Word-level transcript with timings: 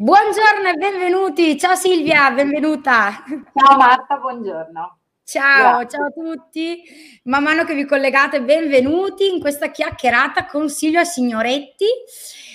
Buongiorno 0.00 0.68
e 0.68 0.74
benvenuti. 0.74 1.58
Ciao 1.58 1.74
Silvia, 1.74 2.30
benvenuta. 2.30 3.24
Ciao 3.52 3.76
Marta, 3.76 4.16
buongiorno. 4.18 4.98
Ciao, 5.24 5.78
Grazie. 5.78 5.98
ciao 5.98 6.06
a 6.06 6.10
tutti. 6.12 6.82
Man 7.24 7.42
mano 7.42 7.64
che 7.64 7.74
vi 7.74 7.84
collegate, 7.84 8.40
benvenuti 8.40 9.26
in 9.26 9.40
questa 9.40 9.72
chiacchierata 9.72 10.46
con 10.46 10.68
Silvia 10.70 11.02
Signoretti. 11.02 11.86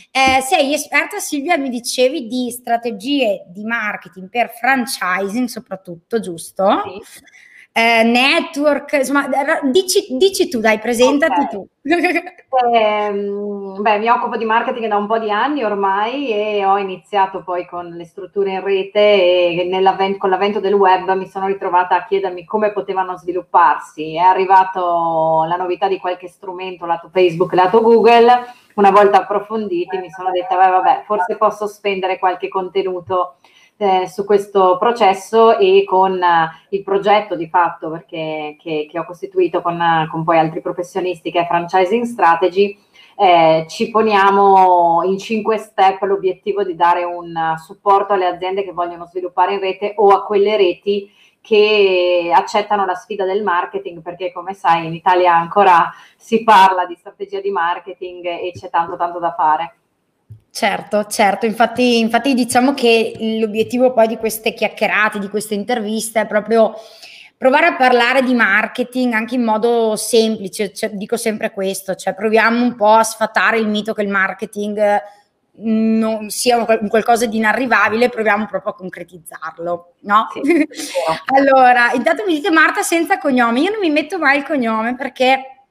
Eh, 0.10 0.40
sei 0.40 0.74
esperta, 0.74 1.20
Silvia, 1.20 1.58
mi 1.58 1.68
dicevi 1.68 2.28
di 2.28 2.50
strategie 2.50 3.44
di 3.48 3.66
marketing 3.66 4.30
per 4.30 4.50
franchising 4.50 5.50
soprattutto, 5.50 6.22
giusto? 6.22 6.82
Sì 7.04 7.24
eh, 7.76 8.04
network, 8.04 8.94
insomma, 8.94 9.28
dici, 9.64 10.06
dici, 10.12 10.48
tu, 10.48 10.60
dai, 10.60 10.78
presentati 10.78 11.40
okay. 11.42 11.48
tu. 11.50 11.68
eh, 12.72 13.12
beh, 13.82 13.98
mi 13.98 14.10
occupo 14.10 14.38
di 14.38 14.46
marketing 14.46 14.88
da 14.88 14.96
un 14.96 15.08
po' 15.08 15.18
di 15.18 15.32
anni 15.32 15.64
ormai 15.64 16.30
e 16.30 16.64
ho 16.64 16.78
iniziato 16.78 17.42
poi 17.42 17.66
con 17.66 17.88
le 17.88 18.06
strutture 18.06 18.52
in 18.52 18.64
rete 18.64 19.00
e 19.00 20.16
con 20.20 20.30
l'avvento 20.30 20.60
del 20.60 20.76
web 20.76 21.12
mi 21.14 21.28
sono 21.28 21.48
ritrovata 21.48 21.96
a 21.96 22.06
chiedermi 22.06 22.46
come 22.46 22.72
potevano 22.72 23.18
svilupparsi. 23.18 24.18
È 24.18 24.22
arrivato 24.22 25.44
la 25.48 25.56
novità 25.56 25.88
di 25.88 25.98
qualche 25.98 26.28
strumento 26.28 26.86
lato 26.86 27.10
Facebook, 27.12 27.54
lato 27.54 27.82
Google. 27.82 28.54
Una 28.76 28.92
volta 28.92 29.18
approfonditi 29.18 29.98
mi 29.98 30.12
sono 30.12 30.30
detta, 30.30 30.56
vabbè, 30.56 31.04
forse 31.06 31.38
posso 31.38 31.66
spendere 31.66 32.20
qualche 32.20 32.50
contenuto 32.50 33.38
eh, 33.84 34.08
su 34.08 34.24
questo 34.24 34.78
processo 34.80 35.58
e 35.58 35.84
con 35.86 36.14
uh, 36.14 36.50
il 36.70 36.84
progetto 36.84 37.36
di 37.36 37.50
fatto 37.50 37.90
perché, 37.90 38.56
che, 38.58 38.88
che 38.90 39.00
ho 39.00 39.04
costituito 39.04 39.62
con, 39.62 39.78
uh, 39.78 40.10
con, 40.10 40.24
poi 40.24 40.40
altri 40.40 40.62
professionisti 40.62 41.32
che 41.32 41.42
è 41.42 41.46
Franchising 41.46 42.06
Strategy, 42.06 42.78
eh, 43.18 43.66
ci 43.68 43.90
poniamo 43.90 45.04
in 45.04 45.20
cinque 45.20 45.58
step 45.58 46.02
l'obiettivo 46.04 46.64
di 46.64 46.76
dare 46.76 47.04
un 47.04 47.56
supporto 47.58 48.14
alle 48.14 48.26
aziende 48.26 48.64
che 48.64 48.72
vogliono 48.72 49.06
sviluppare 49.06 49.56
in 49.56 49.60
rete 49.60 49.94
o 49.98 50.10
a 50.10 50.24
quelle 50.24 50.56
reti 50.56 51.12
che 51.42 52.32
accettano 52.34 52.86
la 52.86 52.96
sfida 52.96 53.26
del 53.26 53.44
marketing 53.44 54.02
perché 54.02 54.32
come 54.32 54.54
sai 54.54 54.88
in 54.88 54.94
Italia 54.94 55.36
ancora 55.36 55.92
si 56.16 56.42
parla 56.44 56.86
di 56.86 56.96
strategia 56.96 57.42
di 57.42 57.52
marketing 57.52 58.26
e 58.26 58.52
c'è 58.56 58.70
tanto 58.70 58.96
tanto 58.96 59.20
da 59.20 59.34
fare. 59.34 59.76
Certo, 60.56 61.08
certo, 61.08 61.48
infatti, 61.48 61.98
infatti 61.98 62.36
diciamo 62.36 62.76
che 62.76 63.16
l'obiettivo 63.40 63.92
poi 63.92 64.06
di 64.06 64.18
queste 64.18 64.54
chiacchierate, 64.54 65.18
di 65.18 65.28
queste 65.28 65.56
interviste 65.56 66.22
è 66.22 66.28
proprio 66.28 66.76
provare 67.36 67.66
a 67.66 67.76
parlare 67.76 68.22
di 68.22 68.36
marketing 68.36 69.14
anche 69.14 69.34
in 69.34 69.42
modo 69.42 69.96
semplice, 69.96 70.72
cioè, 70.72 70.92
dico 70.92 71.18
sempre 71.18 71.50
questo, 71.50 71.96
cioè 71.96 72.14
proviamo 72.14 72.62
un 72.62 72.76
po' 72.76 72.92
a 72.92 73.04
sfatare 73.04 73.58
il 73.58 73.68
mito 73.68 73.96
che 73.96 74.04
il 74.04 74.10
marketing 74.10 75.02
non 75.56 76.30
sia 76.30 76.58
un 76.58 76.88
qualcosa 76.88 77.26
di 77.26 77.38
inarrivabile, 77.38 78.10
proviamo 78.10 78.46
proprio 78.46 78.74
a 78.74 78.76
concretizzarlo, 78.76 79.94
no? 80.02 80.28
Sì, 80.34 80.94
allora, 81.36 81.94
intanto 81.94 82.26
mi 82.28 82.36
dite 82.36 82.52
Marta 82.52 82.84
senza 82.84 83.18
cognome, 83.18 83.60
io 83.60 83.72
non 83.72 83.80
mi 83.80 83.90
metto 83.90 84.20
mai 84.20 84.38
il 84.38 84.46
cognome 84.46 84.96
perché 84.96 85.63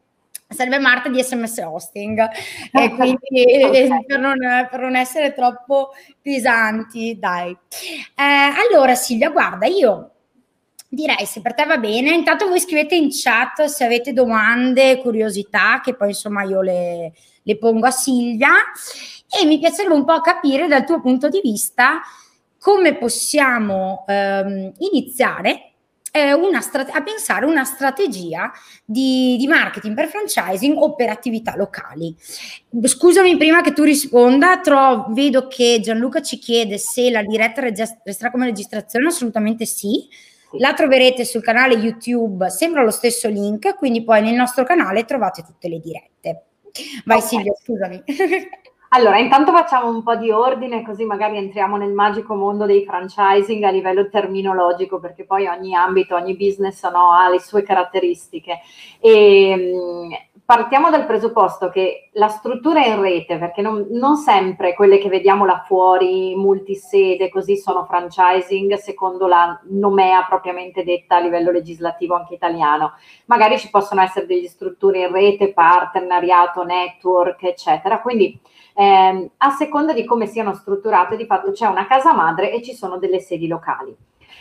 sarebbe 0.53 0.79
Marta 0.79 1.09
di 1.09 1.23
SMS 1.23 1.59
hosting 1.59 2.19
e 2.73 2.91
quindi 2.97 3.65
okay. 3.65 4.05
per, 4.07 4.19
non, 4.19 4.37
per, 4.71 4.81
non, 4.81 4.97
essere 4.97 5.33
troppo 5.33 5.91
pesanti, 6.21 7.19
dai. 7.19 7.51
Eh, 7.51 8.71
allora 8.71 8.95
Silvia, 8.95 9.31
guarda, 9.31 9.67
io 9.67 10.11
direi 10.89 11.25
se 11.25 11.41
per 11.41 11.55
te 11.55 11.65
va 11.65 11.79
bene, 11.79 12.11
intanto 12.11 12.49
voi 12.49 12.61
scrivete 12.61 12.95
in 12.95 13.09
chat 13.11 13.65
se 13.65 13.85
avete 13.85 14.13
domande, 14.13 14.99
curiosità, 14.99 15.81
che 15.83 15.95
poi 15.95 16.09
insomma 16.09 16.43
io 16.43 16.61
le, 16.61 17.13
le 17.43 17.59
pongo 17.59 17.87
a 17.87 17.91
Silvia 17.91 18.51
e 19.41 19.47
mi 19.47 19.59
piacerebbe 19.59 19.95
un 19.95 20.05
po' 20.05 20.21
capire 20.21 20.69
dal 20.69 20.85
tuo 20.85 21.01
punto 21.01 21.29
di 21.29 21.41
vista 21.43 22.01
come 22.59 22.97
possiamo 22.97 24.05
ehm, 24.07 24.73
iniziare 24.79 25.72
strate- 26.61 26.93
a 26.93 27.03
pensare 27.03 27.47
una 27.47 27.65
strategia 27.65 28.53
di, 28.85 29.37
di, 29.39 29.47
marketing 29.47 29.95
per 29.95 30.09
franchising 30.09 30.77
o 30.77 30.95
per 30.95 31.09
attività 31.09 31.57
locali. 31.57 32.15
Scusami 32.83 33.37
prima 33.39 33.63
che 33.63 33.73
tu 33.73 33.83
risponda, 33.83 34.61
tro- 34.61 35.07
vedo 35.11 35.49
che 35.49 35.81
Gianluca 35.81 36.21
ci 36.21 36.39
chiede 36.39 36.77
se 36.77 37.11
la 37.11 37.23
diretta 37.23 37.63
resterà 37.63 38.31
come 38.31 38.47
registrazione, 38.47 39.09
assolutamente 39.09 39.65
sì. 39.65 40.07
La 40.59 40.75
troverete 40.75 41.25
sul 41.25 41.43
canale 41.43 41.77
YouTube, 41.77 42.51
sembra 42.51 42.83
lo 42.83 42.91
stesso 42.91 43.29
link, 43.29 43.75
quindi 43.77 44.05
poi 44.05 44.21
nel 44.21 44.35
nostro 44.35 44.65
canale 44.65 45.07
trovate 45.07 45.43
tutte 45.43 45.67
le 45.69 45.79
dirette. 45.79 46.45
Vai 47.07 47.19
okay. 47.19 47.29
Silvia, 47.29 47.53
scusami. 47.55 48.03
Allora, 48.95 49.19
intanto 49.19 49.53
facciamo 49.53 49.89
un 49.89 50.03
po' 50.03 50.17
di 50.17 50.31
ordine, 50.31 50.83
così 50.85 51.07
magari 51.07 51.39
entriamo 51.39 51.79
nel 51.79 51.95
magico 51.95 52.35
mondo 52.35 52.67
dei 52.67 52.85
franchising 52.85 53.63
a 53.63 53.71
livello 53.71 54.11
terminologico, 54.11 55.01
perché 55.01 55.25
poi 55.25 55.47
ogni 55.47 55.75
ambito, 55.75 56.15
ogni 56.15 56.37
business 56.37 56.87
no, 56.91 57.11
ha 57.13 57.31
le 57.31 57.41
sue 57.41 57.63
caratteristiche. 57.63 58.59
E, 59.01 59.49
ehm, 59.49 60.09
partiamo 60.45 60.91
dal 60.91 61.07
presupposto 61.07 61.71
che 61.71 62.11
la 62.13 62.29
struttura 62.29 62.85
in 62.85 63.01
rete, 63.01 63.39
perché 63.39 63.63
non, 63.63 63.87
non, 63.93 64.17
sempre 64.17 64.75
quelle 64.75 64.99
che 64.99 65.09
vediamo 65.09 65.47
là 65.47 65.63
fuori, 65.67 66.35
multisede, 66.37 67.31
così 67.31 67.57
sono 67.57 67.87
franchising, 67.87 68.75
secondo 68.75 69.27
la 69.27 69.59
nomea 69.71 70.27
propriamente 70.29 70.85
detta 70.85 71.17
a 71.17 71.21
livello 71.21 71.51
legislativo 71.51 72.15
anche 72.15 72.35
italiano. 72.35 72.93
Magari 73.25 73.59
ci 73.59 73.71
possono 73.71 74.03
essere 74.03 74.27
delle 74.27 74.49
strutture 74.49 75.01
in 75.07 75.13
rete, 75.13 75.55
partenariato, 75.55 76.63
network, 76.63 77.43
eccetera. 77.45 78.03
Quindi 78.03 78.39
eh, 78.75 79.31
a 79.37 79.51
seconda 79.51 79.93
di 79.93 80.05
come 80.05 80.27
siano 80.27 80.55
strutturate, 80.55 81.17
di 81.17 81.27
fatto 81.27 81.51
c'è 81.53 81.67
una 81.67 81.87
casa 81.87 82.15
madre 82.15 82.53
e 82.53 82.63
ci 82.63 82.75
sono 82.75 82.99
delle 82.99 83.21
sedi 83.21 83.47
locali. 83.47 83.95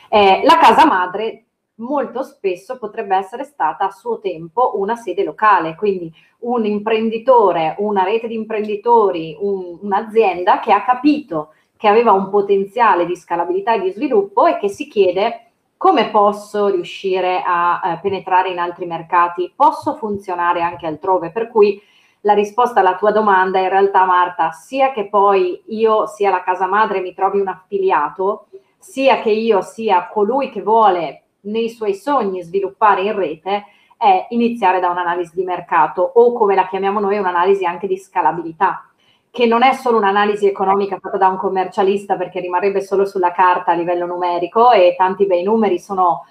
Eh, 0.10 0.42
la 0.44 0.58
casa 0.58 0.86
madre 0.86 1.46
molto 1.76 2.24
spesso 2.24 2.78
potrebbe 2.78 3.16
essere 3.16 3.44
stata 3.44 3.86
a 3.86 3.92
suo 3.92 4.20
tempo 4.20 4.74
una 4.76 4.96
sede 4.96 5.24
locale, 5.24 5.76
quindi 5.76 6.12
un 6.40 6.66
imprenditore, 6.66 7.76
una 7.80 8.04
rete 8.04 8.28
di 8.28 8.36
imprenditori, 8.36 9.36
un, 9.40 9.80
un'azienda 9.82 10.60
che 10.60 10.72
ha 10.72 10.84
capito 10.84 11.54
che 11.78 11.88
aveva 11.88 12.12
un 12.12 12.30
potenziale 12.30 13.06
di 13.06 13.16
scalabilità 13.16 13.74
e 13.74 13.82
di 13.82 13.92
sviluppo 13.92 14.46
e 14.46 14.58
che 14.60 14.70
si 14.70 14.88
chiede 14.88 15.48
come 15.78 16.12
posso 16.12 16.68
riuscire 16.68 17.42
a 17.44 17.82
eh, 17.84 18.00
penetrare 18.04 18.50
in 18.50 18.60
altri 18.60 18.86
mercati, 18.86 19.52
posso 19.56 19.96
funzionare 19.96 20.62
anche 20.62 20.86
altrove, 20.86 21.32
per 21.32 21.48
cui 21.50 21.82
la 22.22 22.34
risposta 22.34 22.80
alla 22.80 22.96
tua 22.96 23.12
domanda 23.12 23.60
in 23.60 23.70
realtà 23.70 24.06
Marta, 24.06 24.52
sia 24.52 24.92
che 24.92 25.08
poi 25.08 25.62
io 25.68 26.08
sia 26.08 26.30
la 26.30 26.44
casa 26.44 26.68
madre 26.68 27.02
mi 27.02 27.14
trovi 27.14 27.40
un 27.40 27.48
affiliato, 27.48 28.48
sia 28.78 29.20
che 29.22 29.32
io 29.32 29.62
sia 29.62 30.08
colui 30.08 30.50
che 30.50 30.62
vuole 30.62 31.24
nei 31.42 31.70
suoi 31.70 31.94
sogni 31.94 32.44
sviluppare 32.44 33.02
in 33.02 33.16
rete, 33.16 33.66
è 33.98 34.28
iniziare 34.30 34.80
da 34.80 34.90
un'analisi 34.90 35.36
di 35.36 35.44
mercato 35.44 36.02
o 36.02 36.34
come 36.34 36.56
la 36.56 36.68
chiamiamo 36.68 37.00
noi 37.00 37.18
un'analisi 37.18 37.66
anche 37.66 37.88
di 37.88 37.98
scalabilità 37.98 38.86
che 39.32 39.46
non 39.46 39.64
è 39.64 39.74
solo 39.74 39.98
un'analisi 39.98 40.46
economica 40.46 41.00
fatta 41.00 41.18
da 41.18 41.30
un 41.30 41.38
commercialista 41.38 42.18
perché 42.18 42.42
rimarrebbe 42.42 42.82
solo 42.82 43.06
sulla 43.06 43.32
carta 43.32 43.72
a 43.72 43.76
livello 43.76 44.06
numerico 44.06 44.72
e 44.72 44.94
tanti 44.98 45.26
bei 45.26 45.42
numeri 45.42 45.80
sono 45.80 46.26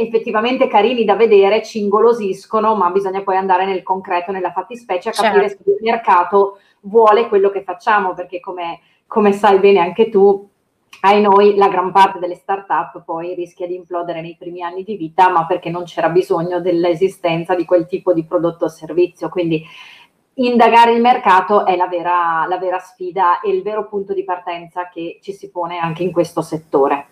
effettivamente 0.00 0.66
carini 0.66 1.04
da 1.04 1.14
vedere, 1.14 1.62
ci 1.62 1.80
ingolosiscono, 1.80 2.74
ma 2.74 2.90
bisogna 2.90 3.22
poi 3.22 3.36
andare 3.36 3.66
nel 3.66 3.82
concreto, 3.82 4.32
nella 4.32 4.52
fattispecie, 4.52 5.10
a 5.10 5.12
capire 5.12 5.48
certo. 5.48 5.64
se 5.64 5.70
il 5.70 5.78
mercato 5.80 6.58
vuole 6.82 7.28
quello 7.28 7.50
che 7.50 7.62
facciamo, 7.62 8.14
perché 8.14 8.40
come, 8.40 8.80
come 9.06 9.32
sai 9.32 9.58
bene 9.58 9.78
anche 9.78 10.08
tu, 10.08 10.48
ai 11.02 11.22
noi 11.22 11.54
la 11.56 11.68
gran 11.68 11.92
parte 11.92 12.18
delle 12.18 12.34
start-up 12.34 13.02
poi 13.04 13.34
rischia 13.34 13.66
di 13.66 13.74
implodere 13.74 14.20
nei 14.20 14.36
primi 14.38 14.62
anni 14.62 14.82
di 14.82 14.96
vita, 14.96 15.30
ma 15.30 15.46
perché 15.46 15.70
non 15.70 15.84
c'era 15.84 16.08
bisogno 16.08 16.60
dell'esistenza 16.60 17.54
di 17.54 17.64
quel 17.64 17.86
tipo 17.86 18.12
di 18.12 18.24
prodotto 18.24 18.66
o 18.66 18.68
servizio. 18.68 19.28
Quindi 19.28 19.64
indagare 20.34 20.92
il 20.92 21.00
mercato 21.00 21.64
è 21.64 21.76
la 21.76 21.86
vera, 21.86 22.46
la 22.46 22.58
vera 22.58 22.78
sfida 22.78 23.40
e 23.40 23.50
il 23.50 23.62
vero 23.62 23.88
punto 23.88 24.12
di 24.12 24.24
partenza 24.24 24.88
che 24.88 25.18
ci 25.22 25.32
si 25.32 25.50
pone 25.50 25.78
anche 25.78 26.02
in 26.02 26.12
questo 26.12 26.42
settore. 26.42 27.06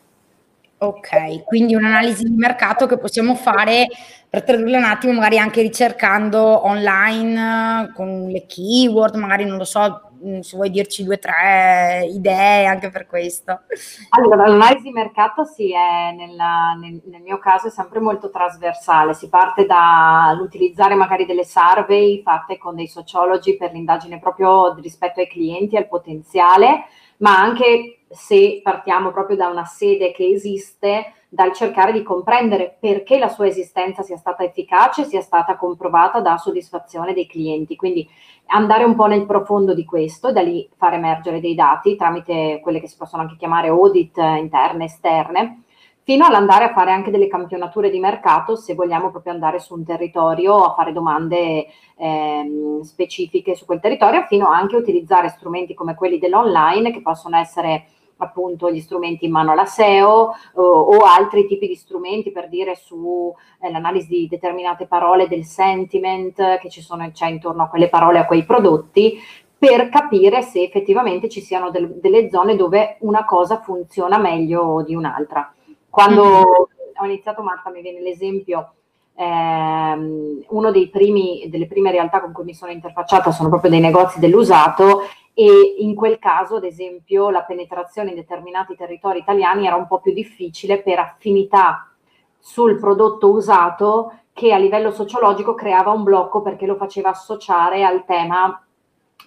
Ok, 0.81 1.43
quindi 1.43 1.75
un'analisi 1.75 2.23
di 2.23 2.37
mercato 2.37 2.87
che 2.87 2.99
possiamo 2.99 3.35
fare 3.35 3.89
per 4.31 4.45
tradurla 4.45 4.79
un 4.79 4.85
attimo, 4.85 5.15
magari 5.15 5.37
anche 5.37 5.61
ricercando 5.61 6.65
online 6.67 7.91
con 7.97 8.29
le 8.29 8.47
keyword, 8.47 9.17
magari 9.17 9.45
non 9.45 9.57
lo 9.57 9.65
so, 9.65 10.13
mm, 10.25 10.39
se 10.39 10.57
vuoi 10.57 10.71
dirci 10.71 11.03
due 11.03 11.17
o 11.17 11.19
tre 11.19 12.07
idee 12.09 12.67
anche 12.67 12.91
per 12.91 13.09
questo. 13.09 13.63
Allora, 14.11 14.47
l'analisi 14.47 14.85
di 14.85 14.93
mercato 14.93 15.45
sì, 15.45 15.73
è 15.73 16.13
nella, 16.15 16.75
nel, 16.81 17.03
nel, 17.07 17.23
mio 17.23 17.39
caso 17.39 17.67
è 17.67 17.71
sempre 17.71 17.99
molto 17.99 18.31
trasversale, 18.31 19.15
si 19.15 19.29
parte 19.29 19.67
dall'utilizzare 19.67 20.95
magari 20.95 21.27
delle 21.27 21.45
survey 21.45 22.23
fatte 22.23 22.57
con 22.57 22.77
dei 22.77 22.87
sociologi 22.87 23.57
per 23.57 23.73
l'indagine 23.73 24.21
proprio 24.21 24.75
rispetto 24.75 25.19
ai 25.19 25.27
clienti, 25.27 25.77
al 25.77 25.89
potenziale, 25.89 26.85
ma 27.17 27.37
anche 27.37 27.98
se 28.11 28.61
partiamo 28.63 29.11
proprio 29.11 29.37
da 29.37 29.49
una 29.49 29.65
sede 29.65 30.13
che 30.13 30.27
esiste, 30.27 31.13
dal 31.29 31.53
cercare 31.53 31.93
di 31.93 32.03
comprendere 32.03 32.77
perché 32.81 33.19
la 33.19 33.29
sua 33.29 33.47
esistenza 33.47 34.03
sia 34.03 34.17
stata 34.17 34.45
efficace, 34.45 35.05
sia 35.05 35.21
stata 35.21 35.57
comprovata 35.57 36.21
da 36.21 36.39
soddisfazione 36.39 37.13
dei 37.13 37.27
clienti. 37.27 37.77
Quindi 37.77 38.09
andare 38.47 38.85
un 38.85 38.95
po' 38.95 39.07
nel 39.07 39.27
profondo 39.27 39.75
di 39.75 39.85
questo, 39.85 40.33
da 40.33 40.41
lì 40.41 40.69
far 40.77 40.95
emergere 40.95 41.41
dei 41.41 41.55
dati 41.55 41.97
tramite 41.97 42.61
quelle 42.63 42.81
che 42.81 42.89
si 42.89 42.97
possono 42.97 43.23
anche 43.23 43.37
chiamare 43.37 43.69
audit 43.69 44.17
interne, 44.17 44.85
esterne, 44.85 45.63
fino 46.03 46.25
all'andare 46.25 46.65
a 46.65 46.73
fare 46.73 46.91
anche 46.91 47.11
delle 47.11 47.29
campionature 47.29 47.91
di 47.91 47.99
mercato 47.99 48.57
se 48.57 48.75
vogliamo 48.75 49.11
proprio 49.11 49.35
andare 49.35 49.59
su 49.59 49.75
un 49.75 49.85
territorio 49.85 50.65
a 50.65 50.73
fare 50.73 50.95
domande 50.95 51.67
ehm, 51.97 52.81
specifiche 52.81 53.55
su 53.55 53.67
quel 53.67 53.81
territorio, 53.81 54.25
fino 54.27 54.49
anche 54.49 54.77
a 54.77 54.79
utilizzare 54.79 55.29
strumenti 55.29 55.75
come 55.75 55.95
quelli 55.95 56.19
dell'online 56.19 56.91
che 56.93 57.03
possono 57.03 57.37
essere 57.37 57.85
appunto 58.19 58.70
gli 58.70 58.81
strumenti 58.81 59.25
in 59.25 59.32
mano 59.32 59.53
alla 59.53 59.65
SEO 59.65 60.35
o, 60.55 60.62
o 60.62 60.99
altri 60.99 61.47
tipi 61.47 61.67
di 61.67 61.75
strumenti 61.75 62.31
per 62.31 62.49
dire 62.49 62.75
sull'analisi 62.75 64.15
eh, 64.15 64.19
di 64.20 64.29
determinate 64.29 64.87
parole 64.87 65.29
del 65.29 65.44
sentiment 65.44 66.59
che 66.59 66.69
ci 66.69 66.81
sono 66.81 67.09
c'è 67.11 67.29
intorno 67.29 67.65
a 67.65 67.69
quelle 67.69 67.88
parole, 67.88 68.19
a 68.19 68.26
quei 68.26 68.44
prodotti, 68.44 69.19
per 69.59 69.88
capire 69.88 70.43
se 70.43 70.62
effettivamente 70.62 71.29
ci 71.29 71.41
siano 71.41 71.70
del, 71.70 71.99
delle 72.00 72.31
zone 72.31 72.55
dove 72.55 72.97
una 73.00 73.25
cosa 73.25 73.61
funziona 73.61 74.19
meglio 74.19 74.82
di 74.87 74.94
un'altra. 74.94 75.53
Quando 75.88 76.23
mm-hmm. 76.23 77.00
ho 77.00 77.05
iniziato 77.05 77.43
Marta 77.43 77.71
mi 77.71 77.82
viene 77.82 78.00
l'esempio 78.00 78.75
ehm, 79.17 80.44
uno 80.49 80.71
dei 80.71 80.88
primi, 80.88 81.49
delle 81.49 81.67
prime 81.67 81.91
realtà 81.91 82.21
con 82.21 82.32
cui 82.32 82.44
mi 82.44 82.55
sono 82.55 82.71
interfacciata 82.71 83.32
sono 83.32 83.49
proprio 83.49 83.71
dei 83.71 83.81
negozi 83.81 84.21
dell'usato 84.21 85.03
e 85.40 85.76
in 85.79 85.94
quel 85.94 86.19
caso, 86.19 86.56
ad 86.56 86.64
esempio, 86.64 87.31
la 87.31 87.44
penetrazione 87.44 88.08
in 88.08 88.17
determinati 88.17 88.75
territori 88.75 89.20
italiani 89.20 89.69
era 89.69 89.76
un 89.76 89.87
po' 89.87 90.00
più 90.00 90.12
difficile 90.12 90.82
per 90.82 90.99
affinità 90.99 91.93
sul 92.40 92.76
prodotto 92.76 93.31
usato 93.31 94.14
che 94.32 94.52
a 94.52 94.58
livello 94.58 94.90
sociologico 94.90 95.55
creava 95.55 95.93
un 95.93 96.02
blocco 96.02 96.43
perché 96.43 96.67
lo 96.67 96.75
faceva 96.75 97.11
associare 97.11 97.85
al 97.85 98.05
tema, 98.05 98.67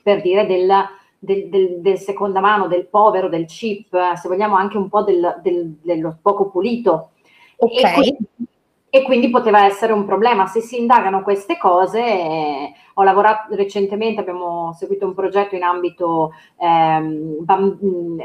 per 0.03 0.21
dire, 0.21 0.45
del, 0.45 0.69
del, 1.17 1.47
del, 1.47 1.79
del 1.79 1.97
seconda 1.97 2.41
mano, 2.41 2.67
del 2.67 2.87
povero, 2.87 3.29
del 3.29 3.45
cheap, 3.45 4.15
se 4.15 4.27
vogliamo 4.27 4.57
anche 4.57 4.75
un 4.75 4.89
po' 4.89 5.03
del, 5.03 5.39
dello 5.81 6.17
poco 6.21 6.49
pulito. 6.49 7.11
Ok. 7.55 7.83
E 7.83 7.93
quindi, 7.93 8.17
e 8.93 9.03
quindi 9.03 9.29
poteva 9.29 9.65
essere 9.65 9.93
un 9.93 10.05
problema. 10.05 10.47
Se 10.47 10.59
si 10.59 10.77
indagano 10.77 11.23
queste 11.23 11.57
cose, 11.57 12.03
eh, 12.03 12.73
ho 12.95 13.03
lavorato 13.03 13.55
recentemente, 13.55 14.19
abbiamo 14.19 14.73
seguito 14.73 15.05
un 15.05 15.13
progetto 15.13 15.55
in 15.55 15.63
ambito 15.63 16.33
ehm, 16.57 17.37
bam, 17.45 17.79
mm, 17.83 18.19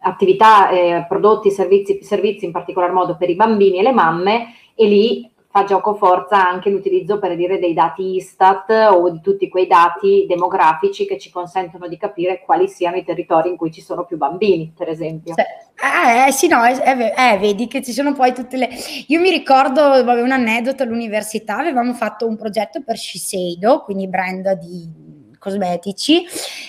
attività, 0.00 0.68
eh, 0.68 1.06
prodotti, 1.08 1.50
servizi, 1.50 2.02
servizi 2.02 2.44
in 2.44 2.52
particolar 2.52 2.92
modo 2.92 3.16
per 3.16 3.30
i 3.30 3.36
bambini 3.36 3.78
e 3.78 3.82
le 3.82 3.92
mamme 3.92 4.54
e 4.74 4.86
lì 4.86 5.31
fa 5.52 5.64
gioco 5.64 5.94
forza 5.94 6.48
anche 6.48 6.70
l'utilizzo 6.70 7.18
per 7.18 7.36
dire 7.36 7.58
dei 7.58 7.74
dati 7.74 8.14
Istat 8.14 8.70
o 8.90 9.10
di 9.10 9.20
tutti 9.20 9.50
quei 9.50 9.66
dati 9.66 10.24
demografici 10.26 11.06
che 11.06 11.18
ci 11.18 11.30
consentono 11.30 11.88
di 11.88 11.98
capire 11.98 12.40
quali 12.40 12.68
siano 12.68 12.96
i 12.96 13.04
territori 13.04 13.50
in 13.50 13.58
cui 13.58 13.70
ci 13.70 13.82
sono 13.82 14.06
più 14.06 14.16
bambini, 14.16 14.72
per 14.74 14.88
esempio. 14.88 15.34
Eh, 15.36 16.26
eh, 16.26 16.32
sì, 16.32 16.48
no, 16.48 16.64
eh, 16.64 17.12
eh, 17.14 17.36
vedi 17.38 17.66
che 17.66 17.82
ci 17.82 17.92
sono 17.92 18.14
poi 18.14 18.32
tutte 18.32 18.56
le... 18.56 18.70
Io 19.08 19.20
mi 19.20 19.28
ricordo, 19.28 19.82
vabbè, 20.02 20.22
un 20.22 20.32
aneddoto 20.32 20.84
all'università, 20.84 21.58
avevamo 21.58 21.92
fatto 21.92 22.26
un 22.26 22.38
progetto 22.38 22.82
per 22.82 22.96
Shiseido, 22.96 23.82
quindi 23.82 24.08
brand 24.08 24.52
di 24.52 25.11
cosmetici 25.42 26.24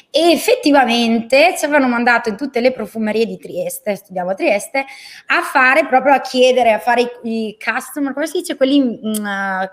e 0.09 0.31
effettivamente 0.31 1.53
ci 1.55 1.65
avevano 1.65 1.87
mandato 1.87 2.29
in 2.29 2.35
tutte 2.35 2.59
le 2.59 2.71
profumerie 2.71 3.27
di 3.27 3.37
Trieste, 3.37 3.95
studiavo 3.95 4.31
a 4.31 4.33
Trieste, 4.33 4.85
a 5.27 5.41
fare 5.43 5.85
proprio 5.85 6.13
a 6.13 6.21
chiedere, 6.21 6.73
a 6.73 6.79
fare 6.79 7.01
i, 7.01 7.47
i 7.47 7.57
customer, 7.63 8.13
come 8.13 8.25
si 8.25 8.39
dice, 8.39 8.57
quelli 8.57 8.79
uh, 8.79 9.69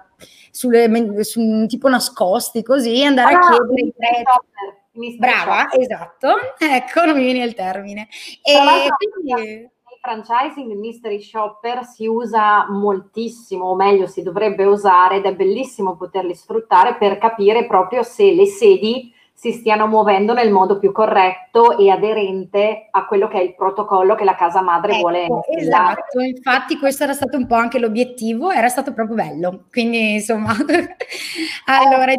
sulle, 0.50 1.24
su, 1.24 1.64
tipo 1.66 1.88
nascosti 1.88 2.62
così, 2.62 3.02
andare 3.02 3.34
ah, 3.34 3.38
a 3.38 3.48
chiedere 3.48 3.80
i 3.80 3.94
prezzi. 3.96 5.16
Brava, 5.16 5.72
esatto, 5.72 6.36
ecco, 6.60 7.04
non 7.06 7.16
mi 7.16 7.24
viene 7.24 7.44
il 7.44 7.54
termine. 7.54 8.06
E 8.42 8.88
quindi 9.14 9.66
franchising, 10.00 10.70
il 10.70 10.78
mystery 10.78 11.20
shopper 11.20 11.84
si 11.84 12.06
usa 12.06 12.66
moltissimo, 12.70 13.66
o 13.66 13.74
meglio 13.74 14.06
si 14.06 14.22
dovrebbe 14.22 14.64
usare 14.64 15.16
ed 15.16 15.26
è 15.26 15.34
bellissimo 15.34 15.96
poterli 15.96 16.34
sfruttare 16.34 16.96
per 16.96 17.18
capire 17.18 17.66
proprio 17.66 18.02
se 18.02 18.32
le 18.32 18.46
sedi 18.46 19.12
si 19.40 19.52
stiano 19.52 19.86
muovendo 19.86 20.34
nel 20.34 20.50
modo 20.50 20.78
più 20.78 20.92
corretto 20.92 21.78
e 21.78 21.88
aderente 21.88 22.88
a 22.90 23.06
quello 23.06 23.26
che 23.26 23.38
è 23.38 23.42
il 23.42 23.54
protocollo 23.54 24.14
che 24.14 24.24
la 24.24 24.34
casa 24.34 24.60
madre 24.60 24.92
ecco, 24.92 25.00
vuole. 25.00 25.26
Esatto, 25.56 26.20
infatti 26.20 26.76
questo 26.76 27.04
era 27.04 27.14
stato 27.14 27.38
un 27.38 27.46
po' 27.46 27.54
anche 27.54 27.78
l'obiettivo, 27.78 28.50
era 28.50 28.68
stato 28.68 28.92
proprio 28.92 29.16
bello, 29.16 29.64
quindi 29.70 30.12
insomma... 30.12 30.52
allora, 31.64 32.12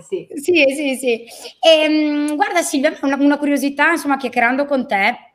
sì. 0.00 0.28
sì, 0.34 0.64
sì, 0.68 0.94
sì. 0.94 1.24
E, 1.58 1.82
ehm, 1.82 2.36
guarda 2.36 2.62
Silvia, 2.62 2.96
una, 3.02 3.16
una 3.16 3.38
curiosità, 3.38 3.90
insomma, 3.90 4.16
chiacchierando 4.16 4.64
con 4.64 4.86
te, 4.86 5.31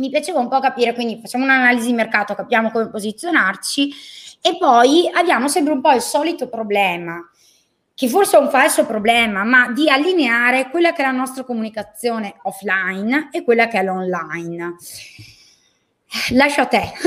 mi 0.00 0.08
piaceva 0.08 0.40
un 0.40 0.48
po' 0.48 0.58
capire, 0.60 0.94
quindi 0.94 1.20
facciamo 1.20 1.44
un'analisi 1.44 1.88
di 1.88 1.92
mercato, 1.92 2.34
capiamo 2.34 2.70
come 2.70 2.88
posizionarci 2.88 3.92
e 4.40 4.56
poi 4.58 5.08
abbiamo 5.12 5.46
sempre 5.46 5.74
un 5.74 5.82
po' 5.82 5.92
il 5.92 6.00
solito 6.00 6.48
problema, 6.48 7.20
che 7.94 8.08
forse 8.08 8.38
è 8.38 8.40
un 8.40 8.48
falso 8.48 8.86
problema, 8.86 9.44
ma 9.44 9.70
di 9.70 9.90
allineare 9.90 10.70
quella 10.70 10.92
che 10.92 11.02
è 11.02 11.04
la 11.04 11.12
nostra 11.12 11.44
comunicazione 11.44 12.36
offline 12.44 13.28
e 13.30 13.44
quella 13.44 13.68
che 13.68 13.78
è 13.78 13.84
l'online. 13.84 14.76
Lascio 16.32 16.62
a 16.62 16.66
te. 16.66 16.92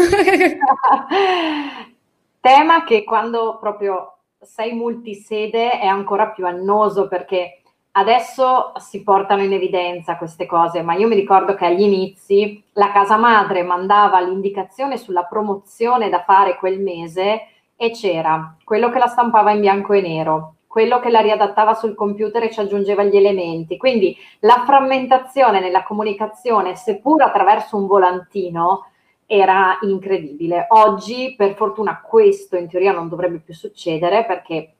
Tema 2.39 2.83
che 2.83 3.03
quando 3.03 3.57
proprio 3.59 4.19
sei 4.39 4.73
multisede 4.73 5.79
è 5.79 5.87
ancora 5.87 6.27
più 6.27 6.45
annoso 6.45 7.07
perché 7.07 7.62
Adesso 7.95 8.71
si 8.77 9.03
portano 9.03 9.43
in 9.43 9.53
evidenza 9.53 10.17
queste 10.17 10.47
cose, 10.47 10.81
ma 10.81 10.95
io 10.95 11.07
mi 11.07 11.13
ricordo 11.13 11.53
che 11.53 11.65
agli 11.65 11.81
inizi 11.81 12.63
la 12.73 12.91
casa 12.91 13.17
madre 13.17 13.61
mandava 13.61 14.19
l'indicazione 14.19 14.97
sulla 14.97 15.25
promozione 15.25 16.09
da 16.09 16.23
fare 16.23 16.57
quel 16.57 16.79
mese 16.79 17.49
e 17.75 17.91
c'era 17.91 18.55
quello 18.63 18.89
che 18.89 18.97
la 18.97 19.05
stampava 19.05 19.51
in 19.51 19.59
bianco 19.59 19.93
e 19.93 20.01
nero, 20.01 20.55
quello 20.65 20.99
che 20.99 21.11
la 21.11 21.19
riadattava 21.19 21.75
sul 21.75 21.93
computer 21.93 22.41
e 22.41 22.51
ci 22.51 22.61
aggiungeva 22.61 23.03
gli 23.03 23.15
elementi. 23.15 23.77
Quindi 23.77 24.17
la 24.39 24.63
frammentazione 24.65 25.59
nella 25.59 25.83
comunicazione, 25.83 26.75
seppur 26.75 27.21
attraverso 27.21 27.77
un 27.77 27.85
volantino, 27.85 28.87
era 29.27 29.77
incredibile. 29.81 30.65
Oggi, 30.69 31.35
per 31.37 31.53
fortuna, 31.53 32.01
questo 32.01 32.55
in 32.57 32.67
teoria 32.67 32.91
non 32.91 33.07
dovrebbe 33.07 33.37
più 33.37 33.53
succedere 33.53 34.25
perché 34.25 34.72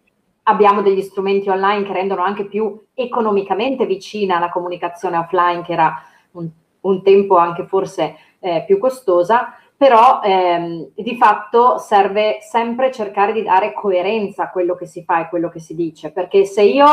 abbiamo 0.43 0.81
degli 0.81 1.01
strumenti 1.01 1.49
online 1.49 1.83
che 1.83 1.93
rendono 1.93 2.23
anche 2.23 2.45
più 2.45 2.85
economicamente 2.93 3.85
vicina 3.85 4.39
la 4.39 4.49
comunicazione 4.49 5.17
offline, 5.17 5.63
che 5.63 5.73
era 5.73 6.01
un, 6.31 6.49
un 6.81 7.03
tempo 7.03 7.37
anche 7.37 7.65
forse 7.65 8.15
eh, 8.39 8.63
più 8.65 8.77
costosa, 8.77 9.55
però 9.75 10.21
ehm, 10.23 10.91
di 10.95 11.17
fatto 11.17 11.77
serve 11.77 12.37
sempre 12.41 12.91
cercare 12.91 13.33
di 13.33 13.43
dare 13.43 13.73
coerenza 13.73 14.43
a 14.43 14.49
quello 14.49 14.75
che 14.75 14.85
si 14.85 15.03
fa 15.03 15.21
e 15.21 15.29
quello 15.29 15.49
che 15.49 15.59
si 15.59 15.75
dice, 15.75 16.11
perché 16.11 16.45
se 16.45 16.61
io 16.61 16.87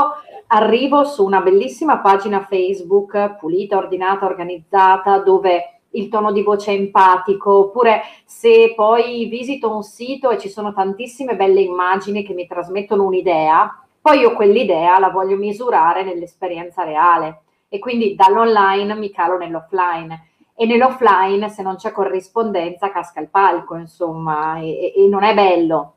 arrivo 0.49 1.05
su 1.05 1.25
una 1.25 1.41
bellissima 1.41 1.99
pagina 1.99 2.41
Facebook, 2.41 3.37
pulita, 3.39 3.77
ordinata, 3.77 4.27
organizzata, 4.27 5.19
dove 5.19 5.80
il 5.93 6.09
tono 6.09 6.33
di 6.33 6.43
voce 6.43 6.73
empatico, 6.73 7.53
oppure 7.59 8.03
se 8.25 8.73
poi 8.75 9.27
visito 9.27 9.75
un 9.75 9.83
sito 9.83 10.31
e 10.31 10.39
ci 10.39 10.49
sono 10.49 10.73
tantissime 10.73 11.37
belle 11.37 11.61
immagini 11.61 12.25
che 12.25 12.35
mi 12.35 12.47
trasmettono 12.47 13.05
un'idea, 13.05 13.85
poi 14.01 14.21
io 14.21 14.35
quell'idea 14.35 14.99
la 14.99 15.11
voglio 15.11 15.37
misurare 15.37 16.05
nell'esperienza 16.05 16.85
reale 16.85 17.43
e 17.69 17.79
quindi 17.79 18.15
dall'online 18.15 18.95
mi 18.95 19.11
calo 19.11 19.37
nell'offline 19.37 20.29
e 20.55 20.67
nell'offline 20.67 21.49
se 21.49 21.63
non 21.63 21.77
c'è 21.77 21.91
corrispondenza 21.91 22.91
casca 22.91 23.21
il 23.21 23.29
palco, 23.29 23.77
insomma, 23.77 24.59
e, 24.59 24.93
e 24.97 25.07
non 25.09 25.23
è 25.23 25.35
bello. 25.35 25.95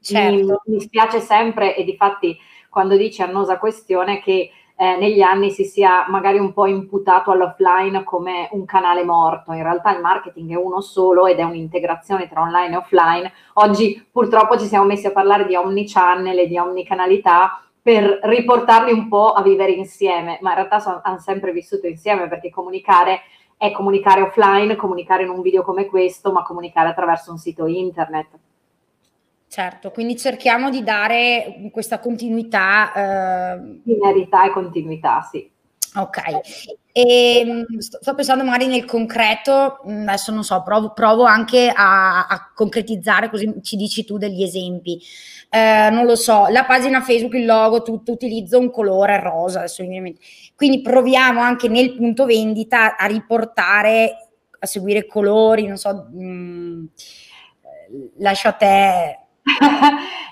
Certo. 0.00 0.60
Mi, 0.66 0.74
mi 0.74 0.80
spiace 0.80 1.20
sempre 1.20 1.74
e 1.74 1.82
di 1.82 1.96
fatti 1.96 2.36
quando 2.68 2.96
dice 2.96 3.22
annosa 3.22 3.58
questione 3.58 4.20
che 4.20 4.50
eh, 4.78 4.96
negli 4.96 5.22
anni 5.22 5.50
si 5.50 5.64
sia 5.64 6.06
magari 6.08 6.38
un 6.38 6.52
po' 6.52 6.66
imputato 6.66 7.30
all'offline 7.30 8.04
come 8.04 8.48
un 8.52 8.66
canale 8.66 9.04
morto. 9.04 9.52
In 9.52 9.62
realtà 9.62 9.94
il 9.94 10.02
marketing 10.02 10.52
è 10.52 10.56
uno 10.56 10.80
solo 10.82 11.26
ed 11.26 11.38
è 11.38 11.42
un'integrazione 11.42 12.28
tra 12.28 12.42
online 12.42 12.74
e 12.74 12.76
offline. 12.76 13.32
Oggi 13.54 14.06
purtroppo 14.10 14.58
ci 14.58 14.66
siamo 14.66 14.84
messi 14.84 15.06
a 15.06 15.12
parlare 15.12 15.46
di 15.46 15.56
omnichannel 15.56 16.38
e 16.38 16.46
di 16.46 16.58
omnicanalità 16.58 17.62
per 17.80 18.18
riportarli 18.22 18.92
un 18.92 19.08
po' 19.08 19.30
a 19.30 19.42
vivere 19.42 19.70
insieme, 19.70 20.38
ma 20.42 20.50
in 20.50 20.56
realtà 20.56 20.78
sono, 20.78 21.00
hanno 21.02 21.20
sempre 21.20 21.52
vissuto 21.52 21.86
insieme 21.86 22.28
perché 22.28 22.50
comunicare 22.50 23.20
è 23.56 23.70
comunicare 23.70 24.20
offline, 24.20 24.76
comunicare 24.76 25.22
in 25.22 25.30
un 25.30 25.40
video 25.40 25.62
come 25.62 25.86
questo, 25.86 26.32
ma 26.32 26.42
comunicare 26.42 26.88
attraverso 26.90 27.30
un 27.30 27.38
sito 27.38 27.66
internet. 27.66 28.26
Certo, 29.56 29.90
quindi 29.90 30.18
cerchiamo 30.18 30.68
di 30.68 30.82
dare 30.82 31.70
questa 31.72 31.98
continuità. 31.98 32.92
Eh... 32.92 33.80
Linearità 33.84 34.44
e 34.44 34.50
continuità, 34.50 35.26
sì. 35.32 35.50
Ok, 35.94 36.18
e, 36.92 37.38
ehm, 37.40 37.78
sto, 37.78 38.14
pensando 38.14 38.44
magari 38.44 38.66
nel 38.66 38.84
concreto, 38.84 39.80
mm, 39.88 40.08
adesso 40.08 40.30
non 40.30 40.44
so, 40.44 40.62
provo, 40.62 40.92
provo 40.92 41.24
anche 41.24 41.72
a, 41.74 42.26
a, 42.26 42.52
concretizzare, 42.54 43.30
così 43.30 43.50
ci 43.62 43.76
dici 43.76 44.04
tu 44.04 44.18
degli 44.18 44.42
esempi. 44.42 45.00
Eh, 45.48 45.88
non 45.90 46.04
lo 46.04 46.16
so, 46.16 46.48
la 46.48 46.66
pagina 46.66 47.00
Facebook, 47.00 47.32
il 47.32 47.46
logo, 47.46 47.80
tutto 47.80 48.12
utilizza 48.12 48.58
un 48.58 48.70
colore 48.70 49.18
rosa, 49.20 49.60
adesso 49.60 49.82
quindi 50.54 50.82
proviamo 50.82 51.40
anche 51.40 51.68
nel 51.68 51.94
punto 51.94 52.26
vendita 52.26 52.98
a 52.98 53.06
riportare, 53.06 54.28
a 54.58 54.66
seguire 54.66 55.06
colori, 55.06 55.66
non 55.66 55.78
so, 55.78 56.08
mh, 56.12 56.26
mm, 56.26 56.84
lascio 58.18 58.48
a 58.48 58.52
te 58.52 59.20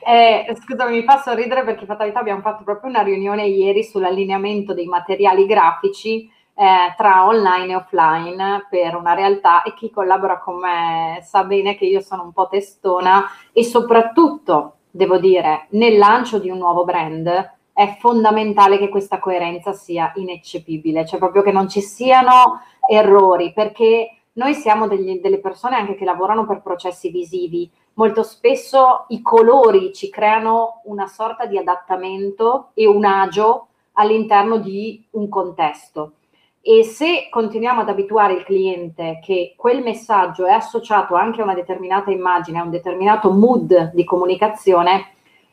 eh, 0.06 0.56
scusami, 0.61 0.97
mi 0.97 1.04
fa 1.04 1.18
sorridere 1.18 1.64
perché 1.64 1.87
fatalità 1.87 2.18
abbiamo 2.18 2.40
fatto 2.40 2.64
proprio 2.64 2.90
una 2.90 3.02
riunione 3.02 3.47
ieri 3.47 3.85
sull'allineamento 3.85 4.75
dei 4.75 4.87
materiali 4.87 5.47
grafici 5.47 6.28
eh, 6.54 6.94
tra 6.97 7.26
online 7.26 7.73
e 7.73 7.76
offline 7.76 8.66
per 8.68 8.97
una 8.97 9.14
realtà 9.14 9.62
e 9.62 9.75
chi 9.75 9.90
collabora 9.90 10.38
con 10.38 10.59
me 10.59 11.21
sa 11.23 11.44
bene 11.44 11.76
che 11.76 11.85
io 11.85 12.00
sono 12.00 12.23
un 12.23 12.33
po' 12.33 12.49
testona 12.49 13.25
e 13.52 13.64
soprattutto, 13.64 14.76
devo 14.90 15.18
dire, 15.18 15.66
nel 15.71 15.97
lancio 15.97 16.38
di 16.38 16.50
un 16.50 16.59
nuovo 16.59 16.85
brand 16.85 17.52
è 17.73 17.97
fondamentale 17.99 18.78
che 18.78 18.88
questa 18.88 19.18
coerenza 19.18 19.73
sia 19.73 20.12
ineccepibile, 20.14 21.04
cioè 21.04 21.18
proprio 21.18 21.42
che 21.42 21.50
non 21.50 21.68
ci 21.68 21.80
siano 21.80 22.61
errori 22.88 23.52
perché 23.52 24.13
noi 24.35 24.55
siamo 24.55 24.87
degli, 24.87 25.21
delle 25.21 25.38
persone 25.38 25.76
anche 25.76 25.95
che 25.95 26.05
lavorano 26.05 26.47
per 26.47 26.62
processi 26.62 27.11
visivi 27.11 27.71
molto 27.95 28.23
spesso 28.23 29.05
i 29.09 29.23
colori 29.23 29.93
ci 29.93 30.11
creano 30.11 30.81
una 30.85 31.07
sorta 31.07 31.47
di 31.47 31.59
adattamento 31.59 32.71
e 32.75 32.87
un 32.87 33.05
agio 33.05 33.69
all'interno 33.93 34.59
di 34.59 35.05
un 35.11 35.29
contesto. 35.29 36.12
E 36.61 36.83
se 36.83 37.29
continuiamo 37.31 37.83
ad 37.83 37.91
abituare 37.91 38.33
il 38.33 38.45
cliente 38.45 39.21
che 39.23 39.55
quel 39.57 39.83
messaggio 39.83 40.47
è 40.47 40.53
associato 40.53 41.14
anche 41.14 41.41
a 41.41 41.45
una 41.45 41.55
determinata 41.55 42.11
immagine, 42.11 42.59
a 42.59 42.62
un 42.62 42.71
determinato 42.71 43.31
mood 43.31 43.93
di 43.93 44.05
comunicazione, 44.05 45.11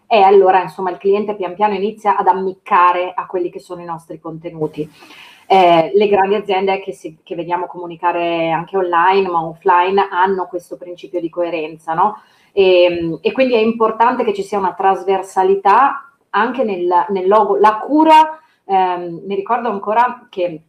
e 0.07 0.21
allora 0.21 0.61
insomma 0.61 0.89
il 0.89 0.97
cliente 0.97 1.35
pian 1.35 1.53
piano 1.53 1.73
inizia 1.73 2.17
ad 2.17 2.27
ammiccare 2.27 3.13
a 3.13 3.25
quelli 3.25 3.49
che 3.49 3.59
sono 3.59 3.81
i 3.81 3.85
nostri 3.85 4.19
contenuti. 4.19 4.89
Eh, 5.53 5.91
le 5.93 6.07
grandi 6.07 6.35
aziende 6.35 6.79
che, 6.79 6.93
si, 6.93 7.17
che, 7.23 7.35
vediamo 7.35 7.65
comunicare 7.65 8.51
anche 8.51 8.77
online 8.77 9.27
ma 9.27 9.43
offline 9.43 10.07
hanno 10.09 10.47
questo 10.47 10.77
principio 10.77 11.19
di 11.19 11.29
coerenza, 11.29 11.93
no? 11.93 12.21
E, 12.53 13.19
e 13.19 13.31
quindi 13.33 13.55
è 13.55 13.57
importante 13.57 14.23
che 14.23 14.33
ci 14.33 14.43
sia 14.43 14.57
una 14.57 14.73
trasversalità 14.73 16.09
anche 16.29 16.63
nel, 16.63 16.87
nel 17.09 17.27
logo. 17.27 17.57
La 17.57 17.79
cura, 17.79 18.39
ehm, 18.63 19.23
mi 19.25 19.35
ricordo 19.35 19.67
ancora 19.67 20.25
che 20.29 20.61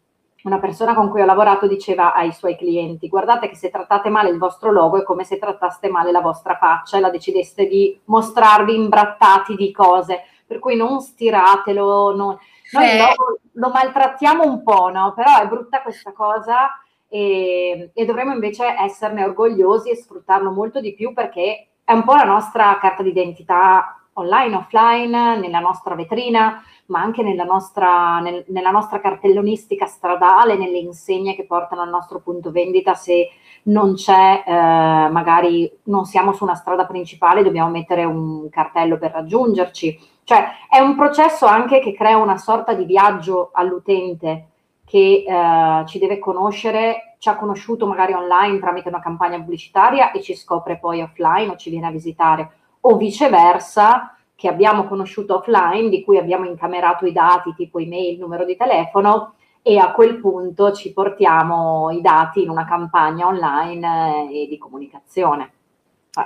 una 0.42 0.58
persona 0.58 0.96
con 0.96 1.10
cui 1.10 1.20
ho 1.20 1.26
lavorato 1.26 1.68
diceva 1.68 2.12
ai 2.12 2.32
suoi 2.32 2.56
clienti 2.56 3.06
guardate 3.06 3.48
che 3.48 3.54
se 3.54 3.70
trattate 3.70 4.08
male 4.08 4.30
il 4.30 4.38
vostro 4.38 4.72
logo 4.72 4.98
è 4.98 5.04
come 5.04 5.22
se 5.22 5.38
trattaste 5.38 5.88
male 5.90 6.10
la 6.10 6.20
vostra 6.20 6.56
faccia 6.56 6.96
e 6.96 7.00
la 7.00 7.10
decideste 7.10 7.68
di 7.68 7.96
mostrarvi 8.06 8.74
imbrattati 8.74 9.54
di 9.54 9.70
cose, 9.70 10.22
per 10.44 10.58
cui 10.58 10.74
non 10.74 11.00
stiratelo, 11.00 12.16
non, 12.16 12.36
noi 12.72 12.90
eh. 12.90 12.98
lo, 12.98 13.38
lo, 13.52 13.70
maltrattiamo 13.70 14.44
un 14.44 14.62
po', 14.62 14.90
no? 14.90 15.12
Però 15.14 15.40
è 15.40 15.46
brutta 15.46 15.82
questa 15.82 16.12
cosa 16.12 16.70
e, 17.08 17.90
e 17.92 18.04
dovremmo 18.04 18.32
invece 18.32 18.64
esserne 18.78 19.24
orgogliosi 19.24 19.90
e 19.90 19.96
sfruttarlo 19.96 20.50
molto 20.50 20.80
di 20.80 20.94
più 20.94 21.12
perché 21.12 21.68
è 21.84 21.92
un 21.92 22.04
po' 22.04 22.14
la 22.14 22.24
nostra 22.24 22.78
carta 22.78 23.02
d'identità 23.02 24.02
online, 24.14 24.56
offline, 24.56 25.38
nella 25.38 25.60
nostra 25.60 25.94
vetrina, 25.94 26.62
ma 26.86 27.00
anche 27.00 27.22
nella 27.22 27.44
nostra, 27.44 28.18
nel, 28.20 28.44
nella 28.48 28.70
nostra 28.70 29.00
cartellonistica 29.00 29.86
stradale, 29.86 30.56
nelle 30.56 30.78
insegne 30.78 31.34
che 31.34 31.46
portano 31.46 31.82
al 31.82 31.88
nostro 31.88 32.20
punto 32.20 32.50
vendita 32.50 32.94
se 32.94 33.28
non 33.64 33.94
c'è, 33.94 34.42
eh, 34.46 34.52
magari 34.52 35.70
non 35.84 36.04
siamo 36.04 36.32
su 36.32 36.44
una 36.44 36.54
strada 36.54 36.84
principale, 36.84 37.42
dobbiamo 37.42 37.70
mettere 37.70 38.04
un 38.04 38.48
cartello 38.50 38.98
per 38.98 39.12
raggiungerci. 39.12 40.10
Cioè 40.32 40.46
è 40.70 40.78
un 40.78 40.96
processo 40.96 41.44
anche 41.44 41.78
che 41.80 41.92
crea 41.92 42.16
una 42.16 42.38
sorta 42.38 42.72
di 42.72 42.86
viaggio 42.86 43.50
all'utente 43.52 44.46
che 44.82 45.26
eh, 45.28 45.86
ci 45.86 45.98
deve 45.98 46.18
conoscere, 46.18 47.16
ci 47.18 47.28
ha 47.28 47.36
conosciuto 47.36 47.86
magari 47.86 48.14
online 48.14 48.58
tramite 48.58 48.88
una 48.88 49.02
campagna 49.02 49.36
pubblicitaria 49.36 50.10
e 50.10 50.22
ci 50.22 50.34
scopre 50.34 50.78
poi 50.78 51.02
offline 51.02 51.50
o 51.50 51.56
ci 51.56 51.68
viene 51.68 51.88
a 51.88 51.90
visitare, 51.90 52.50
o 52.80 52.96
viceversa, 52.96 54.16
che 54.34 54.48
abbiamo 54.48 54.84
conosciuto 54.84 55.34
offline, 55.36 55.90
di 55.90 56.02
cui 56.02 56.16
abbiamo 56.16 56.46
incamerato 56.46 57.04
i 57.04 57.12
dati 57.12 57.52
tipo 57.54 57.78
email, 57.78 58.18
numero 58.18 58.46
di 58.46 58.56
telefono, 58.56 59.34
e 59.60 59.76
a 59.76 59.92
quel 59.92 60.18
punto 60.18 60.72
ci 60.72 60.94
portiamo 60.94 61.90
i 61.90 62.00
dati 62.00 62.42
in 62.42 62.48
una 62.48 62.64
campagna 62.64 63.26
online 63.26 64.30
eh, 64.30 64.46
di 64.48 64.56
comunicazione. 64.56 65.52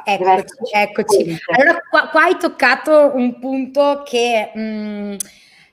Eccoci, 0.05 0.73
eccoci. 0.73 1.39
Allora 1.57 1.81
qua, 1.89 2.09
qua, 2.09 2.23
hai 2.23 2.37
toccato 2.37 3.13
un 3.15 3.39
punto 3.39 4.03
che 4.05 4.51
mh, 4.53 4.61
mm, 4.61 5.15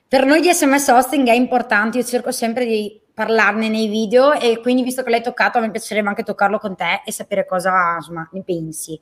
per 0.06 0.24
noi 0.24 0.40
di 0.40 0.52
SMS 0.52 0.86
hosting 0.86 1.26
è 1.26 1.32
importante, 1.32 1.98
io 1.98 2.04
cerco 2.04 2.30
sempre 2.30 2.64
di 2.64 3.00
parlarne 3.12 3.68
nei 3.68 3.88
video 3.88 4.32
e 4.32 4.60
quindi 4.60 4.84
visto 4.84 5.02
che 5.02 5.10
l'hai 5.10 5.22
toccato 5.22 5.58
mi 5.60 5.70
piacerebbe 5.70 6.08
anche 6.08 6.22
toccarlo 6.22 6.58
con 6.58 6.76
te 6.76 7.02
e 7.04 7.10
sapere 7.10 7.44
cosa 7.44 7.96
insomma, 7.96 8.28
ne 8.30 8.42
pensi. 8.42 9.00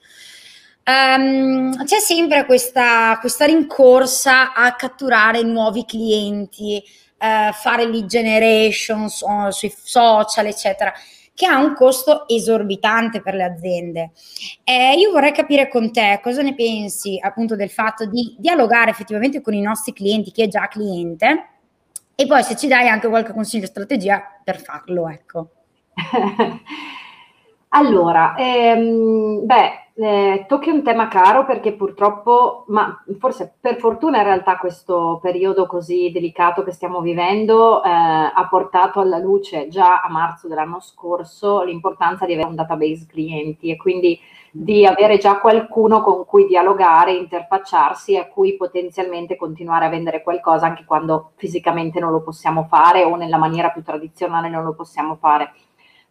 Um, 0.84 1.84
c'è 1.84 1.98
sempre 1.98 2.46
questa, 2.46 3.18
questa, 3.20 3.44
rincorsa 3.44 4.54
a 4.54 4.74
catturare 4.74 5.42
nuovi 5.42 5.84
clienti, 5.84 6.82
uh, 7.18 7.52
fare 7.52 7.84
lead 7.86 8.06
generation 8.06 9.08
so, 9.10 9.50
sui 9.50 9.72
social, 9.76 10.46
eccetera, 10.46 10.92
che 11.34 11.46
ha 11.46 11.58
un 11.58 11.74
costo 11.74 12.28
esorbitante 12.28 13.22
per 13.22 13.34
le 13.34 13.44
aziende. 13.44 14.10
Eh, 14.64 14.94
io 14.96 15.10
vorrei 15.10 15.32
capire 15.32 15.68
con 15.68 15.90
te 15.92 16.20
cosa 16.22 16.42
ne 16.42 16.54
pensi 16.54 17.18
appunto 17.20 17.56
del 17.56 17.70
fatto 17.70 18.06
di 18.06 18.36
dialogare 18.38 18.90
effettivamente 18.90 19.40
con 19.40 19.54
i 19.54 19.60
nostri 19.60 19.92
clienti, 19.92 20.30
chi 20.30 20.42
è 20.42 20.48
già 20.48 20.68
cliente, 20.68 21.46
e 22.14 22.26
poi 22.26 22.42
se 22.42 22.56
ci 22.56 22.68
dai 22.68 22.88
anche 22.88 23.08
qualche 23.08 23.32
consiglio, 23.32 23.66
strategia 23.66 24.22
per 24.44 24.60
farlo, 24.60 25.08
ecco. 25.08 25.48
allora, 27.70 28.34
ehm, 28.36 29.44
beh, 29.46 29.81
eh, 29.94 30.46
tocchi 30.48 30.70
un 30.70 30.82
tema 30.82 31.08
caro 31.08 31.44
perché 31.44 31.74
purtroppo, 31.74 32.64
ma 32.68 33.02
forse 33.18 33.54
per 33.60 33.76
fortuna 33.78 34.18
in 34.18 34.24
realtà 34.24 34.56
questo 34.56 35.18
periodo 35.20 35.66
così 35.66 36.10
delicato 36.10 36.62
che 36.62 36.72
stiamo 36.72 37.00
vivendo 37.02 37.82
eh, 37.84 37.90
ha 37.90 38.46
portato 38.48 39.00
alla 39.00 39.18
luce 39.18 39.68
già 39.68 40.00
a 40.00 40.08
marzo 40.08 40.48
dell'anno 40.48 40.80
scorso 40.80 41.62
l'importanza 41.62 42.24
di 42.24 42.32
avere 42.32 42.48
un 42.48 42.54
database 42.54 43.06
clienti 43.06 43.70
e 43.70 43.76
quindi 43.76 44.18
di 44.50 44.86
avere 44.86 45.18
già 45.18 45.38
qualcuno 45.38 46.02
con 46.02 46.24
cui 46.24 46.46
dialogare, 46.46 47.12
interfacciarsi 47.12 48.14
e 48.14 48.18
a 48.18 48.28
cui 48.28 48.56
potenzialmente 48.56 49.36
continuare 49.36 49.86
a 49.86 49.90
vendere 49.90 50.22
qualcosa 50.22 50.66
anche 50.66 50.84
quando 50.84 51.32
fisicamente 51.36 52.00
non 52.00 52.12
lo 52.12 52.22
possiamo 52.22 52.64
fare 52.64 53.04
o 53.04 53.16
nella 53.16 53.38
maniera 53.38 53.70
più 53.70 53.82
tradizionale 53.82 54.48
non 54.48 54.64
lo 54.64 54.74
possiamo 54.74 55.16
fare 55.16 55.52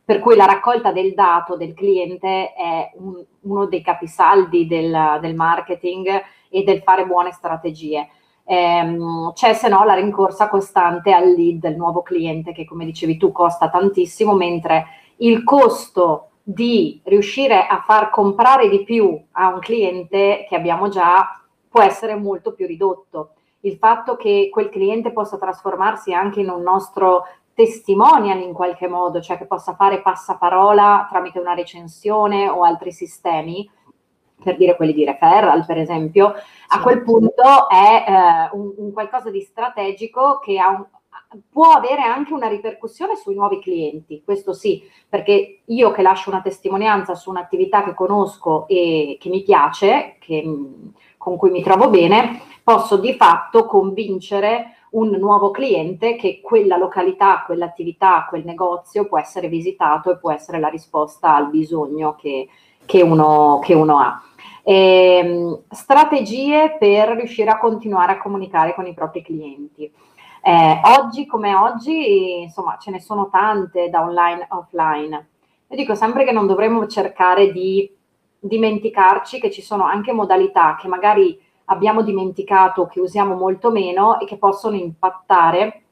per 0.03 0.20
cui 0.20 0.36
la 0.36 0.46
raccolta 0.46 0.91
del 0.91 1.13
dato 1.13 1.55
del 1.55 1.74
cliente 1.74 2.53
è 2.53 2.91
un, 2.96 3.24
uno 3.41 3.65
dei 3.65 3.81
capisaldi 3.81 4.67
del, 4.67 5.20
del, 5.22 5.36
marketing 5.36 6.22
e 6.50 6.63
del 6.63 6.81
fare 6.81 7.05
buone 7.05 7.31
strategie. 7.31 8.08
Ehm, 8.43 9.31
c'è 9.34 9.53
se 9.53 9.70
no 9.70 9.84
la 9.84 9.93
rincorsa 9.93 10.50
costante 10.50 11.13
al 11.13 11.31
lead 11.31 11.60
del 11.60 11.75
nuovo 11.75 12.01
cliente 12.01 12.51
che 12.51 12.65
come 12.65 12.86
dicevi 12.86 13.17
tu 13.17 13.31
costa 13.31 13.70
tantissimo, 13.70 14.34
mentre 14.34 14.86
il 15.17 15.43
costo 15.43 16.31
di 16.43 17.00
riuscire 17.05 17.65
a 17.67 17.84
far 17.86 18.10
comprare 18.10 18.67
di 18.67 18.84
più 18.84 19.20
a 19.31 19.53
un 19.53 19.60
cliente 19.60 20.46
che 20.50 20.55
abbiamo 20.55 20.89
già 20.89 21.39
può 21.70 21.81
essere 21.81 22.15
molto 22.15 22.53
più 22.53 22.65
ridotto. 22.65 23.36
Il 23.62 23.77
fatto 23.77 24.15
che 24.15 24.50
quel 24.51 24.70
cliente 24.70 25.12
possa 25.12 25.38
trasformarsi 25.38 26.13
anche 26.13 26.39
in 26.41 26.50
un 26.50 26.63
nostro 26.63 27.24
testimonial 27.53 28.39
in 28.41 28.53
qualche 28.53 28.88
modo, 28.88 29.22
cioè 29.22 29.38
che 29.38 29.46
possa 29.46 29.75
fare 29.75 30.01
passaparola 30.01 31.08
tramite 31.10 31.39
una 31.39 31.53
recensione 31.53 32.48
o 32.48 32.63
altri 32.63 32.91
sistemi, 32.91 33.70
per 34.41 34.58
dire 34.58 34.75
quelli 34.75 34.93
di 34.93 35.05
referral 35.05 35.65
per 35.65 35.77
esempio, 35.77 36.34
a 36.70 36.81
quel 36.81 37.03
punto 37.03 37.70
è 37.70 38.05
eh, 38.08 38.55
un, 38.58 38.74
un, 38.77 38.91
qualcosa 38.91 39.29
di 39.29 39.41
strategico 39.41 40.39
che 40.39 40.55
un, 40.55 40.86
può 41.50 41.72
avere 41.72 42.01
anche 42.01 42.34
una 42.34 42.48
ripercussione 42.48 43.15
sui 43.15 43.36
nuovi 43.36 43.60
clienti, 43.60 44.22
questo 44.24 44.53
sì, 44.53 44.84
perché 45.08 45.62
io 45.65 45.91
che 45.91 46.01
lascio 46.01 46.29
una 46.29 46.41
testimonianza 46.41 47.15
su 47.15 47.29
un'attività 47.29 47.84
che 47.84 47.93
conosco 47.93 48.67
e 48.67 49.17
che 49.20 49.29
mi 49.29 49.43
piace, 49.43 50.15
che, 50.20 50.43
con 51.17 51.38
cui 51.38 51.51
mi 51.51 51.63
trovo 51.63 51.89
bene, 51.89 52.41
posso 52.63 52.98
di 52.98 53.13
fatto 53.13 53.65
convincere 53.65 54.75
un 54.91 55.10
nuovo 55.19 55.51
cliente 55.51 56.15
che 56.15 56.41
quella 56.41 56.77
località, 56.77 57.43
quell'attività, 57.45 58.25
quel 58.27 58.43
negozio 58.43 59.05
può 59.05 59.19
essere 59.19 59.48
visitato 59.48 60.12
e 60.12 60.17
può 60.17 60.31
essere 60.31 60.60
la 60.60 60.67
risposta 60.67 61.36
al 61.36 61.50
bisogno 61.50 62.15
che, 62.15 62.48
che, 62.86 63.01
uno, 63.01 63.60
che 63.63 63.74
uno, 63.74 64.00
ha. 64.00 64.21
E, 64.63 64.75
ehm, 65.24 65.62
strategie 65.69 66.75
per 66.77 67.10
riuscire 67.10 67.50
a 67.50 67.57
continuare 67.57 68.13
a 68.13 68.21
comunicare 68.21 68.74
con 68.74 68.86
i 68.86 68.93
propri 68.93 69.21
clienti. 69.21 69.91
Eh, 70.43 70.81
oggi 70.98 71.25
come 71.25 71.55
oggi, 71.55 72.41
insomma, 72.41 72.77
ce 72.79 72.91
ne 72.91 73.00
sono 73.00 73.29
tante 73.29 73.89
da 73.89 74.01
online 74.01 74.45
a 74.50 74.57
offline. 74.57 75.29
Io 75.67 75.77
dico 75.77 75.95
sempre 75.95 76.25
che 76.25 76.31
non 76.31 76.48
dovremmo 76.48 76.86
cercare 76.88 77.51
di 77.51 77.89
dimenticarci 78.39 79.39
che 79.39 79.51
ci 79.51 79.62
sono 79.62 79.86
anche 79.86 80.12
modalità 80.12 80.75
che 80.75 80.88
magari 80.88 81.39
abbiamo 81.65 82.01
dimenticato, 82.01 82.87
che 82.87 82.99
usiamo 82.99 83.35
molto 83.35 83.71
meno 83.71 84.19
e 84.19 84.25
che 84.25 84.37
possono 84.37 84.75
impattare 84.75 85.83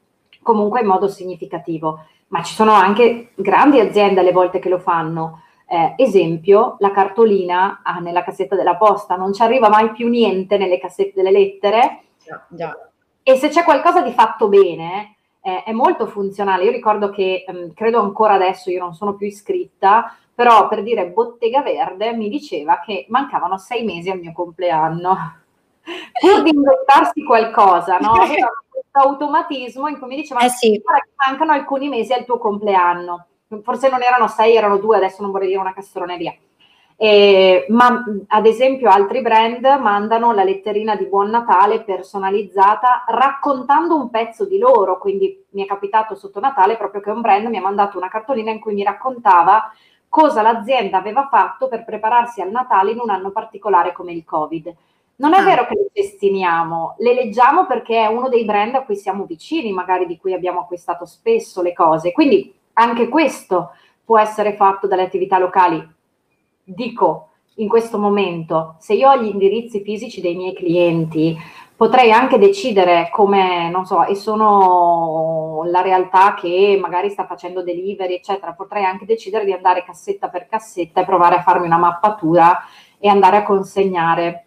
comunque 0.41 0.81
in 0.81 0.87
modo 0.87 1.07
significativo. 1.07 2.05
Ma 2.27 2.43
ci 2.43 2.53
sono 2.53 2.71
anche 2.73 3.31
grandi 3.35 3.79
aziende 3.79 4.19
alle 4.19 4.31
volte 4.31 4.59
che 4.59 4.69
lo 4.69 4.79
fanno. 4.79 5.41
Eh, 5.67 5.93
esempio, 5.97 6.75
la 6.79 6.91
cartolina 6.91 7.81
ah, 7.83 7.99
nella 7.99 8.23
cassetta 8.23 8.55
della 8.55 8.75
posta, 8.75 9.15
non 9.15 9.33
ci 9.33 9.41
arriva 9.41 9.69
mai 9.69 9.91
più 9.91 10.07
niente 10.07 10.57
nelle 10.57 10.79
cassette 10.79 11.13
delle 11.15 11.31
lettere. 11.31 12.03
Già, 12.23 12.45
già. 12.49 12.89
E 13.21 13.35
se 13.35 13.49
c'è 13.49 13.63
qualcosa 13.63 14.01
di 14.01 14.11
fatto 14.11 14.47
bene, 14.47 15.17
eh, 15.41 15.63
è 15.63 15.71
molto 15.71 16.07
funzionale. 16.07 16.63
Io 16.63 16.71
ricordo 16.71 17.09
che, 17.09 17.45
ehm, 17.47 17.73
credo 17.73 17.99
ancora 17.99 18.33
adesso, 18.33 18.69
io 18.69 18.79
non 18.79 18.93
sono 18.93 19.15
più 19.15 19.27
iscritta, 19.27 20.15
però 20.33 20.67
per 20.67 20.83
dire 20.83 21.07
Bottega 21.09 21.61
Verde 21.61 22.13
mi 22.13 22.29
diceva 22.29 22.79
che 22.79 23.05
mancavano 23.09 23.57
sei 23.57 23.83
mesi 23.83 24.09
al 24.09 24.19
mio 24.19 24.31
compleanno. 24.31 25.38
Pur 26.19 26.43
di 26.43 26.49
inventarsi 26.49 27.23
qualcosa, 27.23 27.97
no? 27.97 28.13
Questo 28.69 29.09
automatismo 29.09 29.87
in 29.87 29.99
cui 29.99 30.07
mi 30.07 30.15
diceva 30.15 30.41
eh 30.41 30.49
sì. 30.49 30.71
che 30.71 30.83
mancano 31.27 31.51
alcuni 31.51 31.89
mesi 31.89 32.13
al 32.13 32.25
tuo 32.25 32.37
compleanno. 32.37 33.25
Forse 33.63 33.89
non 33.89 34.03
erano 34.03 34.27
sei, 34.27 34.55
erano 34.55 34.77
due, 34.77 34.97
adesso 34.97 35.21
non 35.21 35.31
vorrei 35.31 35.47
dire 35.47 35.59
una 35.59 35.73
castroneria. 35.73 36.33
Eh, 37.01 37.65
ma 37.69 38.03
ad 38.27 38.45
esempio 38.45 38.89
altri 38.89 39.21
brand 39.21 39.63
mandano 39.79 40.33
la 40.33 40.43
letterina 40.43 40.97
di 40.97 41.05
Buon 41.05 41.29
Natale 41.29 41.81
personalizzata 41.83 43.05
raccontando 43.07 43.95
un 43.95 44.09
pezzo 44.09 44.45
di 44.45 44.57
loro, 44.57 44.97
quindi 44.97 45.45
mi 45.51 45.63
è 45.63 45.65
capitato 45.65 46.13
sotto 46.15 46.41
Natale 46.41 46.75
proprio 46.75 46.99
che 46.99 47.09
un 47.09 47.21
brand 47.21 47.47
mi 47.47 47.55
ha 47.55 47.61
mandato 47.61 47.97
una 47.97 48.09
cartolina 48.09 48.51
in 48.51 48.59
cui 48.59 48.73
mi 48.73 48.83
raccontava 48.83 49.71
cosa 50.09 50.41
l'azienda 50.41 50.97
aveva 50.97 51.29
fatto 51.31 51.69
per 51.69 51.85
prepararsi 51.85 52.41
al 52.41 52.51
Natale 52.51 52.91
in 52.91 52.99
un 52.99 53.09
anno 53.09 53.31
particolare 53.31 53.93
come 53.93 54.11
il 54.11 54.25
Covid. 54.25 54.75
Non 55.19 55.33
è 55.33 55.39
ah. 55.39 55.43
vero 55.43 55.65
che 55.67 55.75
le 55.75 55.89
destiniamo, 55.93 56.95
le 56.97 57.13
leggiamo 57.13 57.65
perché 57.65 58.03
è 58.03 58.07
uno 58.07 58.29
dei 58.29 58.45
brand 58.45 58.75
a 58.75 58.83
cui 58.83 58.95
siamo 58.95 59.25
vicini, 59.25 59.71
magari 59.71 60.05
di 60.05 60.17
cui 60.17 60.33
abbiamo 60.33 60.61
acquistato 60.61 61.05
spesso 61.05 61.61
le 61.61 61.73
cose. 61.73 62.11
Quindi 62.11 62.53
anche 62.73 63.07
questo 63.07 63.71
può 64.03 64.17
essere 64.17 64.55
fatto 64.55 64.87
dalle 64.87 65.03
attività 65.03 65.37
locali 65.37 65.97
dico 66.73 67.27
in 67.55 67.67
questo 67.67 67.97
momento, 67.97 68.75
se 68.79 68.93
io 68.93 69.09
ho 69.09 69.17
gli 69.17 69.27
indirizzi 69.27 69.81
fisici 69.81 70.21
dei 70.21 70.35
miei 70.35 70.53
clienti, 70.53 71.37
potrei 71.75 72.09
anche 72.11 72.37
decidere 72.37 73.09
come, 73.11 73.69
non 73.69 73.85
so, 73.85 74.05
e 74.05 74.15
sono 74.15 75.63
la 75.65 75.81
realtà 75.81 76.35
che 76.35 76.77
magari 76.79 77.09
sta 77.09 77.25
facendo 77.25 77.61
delivery, 77.61 78.13
eccetera, 78.13 78.53
potrei 78.53 78.85
anche 78.85 79.05
decidere 79.05 79.43
di 79.43 79.51
andare 79.51 79.83
cassetta 79.83 80.29
per 80.29 80.47
cassetta 80.47 81.01
e 81.01 81.05
provare 81.05 81.35
a 81.35 81.41
farmi 81.41 81.65
una 81.65 81.77
mappatura 81.77 82.63
e 82.97 83.09
andare 83.09 83.37
a 83.37 83.43
consegnare 83.43 84.45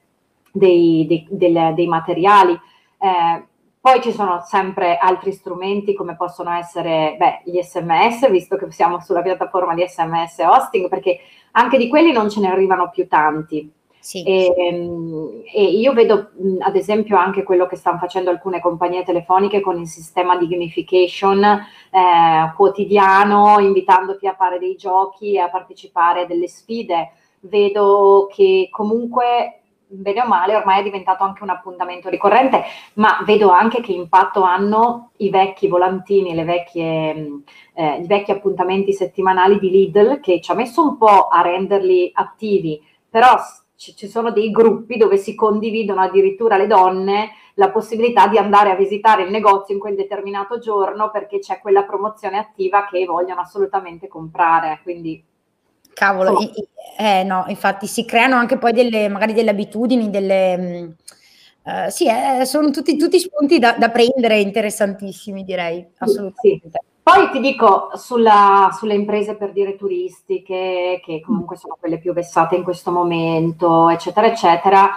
dei, 0.52 1.06
dei, 1.08 1.26
del, 1.30 1.74
dei 1.74 1.86
materiali. 1.86 2.52
Eh, 2.98 3.46
poi 3.82 4.00
ci 4.00 4.12
sono 4.12 4.40
sempre 4.46 4.96
altri 4.96 5.32
strumenti 5.32 5.92
come 5.92 6.14
possono 6.14 6.52
essere 6.52 7.16
beh, 7.18 7.42
gli 7.50 7.60
sms, 7.60 8.30
visto 8.30 8.56
che 8.56 8.70
siamo 8.70 9.00
sulla 9.00 9.22
piattaforma 9.22 9.74
di 9.74 9.84
sms 9.84 10.38
hosting, 10.38 10.88
perché 10.88 11.18
anche 11.52 11.78
di 11.78 11.88
quelli 11.88 12.12
non 12.12 12.30
ce 12.30 12.38
ne 12.38 12.48
arrivano 12.48 12.90
più 12.90 13.08
tanti. 13.08 13.68
Sì. 13.98 14.22
E, 14.24 14.52
ehm, 14.56 15.42
e, 15.52 15.62
io 15.64 15.92
vedo 15.92 16.30
ad 16.60 16.76
esempio 16.76 17.16
anche 17.16 17.44
quello 17.44 17.66
che 17.66 17.76
stanno 17.76 17.98
facendo 17.98 18.30
alcune 18.30 18.60
compagnie 18.60 19.04
telefoniche 19.04 19.60
con 19.60 19.78
il 19.78 19.86
sistema 19.86 20.36
di 20.36 20.48
gamification 20.48 21.42
eh, 21.42 22.52
quotidiano, 22.56 23.58
invitandoti 23.60 24.26
a 24.26 24.34
fare 24.34 24.58
dei 24.58 24.76
giochi 24.76 25.34
e 25.34 25.40
a 25.40 25.48
partecipare 25.48 26.22
a 26.22 26.26
delle 26.26 26.48
sfide. 26.48 27.12
Vedo 27.40 28.28
che 28.32 28.68
comunque 28.70 29.61
bene 29.92 30.22
o 30.22 30.26
male 30.26 30.56
ormai 30.56 30.80
è 30.80 30.82
diventato 30.82 31.22
anche 31.22 31.42
un 31.42 31.50
appuntamento 31.50 32.08
ricorrente, 32.08 32.64
ma 32.94 33.22
vedo 33.24 33.50
anche 33.50 33.80
che 33.80 33.92
impatto 33.92 34.42
hanno 34.42 35.10
i 35.18 35.30
vecchi 35.30 35.68
volantini, 35.68 36.42
vecchie, 36.44 37.42
eh, 37.74 38.00
i 38.00 38.06
vecchi 38.06 38.30
appuntamenti 38.30 38.92
settimanali 38.92 39.58
di 39.58 39.70
Lidl 39.70 40.20
che 40.20 40.40
ci 40.40 40.50
ha 40.50 40.54
messo 40.54 40.82
un 40.82 40.96
po' 40.96 41.28
a 41.28 41.42
renderli 41.42 42.10
attivi, 42.14 42.80
però 43.08 43.36
ci 43.74 44.06
sono 44.06 44.30
dei 44.30 44.50
gruppi 44.50 44.96
dove 44.96 45.16
si 45.16 45.34
condividono 45.34 46.02
addirittura 46.02 46.56
le 46.56 46.68
donne 46.68 47.30
la 47.54 47.70
possibilità 47.70 48.28
di 48.28 48.38
andare 48.38 48.70
a 48.70 48.76
visitare 48.76 49.24
il 49.24 49.30
negozio 49.30 49.74
in 49.74 49.80
quel 49.80 49.96
determinato 49.96 50.58
giorno 50.58 51.10
perché 51.10 51.40
c'è 51.40 51.58
quella 51.58 51.82
promozione 51.82 52.38
attiva 52.38 52.86
che 52.86 53.04
vogliono 53.04 53.40
assolutamente 53.40 54.08
comprare. 54.08 54.80
Quindi 54.82 55.22
Cavolo, 55.92 56.40
i, 56.40 56.50
eh, 56.98 57.24
no, 57.24 57.44
infatti 57.48 57.86
si 57.86 58.04
creano 58.04 58.36
anche 58.36 58.58
poi 58.58 58.72
delle, 58.72 59.08
magari 59.08 59.32
delle 59.32 59.50
abitudini, 59.50 60.10
delle... 60.10 60.96
Uh, 61.64 61.88
sì, 61.90 62.08
eh, 62.08 62.44
sono 62.44 62.70
tutti, 62.70 62.96
tutti 62.96 63.20
spunti 63.20 63.60
da, 63.60 63.76
da, 63.78 63.88
prendere 63.90 64.40
interessantissimi, 64.40 65.44
direi, 65.44 65.86
assolutamente. 65.98 66.70
Sì. 66.70 66.90
Poi 67.02 67.30
ti 67.30 67.40
dico 67.40 67.90
sulla, 67.94 68.70
sulle 68.76 68.94
imprese 68.94 69.36
per 69.36 69.52
dire 69.52 69.76
turistiche, 69.76 71.00
che 71.04 71.20
comunque 71.20 71.56
sono 71.56 71.76
quelle 71.78 71.98
più 71.98 72.12
vessate 72.12 72.56
in 72.56 72.62
questo 72.62 72.90
momento, 72.90 73.88
eccetera, 73.88 74.26
eccetera. 74.26 74.90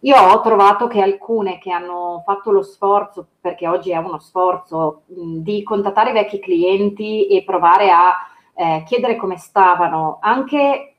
Io 0.00 0.16
ho 0.16 0.40
trovato 0.40 0.88
che 0.88 1.00
alcune 1.00 1.58
che 1.58 1.70
hanno 1.70 2.22
fatto 2.24 2.50
lo 2.50 2.62
sforzo, 2.62 3.26
perché 3.40 3.68
oggi 3.68 3.92
è 3.92 3.96
uno 3.96 4.18
sforzo, 4.18 5.02
mh, 5.06 5.38
di 5.38 5.62
contattare 5.62 6.10
i 6.10 6.14
vecchi 6.14 6.40
clienti 6.40 7.28
e 7.28 7.44
provare 7.44 7.90
a 7.90 8.12
eh, 8.54 8.82
chiedere 8.86 9.16
come 9.16 9.36
stavano, 9.36 10.18
anche 10.20 10.94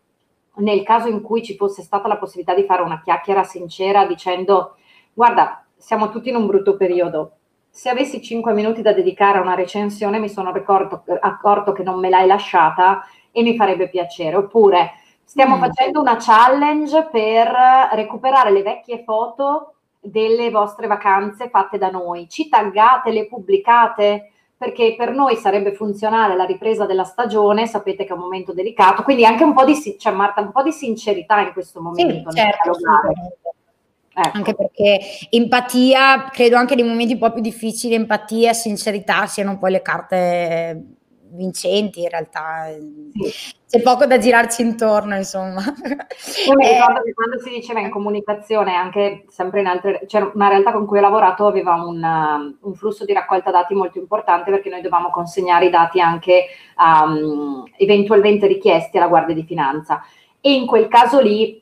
nel 0.55 0.83
caso 0.83 1.07
in 1.07 1.21
cui 1.21 1.43
ci 1.43 1.55
fosse 1.55 1.81
stata 1.81 2.07
la 2.07 2.17
possibilità 2.17 2.53
di 2.53 2.65
fare 2.65 2.83
una 2.83 3.01
chiacchiera 3.01 3.43
sincera 3.43 4.05
dicendo 4.05 4.75
guarda, 5.13 5.65
siamo 5.75 6.09
tutti 6.09 6.29
in 6.29 6.35
un 6.35 6.45
brutto 6.45 6.75
periodo. 6.75 7.37
Se 7.69 7.89
avessi 7.89 8.21
5 8.21 8.53
minuti 8.53 8.81
da 8.81 8.93
dedicare 8.93 9.39
a 9.39 9.41
una 9.41 9.55
recensione 9.55 10.19
mi 10.19 10.29
sono 10.29 10.51
ricordo, 10.51 11.03
accorto 11.19 11.71
che 11.71 11.83
non 11.83 11.99
me 11.99 12.09
l'hai 12.09 12.27
lasciata 12.27 13.03
e 13.31 13.41
mi 13.41 13.55
farebbe 13.55 13.89
piacere. 13.89 14.35
Oppure 14.35 14.91
stiamo 15.23 15.57
mm. 15.57 15.59
facendo 15.59 15.99
una 15.99 16.17
challenge 16.17 17.09
per 17.11 17.51
recuperare 17.93 18.51
le 18.51 18.61
vecchie 18.61 19.03
foto 19.03 19.73
delle 19.99 20.51
vostre 20.51 20.87
vacanze 20.87 21.49
fatte 21.49 21.77
da 21.77 21.89
noi. 21.89 22.29
Ci 22.29 22.47
taggate, 22.47 23.11
le 23.11 23.27
pubblicate? 23.27 24.32
Perché 24.63 24.95
per 24.97 25.11
noi 25.11 25.35
sarebbe 25.35 25.73
funzionale 25.73 26.37
la 26.37 26.45
ripresa 26.45 26.85
della 26.85 27.03
stagione, 27.03 27.67
sapete 27.67 28.05
che 28.05 28.11
è 28.11 28.15
un 28.15 28.21
momento 28.21 28.53
delicato, 28.53 29.03
quindi 29.03 29.25
anche 29.25 29.43
un 29.43 29.53
po' 29.53 29.65
di, 29.65 29.75
cioè 29.99 30.13
Marta, 30.13 30.39
un 30.39 30.53
po' 30.53 30.63
di 30.63 30.71
sincerità 30.71 31.41
in 31.41 31.51
questo 31.51 31.81
momento. 31.81 32.31
Sì, 32.31 32.37
certo, 32.37 32.71
ecco. 34.13 34.37
Anche 34.37 34.55
perché 34.55 34.99
empatia, 35.31 36.29
credo 36.31 36.55
anche 36.55 36.75
nei 36.75 36.85
momenti 36.85 37.13
un 37.13 37.19
po' 37.19 37.33
più 37.33 37.41
difficili, 37.41 37.95
empatia 37.95 38.51
e 38.51 38.53
sincerità 38.53 39.25
siano 39.25 39.57
poi 39.57 39.71
le 39.71 39.81
carte 39.81 40.83
vincenti 41.33 42.01
in 42.01 42.09
realtà. 42.09 42.67
Sì. 43.11 43.53
C'è 43.67 43.81
poco 43.81 44.05
da 44.05 44.17
girarci 44.17 44.61
intorno, 44.61 45.15
insomma. 45.15 45.61
Io 45.61 46.55
mi 46.55 46.65
eh, 46.65 46.73
ricordo 46.73 47.01
che 47.01 47.13
quando 47.13 47.39
si 47.39 47.49
diceva 47.49 47.79
in 47.79 47.89
comunicazione, 47.89 48.75
anche 48.75 49.25
sempre 49.29 49.61
in 49.61 49.65
altre, 49.65 50.03
c'era 50.05 50.29
una 50.33 50.47
realtà 50.47 50.71
con 50.71 50.85
cui 50.85 50.99
ho 50.99 51.01
lavorato, 51.01 51.47
aveva 51.47 51.73
un, 51.73 52.01
uh, 52.01 52.67
un 52.67 52.75
flusso 52.75 53.03
di 53.03 53.13
raccolta 53.13 53.51
dati 53.51 53.73
molto 53.73 53.97
importante 53.97 54.51
perché 54.51 54.69
noi 54.69 54.81
dovevamo 54.81 55.09
consegnare 55.09 55.65
i 55.65 55.69
dati 55.71 55.99
anche 55.99 56.45
um, 56.77 57.63
eventualmente 57.77 58.45
richiesti 58.45 58.97
alla 58.97 59.07
Guardia 59.07 59.33
di 59.35 59.43
Finanza. 59.43 60.03
E 60.39 60.53
in 60.53 60.67
quel 60.67 60.87
caso 60.87 61.19
lì 61.19 61.61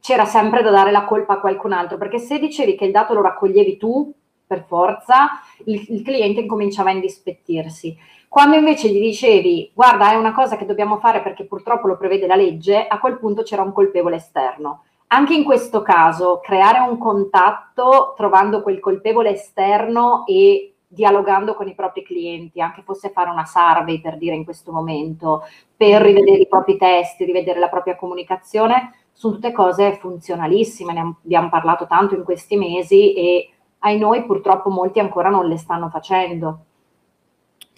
c'era 0.00 0.24
sempre 0.24 0.62
da 0.62 0.70
dare 0.70 0.90
la 0.90 1.04
colpa 1.04 1.34
a 1.34 1.40
qualcun 1.40 1.72
altro, 1.72 1.98
perché 1.98 2.18
se 2.18 2.38
dicevi 2.38 2.76
che 2.76 2.86
il 2.86 2.92
dato 2.92 3.12
lo 3.12 3.22
raccoglievi 3.22 3.76
tu, 3.76 4.14
per 4.46 4.64
forza, 4.66 5.28
il, 5.64 5.84
il 5.88 6.02
cliente 6.02 6.40
incominciava 6.40 6.90
a 6.90 6.92
indispettirsi. 6.92 7.96
Quando 8.36 8.56
invece 8.56 8.90
gli 8.90 9.00
dicevi, 9.00 9.70
guarda, 9.72 10.12
è 10.12 10.14
una 10.14 10.34
cosa 10.34 10.58
che 10.58 10.66
dobbiamo 10.66 10.98
fare 10.98 11.22
perché 11.22 11.46
purtroppo 11.46 11.88
lo 11.88 11.96
prevede 11.96 12.26
la 12.26 12.36
legge, 12.36 12.86
a 12.86 12.98
quel 12.98 13.18
punto 13.18 13.42
c'era 13.42 13.62
un 13.62 13.72
colpevole 13.72 14.16
esterno. 14.16 14.82
Anche 15.06 15.32
in 15.32 15.42
questo 15.42 15.80
caso, 15.80 16.40
creare 16.42 16.80
un 16.80 16.98
contatto 16.98 18.12
trovando 18.14 18.60
quel 18.60 18.78
colpevole 18.78 19.30
esterno 19.30 20.26
e 20.26 20.74
dialogando 20.86 21.54
con 21.54 21.66
i 21.66 21.74
propri 21.74 22.02
clienti, 22.02 22.60
anche 22.60 22.82
fosse 22.82 23.08
fare 23.08 23.30
una 23.30 23.46
survey 23.46 24.02
per 24.02 24.18
dire 24.18 24.34
in 24.34 24.44
questo 24.44 24.70
momento, 24.70 25.44
per 25.74 26.02
rivedere 26.02 26.42
i 26.42 26.46
propri 26.46 26.76
testi, 26.76 27.24
rivedere 27.24 27.58
la 27.58 27.70
propria 27.70 27.96
comunicazione, 27.96 29.06
sono 29.12 29.32
tutte 29.32 29.52
cose 29.52 29.94
funzionalissime, 29.94 30.92
ne 30.92 31.14
abbiamo 31.24 31.48
parlato 31.48 31.86
tanto 31.86 32.14
in 32.14 32.22
questi 32.22 32.56
mesi 32.56 33.14
e 33.14 33.50
ai 33.78 33.98
noi 33.98 34.26
purtroppo 34.26 34.68
molti 34.68 34.98
ancora 34.98 35.30
non 35.30 35.46
le 35.46 35.56
stanno 35.56 35.88
facendo. 35.88 36.65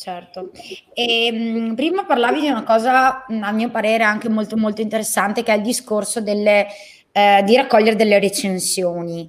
Certo. 0.00 0.52
E, 0.94 1.26
ehm, 1.26 1.70
mh, 1.70 1.74
prima 1.74 2.04
parlavi 2.04 2.40
di 2.40 2.48
una 2.48 2.62
cosa, 2.62 3.26
a 3.26 3.50
mio 3.52 3.68
parere, 3.68 4.04
anche 4.04 4.28
molto 4.28 4.56
molto 4.56 4.80
interessante, 4.80 5.42
che 5.42 5.52
è 5.52 5.56
il 5.56 5.62
discorso 5.62 6.20
delle, 6.20 6.68
eh, 7.10 7.42
di 7.44 7.56
raccogliere 7.56 7.96
delle 7.96 8.18
recensioni. 8.20 9.28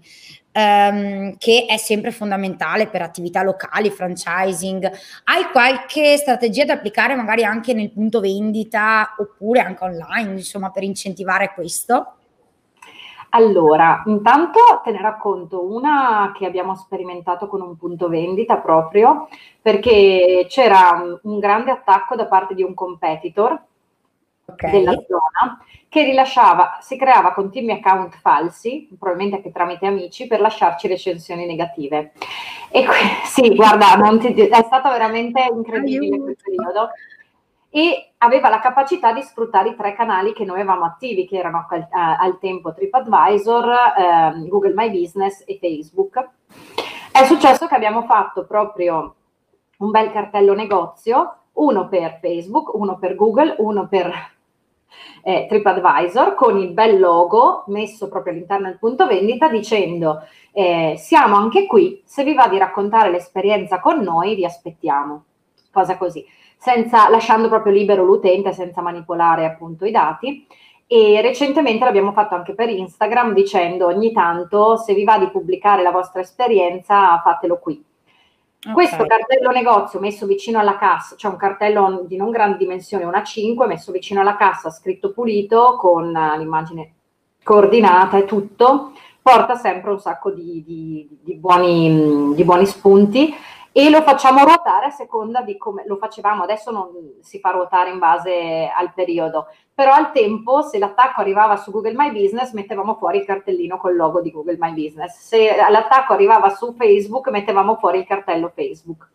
Um, 0.52 1.38
che 1.38 1.66
è 1.70 1.78
sempre 1.78 2.12
fondamentale 2.12 2.88
per 2.88 3.02
attività 3.04 3.44
locali, 3.44 3.92
franchising. 3.92 4.92
Hai 5.26 5.44
qualche 5.52 6.18
strategia 6.18 6.66
da 6.66 6.74
applicare 6.74 7.16
magari 7.16 7.44
anche 7.46 7.74
nel 7.74 7.92
punto 7.92 8.20
vendita 8.20 9.16
oppure 9.20 9.60
anche 9.62 9.84
online, 9.84 10.32
insomma, 10.34 10.72
per 10.72 10.84
incentivare 10.84 11.52
questo? 11.54 12.16
Allora, 13.32 14.02
intanto 14.08 14.60
te 14.84 14.92
ne 14.92 15.02
racconto 15.02 15.64
una 15.64 16.32
che 16.36 16.46
abbiamo 16.46 16.76
sperimentato 16.76 17.48
con 17.48 17.62
un 17.62 17.78
punto 17.78 18.08
vendita 18.08 18.58
proprio 18.58 19.28
perché 19.62 20.48
c'era 20.50 21.20
un, 21.22 21.40
grande 21.40 21.70
attacco 21.70 22.16
da 22.16 22.26
parte 22.26 22.56
di 22.56 22.64
un 22.64 22.74
competitor 22.74 23.62
okay. 24.46 24.72
della 24.72 24.94
zona 25.08 25.64
che 25.88 26.04
rilasciava, 26.04 26.78
si 26.82 26.98
creava 26.98 27.34
continui 27.34 27.72
account 27.72 28.16
falsi, 28.20 28.88
probabilmente 28.98 29.38
anche 29.38 29.52
tramite 29.52 29.88
amici, 29.88 30.28
per 30.28 30.40
lasciarci 30.40 30.88
recensioni 30.88 31.46
negative. 31.46 32.14
E 32.72 32.86
qui, 32.86 32.96
sì, 33.26 33.56
guarda, 33.56 33.96
ti, 34.20 34.34
è 34.34 34.64
stato 34.64 34.90
veramente 34.90 35.48
incredibile 35.52 36.20
quel 36.20 36.38
periodo 36.42 36.90
e 37.70 38.14
aveva 38.18 38.50
la 38.50 38.60
capacità 38.60 39.14
di 39.14 39.22
sfruttare 39.22 39.70
i 39.70 39.76
tre 39.76 39.94
canali 39.94 40.34
che 40.34 40.44
noi 40.44 40.60
avevamo 40.60 40.86
attivi, 40.86 41.28
che 41.28 41.38
erano 41.38 41.68
al, 41.70 41.88
al 41.92 42.40
tempo 42.40 42.74
TripAdvisor, 42.74 43.70
eh, 43.70 44.48
Google 44.48 44.74
My 44.74 44.90
Business 44.90 45.44
e 45.46 45.58
Facebook. 45.62 46.30
È 47.12 47.24
successo 47.26 47.68
che 47.68 47.76
abbiamo 47.76 48.04
fatto 48.04 48.46
proprio 48.46 49.16
un 49.78 49.92
bel 49.92 50.12
cartello 50.12 50.54
negozio, 50.54 51.36
uno 51.54 51.88
per 51.88 52.20
Facebook, 52.20 52.74
uno 52.74 52.98
per 52.98 53.16
Google, 53.16 53.56
uno 53.60 53.88
per 53.88 54.12
eh, 55.24 55.46
TripAdvisor, 55.48 56.34
con 56.34 56.58
il 56.58 56.72
bel 56.72 57.00
logo 57.00 57.66
messo 57.68 58.10
proprio 58.10 58.34
all'interno 58.34 58.68
del 58.68 58.80
punto 58.80 59.06
vendita 59.06 59.48
dicendo 59.48 60.24
eh, 60.52 60.96
siamo 60.98 61.36
anche 61.36 61.68
qui, 61.68 62.02
se 62.04 62.24
vi 62.24 62.34
va 62.34 62.48
di 62.48 62.58
raccontare 62.58 63.12
l'esperienza 63.12 63.80
con 63.80 64.00
noi 64.00 64.36
vi 64.36 64.46
aspettiamo. 64.46 65.26
Cosa 65.72 65.98
così 65.98 66.26
senza, 66.60 67.10
lasciando 67.10 67.48
proprio 67.48 67.72
libero 67.72 68.04
l'utente 68.04 68.52
senza 68.52 68.82
manipolare 68.82 69.46
appunto 69.46 69.86
i 69.86 69.92
dati. 69.92 70.46
E 70.86 71.22
recentemente 71.22 71.86
l'abbiamo 71.86 72.12
fatto 72.12 72.36
anche 72.36 72.54
per 72.54 72.68
Instagram 72.68 73.34
dicendo 73.34 73.86
ogni 73.86 74.12
tanto 74.12 74.76
se 74.76 74.94
vi 74.94 75.04
va 75.04 75.18
di 75.20 75.30
pubblicare 75.30 75.84
la 75.84 75.92
vostra 75.92 76.22
esperienza 76.22 77.20
fatelo 77.24 77.58
qui. 77.60 77.84
Okay. 78.62 78.74
Questo 78.74 79.06
cartello 79.06 79.52
negozio 79.52 80.00
messo 80.02 80.26
vicino 80.26 80.60
alla 80.60 80.78
cassa, 80.78 81.16
cioè 81.16 81.32
un 81.32 81.38
cartello 81.38 82.04
di 82.06 82.18
non 82.18 82.32
grande 82.32 82.58
dimensione, 82.58 83.06
una 83.06 83.24
5, 83.24 83.68
messo 83.68 83.94
vicino 83.94 84.20
alla 84.20 84.36
cassa, 84.36 84.70
scritto 84.70 85.14
pulito, 85.14 85.78
con 85.78 86.12
l'immagine 86.12 86.96
coordinata 87.42 88.18
e 88.18 88.26
tutto, 88.26 88.92
porta 89.22 89.56
sempre 89.56 89.92
un 89.92 90.00
sacco 90.00 90.32
di, 90.32 90.64
di, 90.66 91.08
di, 91.22 91.36
buoni, 91.36 92.34
di 92.36 92.44
buoni 92.44 92.66
spunti 92.66 93.34
e 93.80 93.90
lo 93.90 94.02
facciamo 94.02 94.44
ruotare 94.44 94.88
a 94.88 94.90
seconda 94.90 95.42
di 95.42 95.58
come 95.58 95.84
lo 95.86 95.96
facevamo, 95.96 96.44
adesso 96.44 96.70
non 96.70 96.90
si 97.22 97.40
fa 97.40 97.52
ruotare 97.52 97.90
in 97.90 97.98
base 97.98 98.70
al 98.76 98.92
periodo, 98.94 99.48
però 99.74 99.94
al 99.94 100.12
tempo 100.12 100.62
se 100.62 100.78
l'attacco 100.78 101.22
arrivava 101.22 101.56
su 101.56 101.72
Google 101.72 101.94
My 101.96 102.12
Business 102.12 102.52
mettevamo 102.52 102.96
fuori 102.96 103.20
il 103.20 103.26
cartellino 103.26 103.78
col 103.78 103.96
logo 103.96 104.20
di 104.20 104.32
Google 104.32 104.58
My 104.60 104.74
Business, 104.74 105.18
se 105.18 105.56
l'attacco 105.70 106.12
arrivava 106.12 106.50
su 106.50 106.74
Facebook 106.74 107.30
mettevamo 107.30 107.78
fuori 107.78 108.00
il 108.00 108.06
cartello 108.06 108.52
Facebook. 108.54 109.08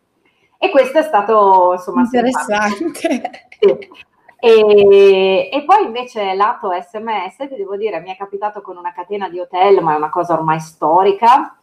E 0.57 0.71
questo 0.71 0.99
è 0.99 1.03
stato 1.03 1.73
insomma 1.75 2.01
interessante. 2.03 3.49
Sì. 3.61 4.13
E, 4.45 5.49
e, 5.51 5.65
poi 5.65 5.85
invece 5.85 6.35
lato 6.35 6.71
SMS, 6.71 7.37
ti 7.37 7.57
devo 7.57 7.77
dire, 7.77 8.01
mi 8.01 8.13
è 8.13 8.17
capitato 8.17 8.61
con 8.61 8.77
una 8.77 8.93
catena 8.93 9.29
di 9.29 9.41
hotel, 9.41 9.83
ma 9.83 9.95
è 9.95 9.97
una 9.97 10.11
cosa 10.11 10.35
ormai 10.35 10.61
storica. 10.61 11.59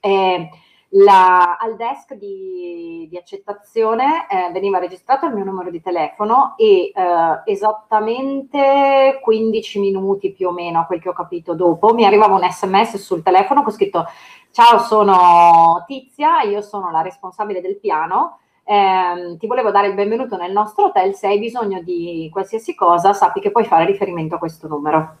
Eh, 0.00 0.50
la, 0.90 1.56
al 1.56 1.76
desk 1.76 2.14
di, 2.14 3.06
di 3.08 3.16
accettazione 3.16 4.26
eh, 4.28 4.50
veniva 4.52 4.78
registrato 4.78 5.26
il 5.26 5.34
mio 5.34 5.44
numero 5.44 5.70
di 5.70 5.80
telefono 5.80 6.54
e 6.56 6.90
eh, 6.92 6.92
esattamente 7.44 9.20
15 9.22 9.78
minuti 9.78 10.32
più 10.32 10.48
o 10.48 10.52
meno, 10.52 10.80
a 10.80 10.86
quel 10.86 11.00
che 11.00 11.08
ho 11.08 11.12
capito 11.12 11.54
dopo, 11.54 11.94
mi 11.94 12.04
arrivava 12.04 12.34
un 12.34 12.48
sms 12.48 12.96
sul 12.96 13.22
telefono 13.22 13.62
con 13.62 13.72
scritto 13.72 14.06
ciao 14.50 14.78
sono 14.78 15.84
Tizia, 15.86 16.42
io 16.42 16.60
sono 16.60 16.90
la 16.90 17.02
responsabile 17.02 17.60
del 17.60 17.78
piano, 17.78 18.38
eh, 18.64 19.36
ti 19.38 19.46
volevo 19.46 19.70
dare 19.70 19.88
il 19.88 19.94
benvenuto 19.94 20.36
nel 20.36 20.50
nostro 20.50 20.86
hotel, 20.86 21.14
se 21.14 21.28
hai 21.28 21.38
bisogno 21.38 21.80
di 21.82 22.28
qualsiasi 22.32 22.74
cosa 22.74 23.12
sappi 23.12 23.40
che 23.40 23.52
puoi 23.52 23.64
fare 23.64 23.84
riferimento 23.84 24.34
a 24.34 24.38
questo 24.38 24.66
numero. 24.66 25.16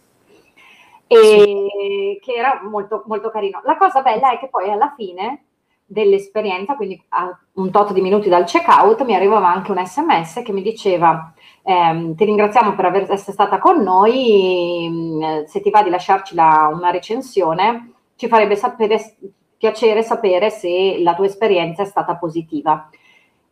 E 1.06 2.20
che 2.22 2.32
era 2.32 2.60
molto, 2.62 3.02
molto 3.06 3.30
carino. 3.30 3.60
La 3.64 3.76
cosa 3.76 4.00
bella 4.00 4.30
è 4.30 4.38
che 4.38 4.48
poi 4.48 4.70
alla 4.70 4.94
fine 4.96 5.46
dell'esperienza, 5.90 6.76
quindi 6.76 7.02
a 7.08 7.36
un 7.54 7.70
tot 7.72 7.92
di 7.92 8.00
minuti 8.00 8.28
dal 8.28 8.44
checkout, 8.44 9.04
mi 9.04 9.16
arrivava 9.16 9.48
anche 9.48 9.72
un 9.72 9.84
sms 9.84 10.42
che 10.44 10.52
mi 10.52 10.62
diceva 10.62 11.34
ehm, 11.62 12.14
ti 12.14 12.24
ringraziamo 12.24 12.74
per 12.74 12.84
aver, 12.84 13.10
essere 13.10 13.32
stata 13.32 13.58
con 13.58 13.82
noi, 13.82 14.88
mm, 14.88 15.42
se 15.46 15.60
ti 15.60 15.70
va 15.70 15.82
di 15.82 15.90
lasciarci 15.90 16.34
la, 16.36 16.70
una 16.72 16.90
recensione, 16.90 17.92
ci 18.14 18.28
farebbe 18.28 18.54
sapere, 18.54 19.16
piacere 19.56 20.02
sapere 20.02 20.50
se 20.50 20.98
la 21.00 21.14
tua 21.14 21.26
esperienza 21.26 21.82
è 21.82 21.86
stata 21.86 22.16
positiva. 22.16 22.88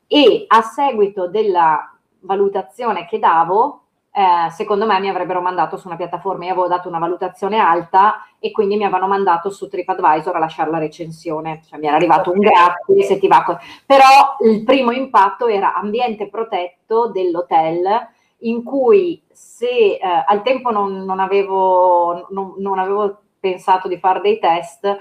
E 0.06 0.44
a 0.46 0.62
seguito 0.62 1.28
della 1.28 1.92
valutazione 2.20 3.04
che 3.06 3.18
davo, 3.18 3.87
eh, 4.18 4.50
secondo 4.50 4.84
me 4.84 4.98
mi 4.98 5.08
avrebbero 5.08 5.40
mandato 5.40 5.76
su 5.76 5.86
una 5.86 5.96
piattaforma, 5.96 6.44
io 6.44 6.50
avevo 6.50 6.66
dato 6.66 6.88
una 6.88 6.98
valutazione 6.98 7.58
alta 7.58 8.26
e 8.40 8.50
quindi 8.50 8.76
mi 8.76 8.82
avevano 8.82 9.06
mandato 9.06 9.48
su 9.48 9.68
TripAdvisor 9.68 10.34
a 10.34 10.40
lasciare 10.40 10.72
la 10.72 10.78
recensione, 10.78 11.62
cioè 11.68 11.78
mi 11.78 11.86
era 11.86 11.94
arrivato 11.94 12.32
un 12.32 12.40
grazie 12.40 13.04
se 13.04 13.18
ti 13.20 13.28
va. 13.28 13.44
Co- 13.44 13.58
Però 13.86 14.36
il 14.40 14.64
primo 14.64 14.90
impatto 14.90 15.46
era 15.46 15.72
ambiente 15.74 16.28
protetto 16.28 17.10
dell'hotel 17.12 18.08
in 18.38 18.64
cui 18.64 19.22
se 19.30 19.66
eh, 19.66 20.00
al 20.26 20.42
tempo 20.42 20.70
non, 20.72 21.04
non, 21.04 21.20
avevo, 21.20 22.26
non, 22.30 22.54
non 22.58 22.80
avevo 22.80 23.20
pensato 23.38 23.86
di 23.86 23.98
fare 23.98 24.20
dei 24.20 24.40
test, 24.40 24.98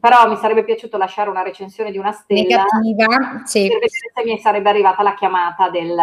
però 0.00 0.28
mi 0.28 0.36
sarebbe 0.36 0.64
piaciuto 0.64 0.96
lasciare 0.96 1.30
una 1.30 1.42
recensione 1.42 1.90
di 1.90 1.98
una 1.98 2.12
stella 2.12 2.64
negativa, 2.80 3.42
sì. 3.44 3.68
per 3.68 3.78
vedere 3.78 3.88
se 4.12 4.24
mi 4.24 4.38
sarebbe 4.38 4.68
arrivata 4.68 5.02
la 5.02 5.14
chiamata 5.14 5.70
del, 5.70 5.96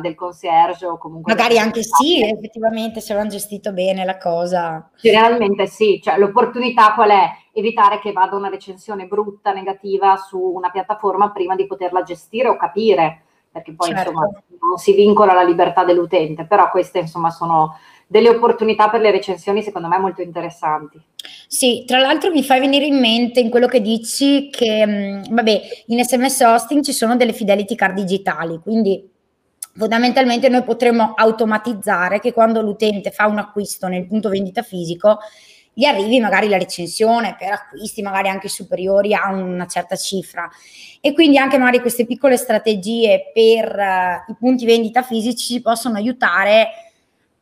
del 0.00 0.14
concierge 0.14 0.86
o 0.86 0.98
comunque 0.98 1.32
magari 1.32 1.58
anche 1.58 1.82
sì, 1.82 2.22
effettivamente 2.22 3.00
se 3.00 3.12
avevano 3.12 3.32
gestito 3.32 3.72
bene 3.72 4.04
la 4.04 4.18
cosa. 4.18 4.90
Generalmente 5.00 5.66
sì, 5.66 6.00
cioè 6.02 6.18
l'opportunità 6.18 6.92
qual 6.94 7.10
è? 7.10 7.30
Evitare 7.54 7.98
che 8.00 8.12
vada 8.12 8.36
una 8.36 8.48
recensione 8.48 9.06
brutta, 9.06 9.52
negativa 9.52 10.16
su 10.16 10.38
una 10.38 10.70
piattaforma 10.70 11.32
prima 11.32 11.54
di 11.54 11.66
poterla 11.66 12.02
gestire 12.02 12.48
o 12.48 12.56
capire, 12.56 13.24
perché 13.52 13.74
poi 13.74 13.88
certo. 13.88 14.10
insomma 14.10 14.30
non 14.60 14.78
si 14.78 14.94
vincola 14.94 15.34
la 15.34 15.42
libertà 15.42 15.84
dell'utente, 15.84 16.46
però 16.46 16.70
queste 16.70 17.00
insomma 17.00 17.30
sono 17.30 17.76
delle 18.06 18.30
opportunità 18.30 18.88
per 18.88 19.00
le 19.00 19.10
recensioni 19.10 19.62
secondo 19.62 19.88
me 19.88 19.98
molto 19.98 20.22
interessanti. 20.22 21.00
Sì, 21.46 21.84
tra 21.86 21.98
l'altro 21.98 22.30
mi 22.30 22.42
fai 22.42 22.60
venire 22.60 22.86
in 22.86 22.98
mente 22.98 23.40
in 23.40 23.50
quello 23.50 23.66
che 23.66 23.80
dici 23.80 24.48
che, 24.50 24.86
mm, 24.86 25.22
vabbè, 25.30 25.62
in 25.86 26.02
SMS 26.02 26.40
hosting 26.40 26.82
ci 26.82 26.92
sono 26.92 27.16
delle 27.16 27.32
fidelity 27.32 27.74
card 27.74 27.94
digitali, 27.94 28.58
quindi 28.58 29.08
fondamentalmente 29.74 30.48
noi 30.48 30.62
potremmo 30.62 31.12
automatizzare 31.14 32.20
che 32.20 32.32
quando 32.32 32.60
l'utente 32.60 33.10
fa 33.10 33.26
un 33.26 33.38
acquisto 33.38 33.88
nel 33.88 34.06
punto 34.06 34.28
vendita 34.28 34.62
fisico 34.62 35.18
gli 35.74 35.84
arrivi 35.84 36.20
magari 36.20 36.48
la 36.48 36.58
recensione 36.58 37.34
per 37.38 37.52
acquisti 37.52 38.02
magari 38.02 38.28
anche 38.28 38.48
superiori 38.48 39.14
a 39.14 39.32
una 39.32 39.66
certa 39.66 39.96
cifra 39.96 40.48
e 41.00 41.14
quindi 41.14 41.38
anche 41.38 41.58
magari 41.58 41.80
queste 41.80 42.04
piccole 42.04 42.36
strategie 42.36 43.30
per 43.32 43.74
uh, 43.74 44.30
i 44.30 44.36
punti 44.38 44.66
vendita 44.66 45.02
fisici 45.02 45.54
ci 45.54 45.62
possono 45.62 45.96
aiutare 45.96 46.68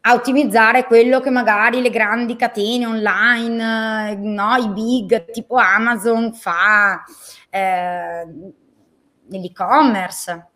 a 0.02 0.14
ottimizzare 0.14 0.86
quello 0.86 1.20
che 1.20 1.30
magari 1.30 1.82
le 1.82 1.90
grandi 1.90 2.36
catene 2.36 2.86
online, 2.86 4.14
no, 4.16 4.56
i 4.56 4.68
big 4.70 5.30
tipo 5.30 5.56
Amazon 5.56 6.32
fa 6.32 7.04
eh, 7.50 8.26
nell'e-commerce. 9.26 10.49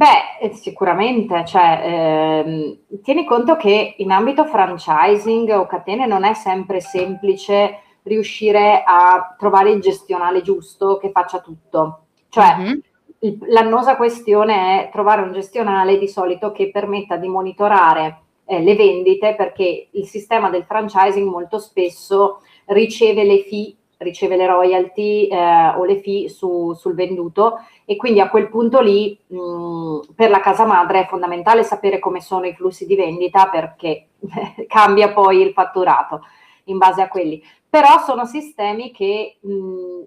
Beh, 0.00 0.38
eh, 0.40 0.54
sicuramente, 0.54 1.44
cioè, 1.44 1.82
ehm, 1.84 3.02
tieni 3.02 3.26
conto 3.26 3.56
che 3.56 3.96
in 3.98 4.10
ambito 4.10 4.46
franchising 4.46 5.50
o 5.50 5.66
catene 5.66 6.06
non 6.06 6.24
è 6.24 6.32
sempre 6.32 6.80
semplice 6.80 7.80
riuscire 8.04 8.82
a 8.82 9.34
trovare 9.38 9.72
il 9.72 9.82
gestionale 9.82 10.40
giusto 10.40 10.96
che 10.96 11.10
faccia 11.10 11.40
tutto. 11.40 12.06
Cioè, 12.30 12.56
mm-hmm. 12.56 12.78
il, 13.18 13.38
l'annosa 13.48 13.96
questione 13.96 14.86
è 14.86 14.90
trovare 14.90 15.20
un 15.20 15.34
gestionale 15.34 15.98
di 15.98 16.08
solito 16.08 16.50
che 16.50 16.70
permetta 16.70 17.16
di 17.16 17.28
monitorare 17.28 18.20
eh, 18.46 18.62
le 18.62 18.74
vendite 18.76 19.34
perché 19.34 19.88
il 19.90 20.06
sistema 20.06 20.48
del 20.48 20.64
franchising 20.64 21.28
molto 21.28 21.58
spesso 21.58 22.40
riceve 22.68 23.22
le 23.24 23.42
fee, 23.42 23.76
riceve 24.00 24.36
le 24.36 24.46
royalty 24.46 25.26
eh, 25.26 25.68
o 25.76 25.84
le 25.84 26.00
fee 26.00 26.28
su, 26.28 26.72
sul 26.74 26.94
venduto 26.94 27.60
e 27.84 27.96
quindi 27.96 28.20
a 28.20 28.30
quel 28.30 28.48
punto 28.48 28.80
lì 28.80 29.18
mh, 29.26 30.14
per 30.14 30.30
la 30.30 30.40
casa 30.40 30.64
madre 30.64 31.02
è 31.02 31.06
fondamentale 31.06 31.62
sapere 31.62 31.98
come 31.98 32.20
sono 32.20 32.46
i 32.46 32.54
flussi 32.54 32.86
di 32.86 32.96
vendita 32.96 33.48
perché 33.48 34.08
cambia 34.66 35.12
poi 35.12 35.40
il 35.40 35.52
fatturato. 35.52 36.22
in 36.64 36.78
base 36.78 37.02
a 37.02 37.08
quelli. 37.08 37.42
Però 37.68 37.98
sono 37.98 38.24
sistemi 38.24 38.90
che 38.90 39.36
mh, 39.40 40.02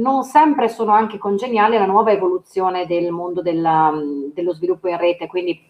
non 0.00 0.22
sempre 0.24 0.68
sono 0.68 0.92
anche 0.92 1.18
congeniali 1.18 1.76
alla 1.76 1.86
nuova 1.86 2.12
evoluzione 2.12 2.86
del 2.86 3.10
mondo 3.10 3.42
della, 3.42 3.92
dello 4.32 4.54
sviluppo 4.54 4.88
in 4.88 4.96
rete, 4.96 5.26
quindi 5.26 5.60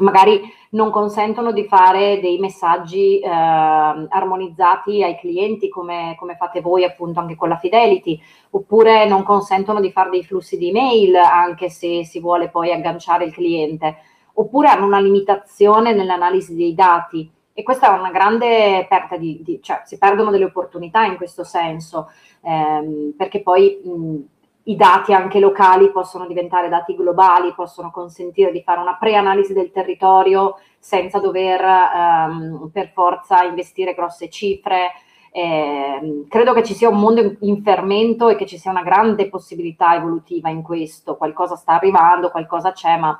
magari 0.00 0.42
non 0.70 0.90
consentono 0.90 1.52
di 1.52 1.64
fare 1.64 2.20
dei 2.20 2.38
messaggi 2.38 3.18
eh, 3.18 3.28
armonizzati 3.28 5.02
ai 5.02 5.16
clienti 5.18 5.68
come, 5.68 6.14
come, 6.18 6.36
fate 6.36 6.60
voi 6.60 6.84
appunto 6.84 7.20
anche 7.20 7.36
con 7.36 7.48
la 7.48 7.56
Fidelity, 7.56 8.20
oppure 8.50 9.06
non 9.06 9.22
consentono 9.22 9.80
di 9.80 9.90
fare 9.90 10.10
dei 10.10 10.24
flussi 10.24 10.56
di 10.58 10.70
mail 10.72 11.14
anche 11.16 11.70
se 11.70 12.04
si 12.04 12.20
vuole 12.20 12.48
poi 12.48 12.72
agganciare 12.72 13.24
il 13.24 13.32
cliente, 13.32 13.96
oppure 14.34 14.68
hanno 14.68 14.86
una 14.86 15.00
limitazione 15.00 15.94
nell'analisi 15.94 16.54
dei 16.54 16.74
dati. 16.74 17.30
E 17.52 17.62
questa 17.62 17.94
è 17.94 17.98
una 17.98 18.10
grande 18.10 18.86
perdita 18.88 19.16
di, 19.16 19.40
di 19.42 19.60
cioè 19.60 19.82
si 19.84 19.98
perdono 19.98 20.30
delle 20.30 20.44
opportunità 20.44 21.04
in 21.04 21.16
questo 21.16 21.44
senso, 21.44 22.10
ehm, 22.42 23.14
perché 23.16 23.42
poi 23.42 23.80
mh, 23.84 24.18
i 24.64 24.76
dati 24.76 25.12
anche 25.14 25.40
locali 25.40 25.90
possono 25.90 26.26
diventare 26.26 26.68
dati 26.68 26.94
globali, 26.94 27.54
possono 27.54 27.90
consentire 27.90 28.52
di 28.52 28.62
fare 28.62 28.80
una 28.80 28.96
preanalisi 28.96 29.52
del 29.52 29.70
territorio 29.70 30.56
senza 30.78 31.18
dover 31.18 31.60
ehm, 31.60 32.70
per 32.72 32.90
forza 32.92 33.42
investire 33.44 33.94
grosse 33.94 34.28
cifre. 34.28 34.92
Eh, 35.32 36.26
credo 36.28 36.52
che 36.52 36.62
ci 36.62 36.74
sia 36.74 36.88
un 36.88 36.98
mondo 36.98 37.36
in 37.40 37.62
fermento 37.62 38.28
e 38.28 38.36
che 38.36 38.46
ci 38.46 38.58
sia 38.58 38.70
una 38.70 38.82
grande 38.82 39.28
possibilità 39.28 39.94
evolutiva 39.94 40.50
in 40.50 40.62
questo. 40.62 41.16
Qualcosa 41.16 41.56
sta 41.56 41.74
arrivando, 41.74 42.30
qualcosa 42.30 42.72
c'è, 42.72 42.98
ma 42.98 43.18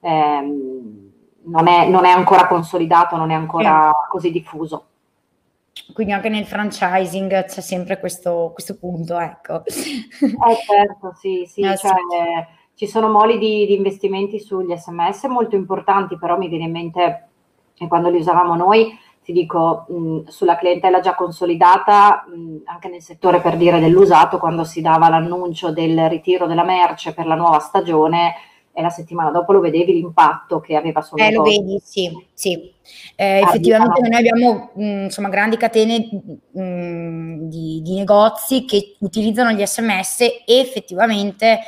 ehm, 0.00 1.10
non, 1.44 1.66
è, 1.68 1.88
non, 1.88 2.04
è, 2.04 2.10
ancora 2.10 2.46
consolidato, 2.46 3.16
non 3.16 3.30
è 3.30 3.34
ancora 3.34 3.90
sì. 4.04 4.10
così 4.10 4.30
diffuso. 4.30 4.86
Quindi 5.92 6.12
anche 6.12 6.28
nel 6.28 6.44
franchising 6.44 7.44
c'è 7.46 7.60
sempre 7.60 7.98
questo, 7.98 8.50
questo 8.52 8.76
punto, 8.78 9.18
ecco. 9.18 9.62
Eh 9.64 10.56
certo, 10.66 11.12
sì, 11.18 11.44
sì, 11.46 11.62
eh, 11.62 11.76
cioè, 11.76 11.90
sì. 11.90 12.54
ci 12.74 12.86
sono 12.86 13.08
moli 13.08 13.38
di, 13.38 13.66
di, 13.66 13.74
investimenti 13.74 14.38
sugli 14.38 14.74
sms 14.74 15.24
molto 15.24 15.56
importanti, 15.56 16.18
però 16.18 16.36
mi 16.36 16.48
viene 16.48 16.64
in 16.64 16.70
mente, 16.72 17.28
quando 17.88 18.10
li 18.10 18.18
usavamo 18.18 18.54
noi, 18.54 18.96
ti 19.22 19.32
dico, 19.32 19.86
mh, 19.88 20.24
sulla 20.26 20.56
clientela 20.56 21.00
già 21.00 21.14
consolidata, 21.14 22.26
mh, 22.26 22.62
anche 22.64 22.88
nel 22.88 23.02
settore 23.02 23.40
per 23.40 23.56
dire 23.56 23.80
dell'usato, 23.80 24.38
quando 24.38 24.64
si 24.64 24.80
dava 24.82 25.08
l'annuncio 25.08 25.72
del 25.72 26.08
ritiro 26.08 26.46
della 26.46 26.64
merce 26.64 27.14
per 27.14 27.26
la 27.26 27.34
nuova 27.34 27.58
stagione, 27.60 28.34
e 28.74 28.80
la 28.80 28.88
settimana 28.88 29.30
dopo 29.30 29.52
lo 29.52 29.60
vedevi 29.60 29.92
l'impatto 29.92 30.60
che 30.60 30.76
aveva 30.76 31.02
sul 31.02 31.20
eh, 31.20 31.30
Lo 31.30 31.42
vedi, 31.42 31.78
sì, 31.84 32.10
sì. 32.32 32.72
Eh, 33.14 33.40
effettivamente 33.40 34.00
noi 34.00 34.18
abbiamo 34.18 34.70
mh, 34.74 35.02
insomma, 35.04 35.28
grandi 35.28 35.56
catene 35.56 36.08
mh, 36.50 37.48
di, 37.48 37.80
di, 37.82 37.94
negozi 37.94 38.64
che 38.64 38.96
utilizzano 39.00 39.52
gli 39.52 39.64
sms 39.64 40.20
e 40.20 40.44
effettivamente 40.46 41.60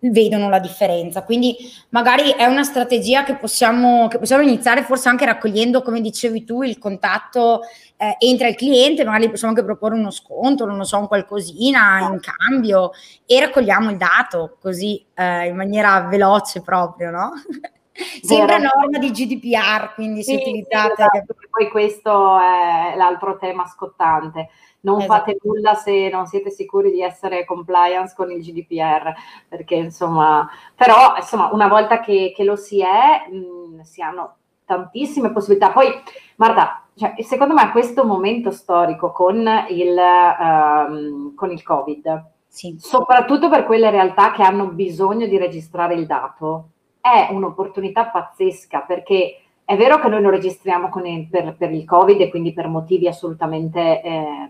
vedono 0.00 0.48
la 0.48 0.60
differenza. 0.60 1.24
Quindi 1.24 1.56
magari 1.88 2.30
è 2.30 2.44
una 2.44 2.62
strategia 2.62 3.24
che 3.24 3.34
possiamo, 3.34 4.06
che 4.08 4.18
possiamo 4.18 4.42
iniziare 4.42 4.82
forse 4.82 5.08
anche 5.08 5.24
raccogliendo, 5.24 5.82
come 5.82 6.00
dicevi 6.00 6.44
tu, 6.44 6.62
il 6.62 6.78
contatto 6.78 7.62
eh, 7.98 8.16
entra 8.18 8.48
il 8.48 8.54
cliente, 8.54 9.04
magari 9.04 9.28
possiamo 9.28 9.52
anche 9.52 9.66
proporre 9.66 9.96
uno 9.96 10.10
sconto, 10.10 10.64
non 10.64 10.78
lo 10.78 10.84
so, 10.84 10.98
un 10.98 11.08
qualcosina 11.08 12.08
in 12.10 12.20
cambio 12.20 12.92
e 13.26 13.40
raccogliamo 13.40 13.90
il 13.90 13.96
dato 13.96 14.56
così 14.60 15.04
eh, 15.14 15.48
in 15.48 15.56
maniera 15.56 16.00
veloce 16.02 16.62
proprio, 16.62 17.10
no? 17.10 17.32
Sempre 18.22 18.58
norma 18.58 18.96
di 18.98 19.10
GDPR, 19.10 19.94
quindi 19.94 20.22
sì, 20.22 20.36
si 20.36 20.40
utilizzate. 20.40 20.94
Sì, 20.94 21.02
esatto, 21.02 21.34
poi 21.50 21.68
questo 21.68 22.38
è 22.38 22.94
l'altro 22.96 23.36
tema 23.36 23.66
scottante 23.66 24.48
non 24.80 25.00
esatto. 25.00 25.12
fate 25.12 25.38
nulla 25.42 25.74
se 25.74 26.08
non 26.08 26.26
siete 26.26 26.50
sicuri 26.50 26.90
di 26.90 27.02
essere 27.02 27.44
compliance 27.44 28.14
con 28.16 28.30
il 28.30 28.40
GDPR, 28.40 29.12
perché 29.48 29.74
insomma, 29.74 30.48
però 30.74 31.16
insomma, 31.16 31.50
una 31.52 31.68
volta 31.68 32.00
che, 32.00 32.32
che 32.34 32.44
lo 32.44 32.56
si 32.56 32.80
è, 32.80 33.28
mh, 33.28 33.80
si 33.80 34.02
hanno 34.02 34.36
tantissime 34.64 35.32
possibilità. 35.32 35.70
Poi, 35.70 35.88
Marta, 36.36 36.84
cioè, 36.98 37.14
secondo 37.22 37.54
me 37.54 37.70
questo 37.70 38.04
momento 38.04 38.50
storico 38.50 39.12
con 39.12 39.36
il, 39.68 39.96
um, 39.96 41.34
con 41.34 41.52
il 41.52 41.62
Covid, 41.62 42.24
sì. 42.48 42.76
soprattutto 42.78 43.48
per 43.48 43.64
quelle 43.64 43.90
realtà 43.90 44.32
che 44.32 44.42
hanno 44.42 44.66
bisogno 44.66 45.26
di 45.26 45.38
registrare 45.38 45.94
il 45.94 46.06
dato, 46.06 46.70
è 47.00 47.28
un'opportunità 47.30 48.06
pazzesca 48.06 48.80
perché 48.80 49.42
è 49.64 49.76
vero 49.76 50.00
che 50.00 50.08
noi 50.08 50.22
lo 50.22 50.30
registriamo 50.30 50.90
il, 51.04 51.28
per, 51.28 51.54
per, 51.56 51.72
il 51.72 51.84
Covid 51.84 52.20
e 52.20 52.30
quindi 52.30 52.52
per 52.52 52.68
motivi 52.68 53.06
assolutamente 53.06 54.02
eh, 54.02 54.48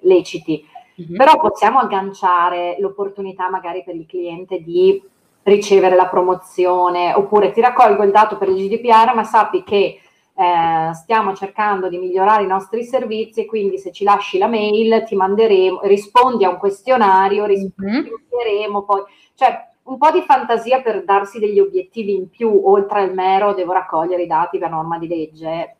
leciti, 0.00 0.64
mm-hmm. 1.00 1.16
però 1.16 1.38
possiamo 1.40 1.78
agganciare 1.78 2.76
l'opportunità 2.78 3.50
magari 3.50 3.82
per 3.82 3.96
il 3.96 4.06
cliente 4.06 4.60
di 4.60 5.02
ricevere 5.42 5.96
la 5.96 6.06
promozione 6.06 7.14
oppure 7.14 7.50
ti 7.50 7.60
raccolgo 7.60 8.02
il 8.04 8.10
dato 8.10 8.36
per 8.36 8.48
il 8.48 8.68
GDPR 8.68 9.14
ma 9.14 9.24
sappi 9.24 9.64
che 9.64 10.00
eh, 10.40 10.94
stiamo 10.94 11.34
cercando 11.34 11.90
di 11.90 11.98
migliorare 11.98 12.44
i 12.44 12.46
nostri 12.46 12.82
servizi 12.82 13.40
e 13.40 13.46
quindi 13.46 13.76
se 13.76 13.92
ci 13.92 14.04
lasci 14.04 14.38
la 14.38 14.46
mail 14.46 15.04
ti 15.04 15.14
manderemo, 15.14 15.80
rispondi 15.82 16.46
a 16.46 16.48
un 16.48 16.56
questionario, 16.56 17.42
mhm. 17.42 17.48
risponderemo 17.48 18.78
mm-hmm. 18.78 18.86
poi, 18.86 19.02
cioè 19.34 19.68
un 19.82 19.98
po' 19.98 20.10
di 20.10 20.22
fantasia 20.22 20.80
per 20.80 21.04
darsi 21.04 21.38
degli 21.38 21.58
obiettivi 21.58 22.14
in 22.14 22.30
più, 22.30 22.58
oltre 22.64 23.02
al 23.02 23.12
mero 23.12 23.52
devo 23.52 23.72
raccogliere 23.72 24.22
i 24.22 24.26
dati 24.26 24.56
per 24.56 24.70
norma 24.70 24.98
di 24.98 25.08
legge. 25.08 25.76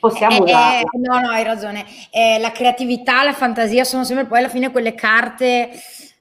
Possiamo 0.00 0.44
eh. 0.44 0.50
Eh, 0.50 0.84
no, 0.98 1.20
no, 1.20 1.28
hai 1.28 1.44
ragione. 1.44 1.84
Eh, 2.10 2.38
la 2.40 2.50
creatività, 2.50 3.22
la 3.22 3.32
fantasia 3.32 3.84
sono 3.84 4.02
sempre 4.02 4.26
poi 4.26 4.38
alla 4.38 4.48
fine 4.48 4.72
quelle 4.72 4.94
carte 4.94 5.70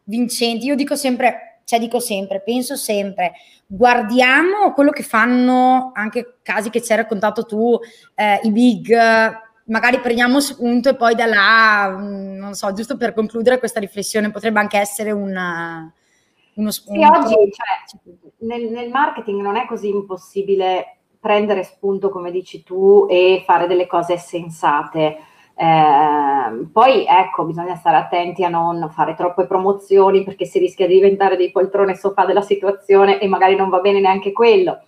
vincenti. 0.04 0.66
Io 0.66 0.76
dico 0.76 0.96
sempre, 0.96 1.47
cioè 1.68 1.80
dico 1.80 2.00
sempre, 2.00 2.40
penso 2.40 2.78
sempre, 2.78 3.34
guardiamo 3.68 4.72
quello 4.72 4.92
che 4.92 5.04
fanno 5.04 5.92
anche 5.94 6.38
casi 6.42 6.70
che 6.70 6.82
ci 6.82 6.94
hai 6.94 7.00
raccontato 7.00 7.44
tu, 7.46 7.78
eh, 8.16 8.40
i 8.44 8.52
big, 8.52 8.98
magari 9.66 10.00
prendiamo 10.00 10.40
spunto 10.40 10.88
e 10.88 10.96
poi 10.96 11.14
da 11.14 11.26
là, 11.26 11.90
mm, 11.90 12.38
non 12.38 12.54
so, 12.54 12.72
giusto 12.72 12.96
per 12.96 13.14
concludere 13.14 13.60
questa 13.60 13.82
riflessione, 13.82 14.32
potrebbe 14.32 14.62
anche 14.62 14.78
essere 14.78 15.12
una 15.12 15.92
uno 16.56 16.72
spunto. 16.72 17.02
Sì, 17.02 17.06
oggi 17.06 17.52
cioè, 17.52 18.16
nel, 18.38 18.70
nel 18.70 18.90
marketing 18.90 19.42
non 19.42 19.58
è 19.58 19.66
così 19.66 19.90
impossibile 19.90 21.00
prendere 21.20 21.64
spunto, 21.64 22.10
come 22.10 22.32
dici 22.32 22.64
tu, 22.64 23.08
e 23.10 23.44
fare 23.46 23.68
delle 23.68 23.88
cose 23.88 24.18
sensate. 24.18 25.18
Eh, 25.60 26.68
poi 26.72 27.06
ecco, 27.08 27.44
bisogna 27.44 27.74
stare 27.76 27.98
attenti 27.98 28.44
a 28.44 28.50
non 28.50 28.92
fare 28.92 29.16
troppe 29.16 29.48
promozioni 29.48 30.24
perché 30.24 30.46
si 30.46 30.60
rischia 30.60 30.86
di 30.86 30.94
diventare 30.94 31.36
dei 31.36 31.50
poltrone 31.50 31.96
sofà 31.96 32.26
della 32.26 32.42
situazione 32.42 33.20
e 33.20 33.28
magari 33.28 33.56
non 33.56 33.70
va 33.70 33.80
bene 33.80 34.00
neanche 34.00 34.32
quello. 34.32 34.82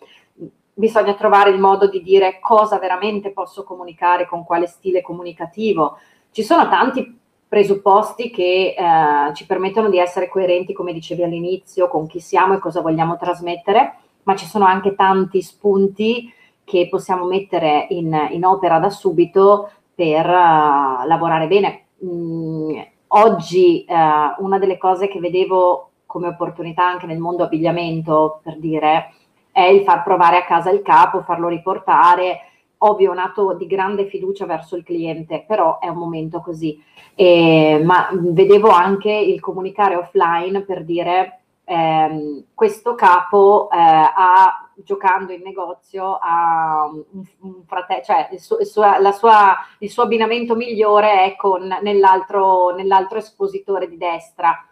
Bisogna 0.73 1.15
trovare 1.15 1.49
il 1.49 1.59
modo 1.59 1.89
di 1.89 2.03
dire 2.03 2.39
cosa 2.39 2.77
veramente 2.77 3.31
posso 3.31 3.63
comunicare, 3.63 4.27
con 4.27 4.45
quale 4.45 4.67
stile 4.67 5.01
comunicativo. 5.01 5.97
Ci 6.31 6.43
sono 6.43 6.69
tanti 6.69 7.17
presupposti 7.47 8.29
che 8.29 8.75
eh, 8.77 9.33
ci 9.33 9.47
permettono 9.47 9.89
di 9.89 9.97
essere 9.97 10.29
coerenti, 10.29 10.71
come 10.71 10.93
dicevi 10.93 11.23
all'inizio, 11.23 11.87
con 11.87 12.05
chi 12.05 12.19
siamo 12.19 12.53
e 12.53 12.59
cosa 12.59 12.81
vogliamo 12.81 13.17
trasmettere, 13.17 13.95
ma 14.23 14.35
ci 14.35 14.45
sono 14.45 14.65
anche 14.65 14.93
tanti 14.93 15.41
spunti 15.41 16.31
che 16.63 16.87
possiamo 16.87 17.25
mettere 17.25 17.87
in, 17.89 18.27
in 18.29 18.45
opera 18.45 18.77
da 18.77 18.91
subito 18.91 19.71
per 19.99 20.25
uh, 20.25 21.05
lavorare 21.05 21.47
bene. 21.47 21.87
Mm, 22.05 22.79
oggi 23.07 23.85
uh, 23.85 24.41
una 24.41 24.57
delle 24.57 24.77
cose 24.77 25.09
che 25.09 25.19
vedevo 25.19 25.89
come 26.05 26.29
opportunità 26.29 26.87
anche 26.87 27.05
nel 27.05 27.19
mondo 27.19 27.43
abbigliamento, 27.43 28.39
per 28.41 28.57
dire, 28.59 29.11
è 29.51 29.63
il 29.63 29.81
far 29.81 30.03
provare 30.03 30.37
a 30.37 30.45
casa 30.45 30.69
il 30.69 30.81
capo, 30.83 31.21
farlo 31.23 31.49
riportare, 31.49 32.39
ovvio 32.77 33.11
un 33.11 33.17
atto 33.17 33.55
di 33.55 33.67
grande 33.67 34.05
fiducia 34.05 34.45
verso 34.45 34.77
il 34.77 34.85
cliente, 34.85 35.43
però 35.45 35.79
è 35.79 35.89
un 35.89 35.97
momento 35.97 36.39
così. 36.39 36.81
Eh, 37.13 37.81
ma 37.83 38.07
vedevo 38.13 38.69
anche 38.69 39.11
il 39.11 39.41
comunicare 39.41 39.97
offline 39.97 40.61
per 40.61 40.85
dire 40.85 41.41
ehm, 41.65 42.45
questo 42.53 42.95
capo 42.95 43.69
eh, 43.69 43.75
ha, 43.77 44.68
giocando 44.83 45.31
in 45.33 45.41
negozio 45.41 46.17
ha 46.21 46.89
un, 46.91 47.23
un 47.39 47.63
fratello, 47.65 48.03
cioè 48.03 48.29
il 48.31 48.39
suo, 48.39 48.57
il, 48.59 48.65
suo, 48.65 48.83
sua, 49.13 49.55
il 49.79 49.89
suo, 49.89 50.03
abbinamento 50.03 50.55
migliore 50.55 51.25
è 51.25 51.35
con, 51.35 51.67
nell'altro, 51.81 52.75
nell'altro 52.75 53.17
espositore 53.17 53.87
di 53.87 53.97
destra. 53.97 54.65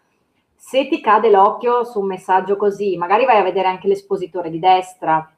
Se 0.56 0.88
ti 0.88 1.02
cade 1.02 1.30
l'occhio 1.30 1.84
su 1.84 2.00
un 2.00 2.08
messaggio 2.08 2.58
così, 2.58 2.98
magari 2.98 3.26
vai 3.26 3.38
a 3.38 3.44
vedere 3.44 3.68
anche 3.68 3.88
l'espositore 3.88 4.50
di 4.50 4.60
destra, 4.60 5.30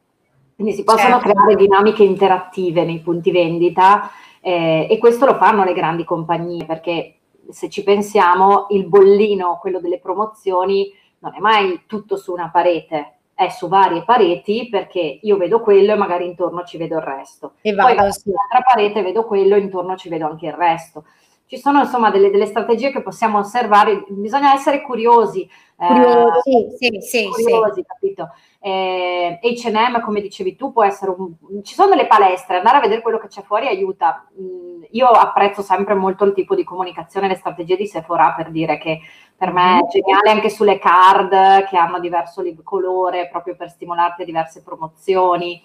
quindi 0.55 0.73
si 0.73 0.83
possono 0.83 1.19
certo. 1.19 1.29
creare 1.29 1.55
dinamiche 1.55 2.03
interattive 2.03 2.83
nei 2.83 2.99
punti 2.99 3.31
vendita 3.31 4.09
eh, 4.41 4.87
e 4.89 4.97
questo 4.97 5.25
lo 5.25 5.35
fanno 5.35 5.63
le 5.63 5.73
grandi 5.73 6.03
compagnie 6.03 6.65
perché 6.65 7.19
se 7.49 7.69
ci 7.69 7.83
pensiamo 7.83 8.67
il 8.69 8.85
bollino, 8.85 9.57
quello 9.59 9.79
delle 9.79 9.99
promozioni, 9.99 10.91
non 11.19 11.33
è 11.35 11.39
mai 11.39 11.83
tutto 11.87 12.17
su 12.17 12.31
una 12.31 12.49
parete, 12.49 13.18
è 13.39 13.47
su 13.47 13.69
varie 13.69 14.03
pareti 14.03 14.67
perché 14.69 15.19
io 15.21 15.37
vedo 15.37 15.61
quello 15.61 15.93
e 15.93 15.95
magari 15.95 16.25
intorno 16.25 16.65
ci 16.65 16.75
vedo 16.75 16.97
il 16.97 17.03
resto. 17.03 17.53
E 17.61 17.73
vado, 17.73 17.95
Poi 17.95 18.11
sull'altra 18.11 18.61
parete 18.61 19.01
vedo 19.01 19.23
quello 19.23 19.55
e 19.55 19.59
intorno 19.59 19.95
ci 19.95 20.09
vedo 20.09 20.25
anche 20.25 20.47
il 20.47 20.51
resto. 20.51 21.05
Ci 21.49 21.57
sono 21.57 21.79
insomma 21.79 22.11
delle, 22.11 22.29
delle 22.29 22.45
strategie 22.45 22.91
che 22.91 23.01
possiamo 23.01 23.39
osservare, 23.39 24.05
bisogna 24.09 24.53
essere 24.53 24.83
curiosi. 24.83 25.49
Curiosi, 25.75 26.67
eh, 26.67 26.77
sì, 26.77 26.99
sì, 27.01 27.27
curiosi, 27.27 27.81
sì. 27.81 27.85
capito? 27.87 28.29
Eh, 28.59 29.39
H&M, 29.41 29.99
come 30.01 30.21
dicevi 30.21 30.55
tu, 30.55 30.71
può 30.71 30.83
essere 30.83 31.09
un... 31.09 31.33
Ci 31.63 31.73
sono 31.73 31.89
delle 31.89 32.05
palestre, 32.05 32.57
andare 32.57 32.77
a 32.77 32.81
vedere 32.81 33.01
quello 33.01 33.17
che 33.17 33.29
c'è 33.29 33.41
fuori 33.41 33.65
aiuta. 33.65 34.29
Mm, 34.39 34.83
io 34.91 35.07
apprezzo 35.07 35.63
sempre 35.63 35.95
molto 35.95 36.23
il 36.23 36.33
tipo 36.33 36.53
di 36.53 36.63
comunicazione, 36.63 37.27
le 37.27 37.35
strategie 37.35 37.77
di 37.77 37.87
Sephora 37.87 38.35
per 38.37 38.51
dire 38.51 38.77
che 38.77 38.99
per 39.35 39.51
me 39.51 39.61
è 39.61 39.73
mm-hmm. 39.73 39.89
geniale 39.89 40.29
anche 40.29 40.51
sulle 40.51 40.77
card 40.77 41.63
che 41.67 41.77
hanno 41.77 41.99
diverso 41.99 42.43
colore 42.63 43.27
proprio 43.27 43.55
per 43.55 43.71
stimolarti 43.71 44.21
a 44.21 44.25
diverse 44.25 44.61
promozioni. 44.61 45.59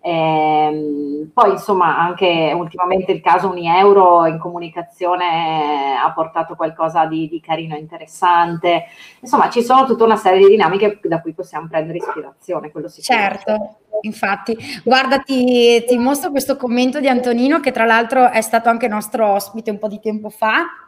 Eh, 0.00 1.28
poi 1.34 1.50
insomma 1.50 1.98
anche 1.98 2.52
ultimamente 2.54 3.10
il 3.10 3.20
caso 3.20 3.48
Unieuro 3.48 4.26
in 4.26 4.38
comunicazione 4.38 5.98
ha 6.00 6.10
portato 6.12 6.54
qualcosa 6.54 7.06
di, 7.06 7.28
di 7.28 7.40
carino 7.40 7.74
e 7.74 7.80
interessante. 7.80 8.84
Insomma 9.20 9.50
ci 9.50 9.62
sono 9.62 9.84
tutta 9.86 10.04
una 10.04 10.16
serie 10.16 10.38
di 10.38 10.48
dinamiche 10.48 11.00
da 11.02 11.20
cui 11.20 11.34
possiamo 11.34 11.66
prendere 11.68 11.98
ispirazione. 11.98 12.70
Quello 12.70 12.88
certo, 12.88 13.78
infatti. 14.02 14.56
Guarda, 14.84 15.18
ti, 15.18 15.84
ti 15.84 15.98
mostro 15.98 16.30
questo 16.30 16.56
commento 16.56 17.00
di 17.00 17.08
Antonino 17.08 17.60
che 17.60 17.72
tra 17.72 17.84
l'altro 17.84 18.30
è 18.30 18.40
stato 18.40 18.68
anche 18.68 18.88
nostro 18.88 19.26
ospite 19.26 19.70
un 19.70 19.78
po' 19.78 19.88
di 19.88 20.00
tempo 20.00 20.30
fa 20.30 20.87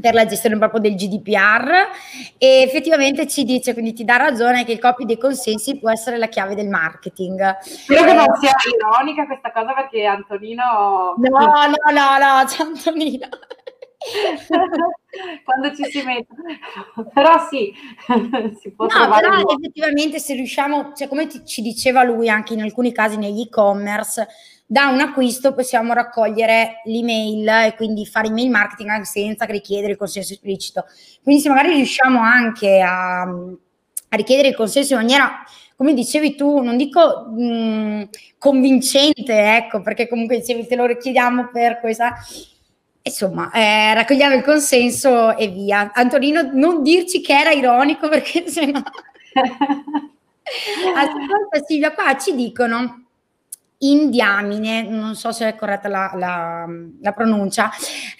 per 0.00 0.14
la 0.14 0.26
gestione 0.26 0.58
proprio 0.58 0.80
del 0.80 0.94
GDPR 0.94 1.70
e 2.36 2.62
effettivamente 2.62 3.26
ci 3.26 3.44
dice, 3.44 3.72
quindi 3.72 3.92
ti 3.92 4.04
dà 4.04 4.16
ragione 4.16 4.64
che 4.64 4.72
il 4.72 4.80
copy 4.80 5.04
dei 5.04 5.18
consensi 5.18 5.78
può 5.78 5.90
essere 5.90 6.18
la 6.18 6.28
chiave 6.28 6.54
del 6.54 6.68
marketing. 6.68 7.58
Spero 7.60 8.04
che 8.04 8.12
non 8.12 8.24
eh, 8.24 8.38
sia 8.40 8.52
ironica 8.76 9.26
questa 9.26 9.52
cosa 9.52 9.72
perché 9.72 10.04
Antonino... 10.04 11.14
No, 11.16 11.28
no, 11.28 11.92
no, 11.92 12.18
no, 12.18 12.44
c'è 12.46 12.62
Antonino. 12.62 13.28
quando 15.44 15.74
ci 15.74 15.84
si 15.90 16.02
mette 16.02 16.34
però 17.12 17.46
sì 17.48 17.72
si 18.60 18.70
può 18.72 18.86
no 18.86 19.14
però 19.14 19.56
effettivamente 19.56 20.18
se 20.18 20.34
riusciamo 20.34 20.92
cioè 20.94 21.08
come 21.08 21.26
ti, 21.26 21.44
ci 21.44 21.62
diceva 21.62 22.02
lui 22.02 22.28
anche 22.28 22.52
in 22.52 22.62
alcuni 22.62 22.92
casi 22.92 23.16
negli 23.16 23.40
e-commerce 23.42 24.26
da 24.66 24.88
un 24.88 25.00
acquisto 25.00 25.54
possiamo 25.54 25.92
raccogliere 25.92 26.80
l'email 26.84 27.46
e 27.48 27.74
quindi 27.76 28.06
fare 28.06 28.28
email 28.28 28.50
marketing 28.50 28.88
anche 28.88 29.04
senza 29.04 29.44
richiedere 29.44 29.92
il 29.92 29.98
consenso 29.98 30.32
esplicito. 30.32 30.84
Quindi 31.22 31.42
se 31.42 31.48
magari 31.50 31.74
riusciamo 31.74 32.18
anche 32.18 32.80
a, 32.80 33.22
a 33.22 34.16
richiedere 34.16 34.48
il 34.48 34.56
consenso 34.56 34.94
in 34.94 35.00
maniera, 35.00 35.44
come 35.76 35.92
dicevi 35.92 36.34
tu, 36.34 36.60
non 36.60 36.76
dico 36.76 37.26
mh, 37.28 38.08
convincente, 38.38 39.56
ecco, 39.56 39.82
perché 39.82 40.08
comunque 40.08 40.38
dicevi 40.38 40.66
te 40.66 40.76
lo 40.76 40.86
richiediamo 40.86 41.50
per 41.52 41.78
questa... 41.80 42.14
Insomma, 43.06 43.50
eh, 43.50 43.92
raccogliamo 43.92 44.34
il 44.34 44.42
consenso 44.42 45.36
e 45.36 45.48
via. 45.48 45.92
Antonino, 45.92 46.48
non 46.52 46.82
dirci 46.82 47.20
che 47.20 47.38
era 47.38 47.50
ironico 47.50 48.08
perché 48.08 48.48
sennò... 48.48 48.80
Ascolta 50.96 51.64
Silvia, 51.66 51.92
qua 51.92 52.16
ci 52.16 52.34
dicono 52.34 53.04
Indiamine, 53.78 54.82
non 54.82 55.14
so 55.16 55.32
se 55.32 55.48
è 55.48 55.54
corretta 55.54 55.88
la, 55.88 56.12
la, 56.16 56.66
la 57.02 57.12
pronuncia, 57.12 57.70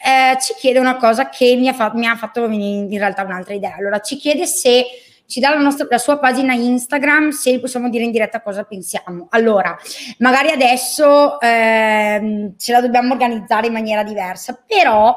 eh, 0.04 0.38
ci 0.38 0.52
chiede 0.58 0.78
una 0.78 0.96
cosa 0.96 1.30
che 1.30 1.56
mi 1.56 1.68
ha, 1.68 1.72
fa, 1.72 1.92
mi 1.94 2.06
ha 2.06 2.16
fatto 2.16 2.46
venire 2.46 2.92
in 2.92 2.98
realtà 2.98 3.22
un'altra 3.22 3.54
idea. 3.54 3.76
Allora, 3.76 4.00
ci 4.00 4.16
chiede 4.16 4.44
se 4.46 4.84
ci 5.26 5.40
dà 5.40 5.50
la, 5.50 5.60
nostra, 5.60 5.86
la 5.88 5.98
sua 5.98 6.18
pagina 6.18 6.54
Instagram, 6.54 7.30
se 7.30 7.58
possiamo 7.60 7.88
dire 7.88 8.04
in 8.04 8.10
diretta 8.10 8.42
cosa 8.42 8.64
pensiamo. 8.64 9.28
Allora, 9.30 9.76
magari 10.18 10.50
adesso 10.50 11.40
eh, 11.40 12.52
ce 12.56 12.72
la 12.72 12.80
dobbiamo 12.80 13.12
organizzare 13.12 13.66
in 13.66 13.72
maniera 13.72 14.02
diversa, 14.02 14.62
però 14.66 15.16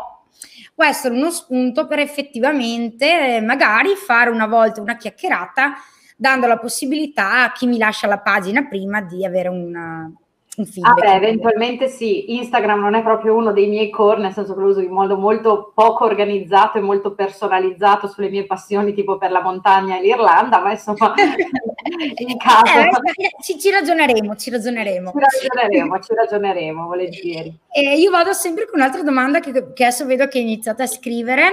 può 0.73 0.85
essere 0.85 1.15
uno 1.15 1.31
spunto 1.31 1.87
per 1.87 1.99
effettivamente 1.99 3.35
eh, 3.35 3.41
magari 3.41 3.95
fare 3.95 4.29
una 4.29 4.45
volta 4.45 4.81
una 4.81 4.95
chiacchierata 4.95 5.73
dando 6.15 6.47
la 6.47 6.57
possibilità 6.57 7.43
a 7.43 7.51
chi 7.51 7.67
mi 7.67 7.77
lascia 7.77 8.07
la 8.07 8.19
pagina 8.19 8.67
prima 8.67 9.01
di 9.01 9.25
avere 9.25 9.49
una, 9.49 10.11
un 10.57 10.65
feedback. 10.65 10.97
Ah 10.97 11.01
beh, 11.01 11.15
eventualmente 11.15 11.87
sì, 11.87 12.35
Instagram 12.35 12.79
non 12.79 12.95
è 12.95 13.03
proprio 13.03 13.35
uno 13.35 13.51
dei 13.51 13.67
miei 13.67 13.89
core, 13.89 14.21
nel 14.21 14.33
senso 14.33 14.55
che 14.55 14.59
lo 14.59 14.67
uso 14.67 14.79
in 14.79 14.91
modo 14.91 15.17
molto 15.17 15.71
poco 15.73 16.05
organizzato 16.05 16.77
e 16.77 16.81
molto 16.81 17.13
personalizzato 17.13 18.07
sulle 18.07 18.29
mie 18.29 18.45
passioni, 18.45 18.93
tipo 18.93 19.17
per 19.17 19.31
la 19.31 19.41
montagna 19.41 19.97
e 19.97 20.01
l'Irlanda, 20.01 20.59
ma 20.59 20.71
insomma, 20.71 21.13
in 22.17 22.37
caso... 22.37 22.79
Eh, 22.79 23.29
ci, 23.41 23.59
ci, 23.59 23.69
ragioneremo, 23.69 24.35
ci 24.35 24.49
ragioneremo. 24.49 25.11
Ci 25.11 25.19
ragioneremo, 25.19 25.99
ci 25.99 26.13
ragioneremo, 26.15 26.87
volentieri. 26.87 27.55
E 27.71 27.97
io 27.99 28.09
vado 28.09 28.33
sempre 28.33 28.65
con 28.65 28.79
un'altra 28.79 29.03
domanda 29.03 29.39
che, 29.39 29.51
che 29.51 29.83
adesso 29.83 30.05
vedo 30.05 30.27
che 30.27 30.39
iniziate 30.39 30.81
a 30.81 30.87
scrivere. 30.87 31.43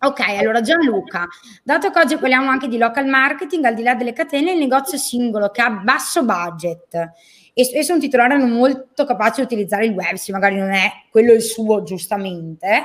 Ok, 0.00 0.20
allora 0.20 0.60
Gianluca, 0.60 1.26
dato 1.62 1.90
che 1.90 1.98
oggi 1.98 2.16
parliamo 2.16 2.50
anche 2.50 2.68
di 2.68 2.78
local 2.78 3.06
marketing, 3.06 3.64
al 3.64 3.74
di 3.74 3.82
là 3.82 3.94
delle 3.94 4.12
catene, 4.12 4.52
il 4.52 4.58
negozio 4.58 4.96
singolo 4.96 5.50
che 5.50 5.60
ha 5.60 5.70
basso 5.70 6.24
budget 6.24 7.12
e, 7.58 7.68
e 7.72 7.82
sono 7.82 7.98
titolare 7.98 8.36
non 8.36 8.50
molto 8.50 9.04
capace 9.04 9.40
di 9.40 9.46
utilizzare 9.46 9.86
il 9.86 9.92
web, 9.92 10.14
se 10.14 10.30
magari 10.30 10.54
non 10.54 10.70
è 10.70 10.92
quello 11.10 11.32
il 11.32 11.42
suo 11.42 11.82
giustamente, 11.82 12.84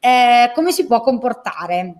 eh, 0.00 0.50
come 0.54 0.72
si 0.72 0.86
può 0.86 1.02
comportare? 1.02 1.96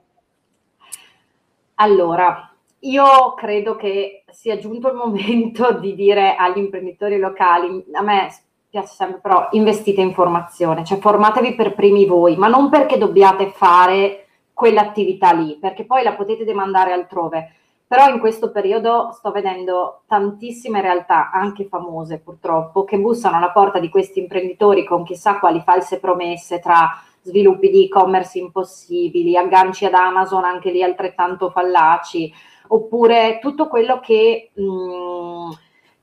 Allora, 1.74 2.50
io 2.80 3.34
credo 3.34 3.76
che 3.76 4.24
sia 4.30 4.56
giunto 4.56 4.88
il 4.88 4.94
momento 4.94 5.72
di 5.72 5.94
dire 5.94 6.34
agli 6.34 6.58
imprenditori 6.58 7.18
locali, 7.18 7.84
a 7.92 8.00
me 8.00 8.34
piace 8.70 8.94
sempre 8.94 9.20
però 9.20 9.48
investite 9.50 10.00
in 10.00 10.14
formazione, 10.14 10.84
cioè 10.84 10.98
formatevi 10.98 11.54
per 11.54 11.74
primi 11.74 12.06
voi, 12.06 12.36
ma 12.36 12.48
non 12.48 12.70
perché 12.70 12.96
dobbiate 12.96 13.50
fare 13.50 14.28
quell'attività 14.54 15.32
lì, 15.32 15.58
perché 15.60 15.84
poi 15.84 16.02
la 16.02 16.14
potete 16.14 16.44
demandare 16.44 16.92
altrove 16.92 17.52
però 17.92 18.08
in 18.08 18.20
questo 18.20 18.50
periodo 18.50 19.10
sto 19.12 19.32
vedendo 19.32 20.04
tantissime 20.06 20.80
realtà, 20.80 21.30
anche 21.30 21.66
famose 21.66 22.20
purtroppo, 22.20 22.84
che 22.84 22.98
bussano 22.98 23.36
alla 23.36 23.50
porta 23.50 23.78
di 23.78 23.90
questi 23.90 24.18
imprenditori 24.18 24.82
con 24.86 25.04
chissà 25.04 25.38
quali 25.38 25.60
false 25.60 26.00
promesse 26.00 26.58
tra 26.58 26.88
sviluppi 27.20 27.68
di 27.68 27.84
e-commerce 27.84 28.38
impossibili, 28.38 29.36
agganci 29.36 29.84
ad 29.84 29.92
Amazon 29.92 30.42
anche 30.42 30.70
lì 30.70 30.82
altrettanto 30.82 31.50
fallaci, 31.50 32.32
oppure 32.68 33.38
tutto 33.42 33.68
quello 33.68 34.00
che... 34.00 34.52
Mh, 34.54 34.62
mm, 34.62 35.50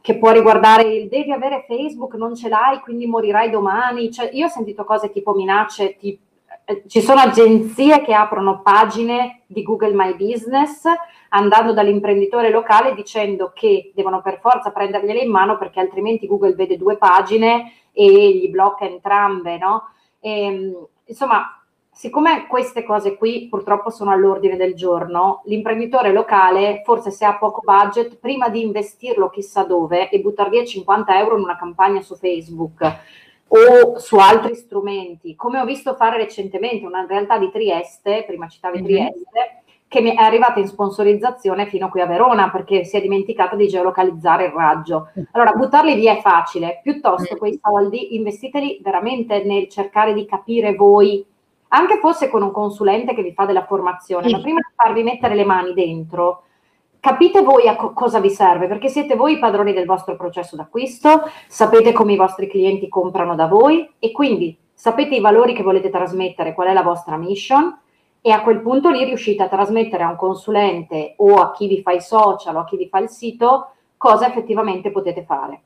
che 0.02 0.18
può 0.18 0.32
riguardare 0.32 0.84
il 0.84 1.10
devi 1.10 1.32
avere 1.32 1.66
Facebook, 1.68 2.16
non 2.16 2.34
ce 2.34 2.48
l'hai, 2.48 2.80
quindi 2.80 3.06
morirai 3.06 3.50
domani. 3.50 4.10
Cioè, 4.10 4.30
io 4.32 4.46
ho 4.46 4.50
sentito 4.50 4.86
cose 4.86 5.12
tipo 5.12 5.34
minacce, 5.34 5.98
tipo 5.98 6.29
eh, 6.70 6.84
ci 6.86 7.02
sono 7.02 7.20
agenzie 7.20 8.04
che 8.04 8.14
aprono 8.14 8.62
pagine 8.62 9.42
di 9.48 9.64
Google 9.64 9.96
My 9.96 10.16
Business 10.16 10.84
andando 11.30 11.74
dall'imprenditore 11.74 12.52
locale 12.52 12.94
dicendo 12.94 13.52
che 13.56 13.92
devono 13.96 14.22
per 14.22 14.40
forza 14.40 14.70
prendergliele 14.70 15.22
in 15.22 15.32
mano 15.32 15.58
perché 15.58 15.80
altrimenti 15.80 16.28
Google 16.28 16.54
vede 16.54 16.78
due 16.78 16.96
pagine 16.98 17.74
e 17.92 18.06
gli 18.06 18.50
blocca 18.50 18.86
entrambe, 18.86 19.58
no? 19.58 19.90
E, 20.20 20.44
ehm, 20.44 20.88
insomma, 21.06 21.60
siccome 21.92 22.46
queste 22.46 22.84
cose 22.84 23.16
qui 23.18 23.48
purtroppo 23.50 23.90
sono 23.90 24.12
all'ordine 24.12 24.56
del 24.56 24.76
giorno, 24.76 25.42
l'imprenditore 25.46 26.12
locale, 26.12 26.84
forse 26.86 27.10
se 27.10 27.26
ha 27.26 27.36
poco 27.36 27.62
budget, 27.64 28.18
prima 28.20 28.48
di 28.50 28.62
investirlo 28.62 29.32
chissà 29.32 29.64
dove 29.64 30.10
e 30.10 30.20
buttare 30.20 30.52
via 30.52 30.64
50 30.64 31.18
euro 31.18 31.36
in 31.36 31.44
una 31.44 31.58
campagna 31.58 32.02
su 32.02 32.16
Facebook, 32.16 33.00
o 33.50 33.98
su 34.00 34.18
altri 34.18 34.56
strumenti, 34.56 35.36
come 35.36 35.60
ho 35.60 35.66
visto 35.66 35.96
fare 35.96 36.18
recentemente 36.18 36.86
una 36.86 37.06
realtà 37.08 37.38
di 37.38 37.50
Trieste, 37.52 38.24
prima 38.26 38.48
citavi 38.48 38.82
mm-hmm. 38.82 38.86
Trieste, 38.86 39.62
che 39.88 40.02
mi 40.02 40.16
è 40.16 40.22
arrivata 40.22 40.60
in 40.60 40.68
sponsorizzazione 40.68 41.66
fino 41.66 41.90
qui 41.90 42.00
a 42.00 42.06
Verona 42.06 42.52
perché 42.52 42.84
si 42.84 42.96
è 42.96 43.02
dimenticata 43.02 43.56
di 43.56 43.68
geolocalizzare 43.68 44.46
il 44.46 44.52
raggio. 44.52 45.10
Allora, 45.32 45.54
buttarli 45.54 45.96
via 45.96 46.14
è 46.18 46.22
facile, 46.22 46.80
piuttosto 46.84 47.36
quei 47.38 47.60
soldi 47.62 48.16
investiteli 48.16 48.80
veramente 48.84 49.44
nel 49.44 49.68
cercare 49.68 50.14
di 50.14 50.26
capire 50.26 50.76
voi, 50.76 51.26
anche 51.70 51.98
fosse 51.98 52.30
con 52.30 52.44
un 52.44 52.52
consulente 52.52 53.16
che 53.16 53.24
vi 53.24 53.34
fa 53.34 53.46
della 53.46 53.66
formazione, 53.66 54.30
ma 54.30 54.40
prima 54.40 54.60
di 54.60 54.74
farvi 54.76 55.02
mettere 55.02 55.34
le 55.34 55.46
mani 55.46 55.74
dentro, 55.74 56.44
capite 57.00 57.42
voi 57.42 57.68
a 57.68 57.76
co- 57.76 57.94
cosa 57.94 58.20
vi 58.20 58.30
serve, 58.30 58.68
perché 58.68 58.90
siete 58.90 59.16
voi 59.16 59.34
i 59.34 59.40
padroni 59.40 59.74
del 59.74 59.86
vostro 59.86 60.16
processo 60.16 60.56
d'acquisto, 60.56 61.30
sapete 61.48 61.92
come 61.92 62.14
i 62.14 62.18
vostri 62.18 62.48
clienti 62.48 62.88
comprano 62.88 63.36
da 63.36 63.48
voi 63.48 63.90
e 64.00 64.12
quindi 64.12 64.58
sapete 64.74 65.16
i 65.16 65.22
valori 65.22 65.54
che 65.54 65.64
volete 65.64 65.90
trasmettere, 65.90 66.54
qual 66.54 66.68
è 66.68 66.74
la 66.74 66.84
vostra 66.84 67.18
mission 67.18 67.78
e 68.22 68.32
a 68.32 68.42
quel 68.42 68.62
punto 68.62 68.90
lì 68.90 69.04
riuscite 69.06 69.44
a 69.44 69.48
trasmettere 69.48 70.04
a 70.04 70.10
un 70.10 70.18
consulente 70.18 71.14
o 71.18 71.36
a 71.36 71.52
chi 71.52 71.68
vi 71.68 71.82
fa 71.82 71.92
i 71.92 72.02
social 72.02 72.56
o 72.56 72.60
a 72.60 72.66
chi 72.66 72.78
vi 72.78 72.90
fa 72.90 73.00
il 73.00 73.10
sito 73.10 73.72
cosa 73.96 74.28
effettivamente 74.28 74.92
potete 74.92 75.24
fare. 75.24 75.62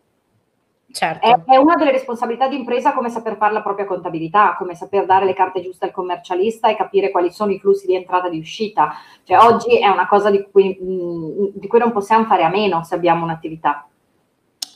Certo. 0.94 1.44
È, 1.48 1.58
una 1.58 1.76
delle 1.76 1.90
responsabilità 1.90 2.48
di 2.48 2.56
impresa 2.56 2.94
come 2.94 3.10
saper 3.10 3.36
fare 3.38 3.52
la 3.52 3.64
propria 3.64 3.88
contabilità, 3.88 4.54
come 4.56 4.76
saper 4.76 5.08
dare 5.08 5.26
le 5.26 5.34
carte 5.34 5.60
giuste 5.60 5.86
al 5.86 5.92
commercialista 5.92 6.70
e 6.70 6.76
capire 6.76 7.10
quali 7.10 7.32
sono 7.32 7.52
i 7.52 7.58
flussi 7.58 7.88
di 7.88 7.96
entrata 7.96 8.28
e 8.28 8.30
di 8.30 8.38
uscita. 8.38 8.94
Cioè, 9.24 9.38
oggi 9.38 9.80
è 9.80 9.88
una 9.88 10.08
cosa 10.08 10.30
di 10.30 10.46
cui, 10.52 10.78
mh, 10.80 11.60
di 11.60 11.66
cui 11.66 11.80
non 11.80 11.92
possiamo 11.92 12.26
fare 12.26 12.44
a 12.44 12.50
meno 12.50 12.84
se 12.84 12.94
abbiamo 12.94 13.24
un'attività. 13.24 13.88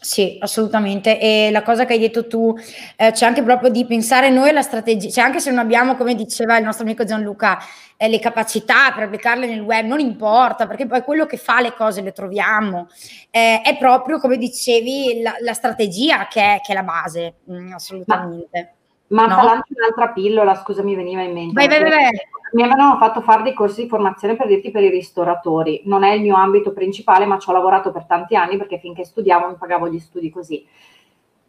Sì, 0.08 0.38
assolutamente. 0.40 1.20
E 1.20 1.50
la 1.52 1.64
cosa 1.64 1.84
che 1.84 1.92
hai 1.92 2.00
detto 2.00 2.28
tu, 2.28 2.56
eh, 2.96 3.12
c'è 3.12 3.26
anche 3.26 3.44
proprio 3.44 3.70
di 3.70 3.86
pensare 3.86 4.30
noi 4.30 4.48
alla 4.48 4.62
strategia, 4.62 5.10
cioè 5.10 5.26
anche 5.26 5.42
se 5.42 5.50
non 5.50 5.60
abbiamo, 5.60 5.98
come 5.98 6.16
diceva 6.16 6.58
il 6.58 6.64
nostro 6.64 6.86
amico 6.86 7.04
Gianluca, 7.04 7.60
eh, 7.98 8.08
le 8.08 8.18
capacità 8.20 8.94
per 8.94 9.04
applicarle 9.04 9.46
nel 9.48 9.60
web, 9.60 9.86
non 9.86 10.00
importa, 10.00 10.66
perché 10.66 10.88
poi 10.88 11.02
quello 11.02 11.26
che 11.26 11.36
fa 11.36 11.60
le 11.60 11.74
cose 11.74 12.02
le 12.02 12.14
troviamo. 12.14 12.88
Eh, 13.30 13.60
è 13.62 13.78
proprio, 13.78 14.18
come 14.20 14.38
dicevi, 14.38 15.22
la, 15.22 15.36
la 15.42 15.54
strategia 15.54 16.28
che 16.28 16.42
è, 16.56 16.62
che 16.64 16.72
è, 16.72 16.76
la 16.76 16.84
base, 16.84 17.40
mm, 17.52 17.74
assolutamente. 17.74 18.50
Ma, 18.62 18.77
ma 19.08 19.26
no? 19.26 19.36
l'altro 19.36 19.76
un'altra 19.76 20.10
pillola, 20.10 20.56
scusa, 20.56 20.84
mi 20.84 20.96
veniva 20.96 21.22
in 21.22 21.34
mente. 21.34 21.54
Vai, 21.54 21.68
vai, 21.68 21.82
vai 21.82 22.12
mi 22.54 22.64
avevano 22.64 22.98
fatto 22.98 23.22
fare 23.22 23.44
dei 23.44 23.54
corsi 23.54 23.84
di 23.84 23.90
formazione 23.90 24.36
per 24.36 24.48
dirti 24.48 24.72
per 24.72 24.84
i 24.84 24.90
ristoratori. 24.90 25.82
Non 25.86 26.04
è 26.04 26.12
il 26.12 26.22
mio 26.22 26.36
ambito 26.36 26.72
principale, 26.72 27.26
ma 27.26 27.38
ci 27.40 27.50
ho 27.50 27.54
lavorato 27.54 27.92
per 27.92 28.06
tanti 28.06 28.36
anni 28.36 28.58
perché 28.58 28.80
finché 28.80 29.04
studiavo 29.04 29.50
mi 29.50 29.56
pagavo 29.56 29.90
gli 29.90 30.00
studi 30.00 30.30
così. 30.30 30.66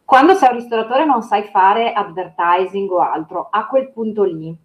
Quando 0.05 0.35
sei 0.35 0.51
un 0.51 0.57
ristoratore 0.57 1.05
non 1.05 1.23
sai 1.23 1.45
fare 1.45 1.93
advertising 1.93 2.91
o 2.91 2.99
altro, 2.99 3.49
a 3.51 3.67
quel 3.67 3.93
punto 3.93 4.25
lì 4.25 4.57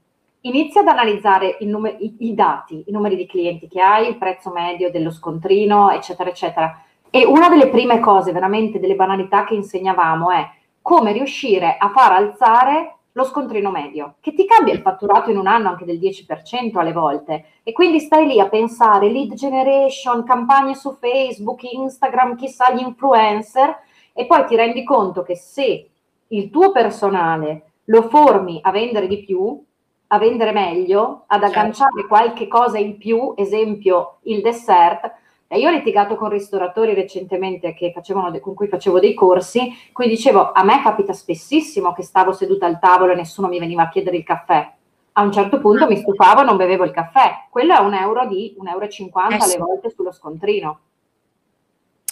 inizia 0.45 0.81
ad 0.81 0.87
analizzare 0.87 1.57
num- 1.61 1.95
i, 1.99 2.15
i 2.19 2.33
dati, 2.33 2.85
i 2.87 2.91
numeri 2.91 3.15
di 3.15 3.27
clienti 3.27 3.67
che 3.67 3.81
hai, 3.81 4.07
il 4.07 4.17
prezzo 4.17 4.51
medio 4.51 4.89
dello 4.89 5.11
scontrino, 5.11 5.91
eccetera, 5.91 6.29
eccetera. 6.29 6.81
E 7.09 7.25
una 7.25 7.49
delle 7.49 7.67
prime 7.67 7.99
cose, 7.99 8.31
veramente 8.31 8.79
delle 8.79 8.95
banalità 8.95 9.43
che 9.43 9.53
insegnavamo 9.53 10.31
è 10.31 10.49
come 10.83 11.13
riuscire 11.13 11.77
a 11.79 11.89
far 11.89 12.11
alzare 12.11 12.97
lo 13.13 13.23
scontrino 13.23 13.71
medio, 13.71 14.15
che 14.19 14.33
ti 14.33 14.45
cambia 14.45 14.73
il 14.73 14.81
fatturato 14.81 15.29
in 15.29 15.37
un 15.37 15.47
anno 15.47 15.69
anche 15.69 15.85
del 15.85 15.97
10% 15.97 16.77
alle 16.77 16.91
volte. 16.91 17.45
E 17.63 17.71
quindi 17.71 17.99
stai 17.99 18.27
lì 18.27 18.39
a 18.39 18.49
pensare 18.49 19.09
lead 19.09 19.33
generation, 19.33 20.23
campagne 20.23 20.75
su 20.75 20.95
Facebook, 20.99 21.63
Instagram, 21.63 22.35
chissà 22.35 22.73
gli 22.73 22.81
influencer, 22.81 23.79
e 24.13 24.25
poi 24.25 24.45
ti 24.45 24.55
rendi 24.55 24.83
conto 24.83 25.23
che 25.23 25.35
se 25.35 25.89
il 26.27 26.49
tuo 26.49 26.71
personale 26.71 27.71
lo 27.85 28.03
formi 28.09 28.59
a 28.61 28.71
vendere 28.71 29.07
di 29.07 29.23
più, 29.23 29.63
a 30.07 30.17
vendere 30.17 30.51
meglio, 30.51 31.23
ad 31.27 31.41
certo. 31.41 31.59
agganciare 31.59 32.07
qualche 32.07 32.47
cosa 32.47 32.77
in 32.77 32.97
più, 32.97 33.33
esempio 33.35 34.17
il 34.23 34.41
dessert, 34.41 35.11
e 35.53 35.59
io 35.59 35.69
ho 35.69 35.71
litigato 35.71 36.15
con 36.15 36.29
ristoratori 36.29 36.95
recentemente 36.95 37.75
facevano, 37.93 38.35
con 38.39 38.55
cui 38.55 38.67
facevo 38.67 38.99
dei 38.99 39.13
corsi, 39.13 39.71
cui 39.91 40.07
dicevo, 40.07 40.51
a 40.51 40.63
me 40.63 40.81
capita 40.81 41.13
spessissimo 41.13 41.93
che 41.93 42.01
stavo 42.01 42.33
seduta 42.33 42.65
al 42.65 42.79
tavolo 42.79 43.11
e 43.11 43.15
nessuno 43.15 43.47
mi 43.47 43.59
veniva 43.59 43.83
a 43.83 43.89
chiedere 43.89 44.17
il 44.17 44.23
caffè. 44.23 44.67
A 45.11 45.21
un 45.21 45.31
certo 45.31 45.59
punto 45.59 45.85
mi 45.85 45.97
stufavo 45.97 46.41
e 46.41 46.45
non 46.45 46.57
bevevo 46.57 46.85
il 46.85 46.91
caffè. 46.91 47.45
Quello 47.51 47.75
è 47.75 47.79
un 47.81 47.93
euro 47.93 48.25
di 48.25 48.55
1,50 48.59 48.65
euro 48.65 49.29
eh 49.29 49.35
alle 49.35 49.43
sì. 49.43 49.57
volte 49.59 49.91
sullo 49.91 50.11
scontrino. 50.11 50.79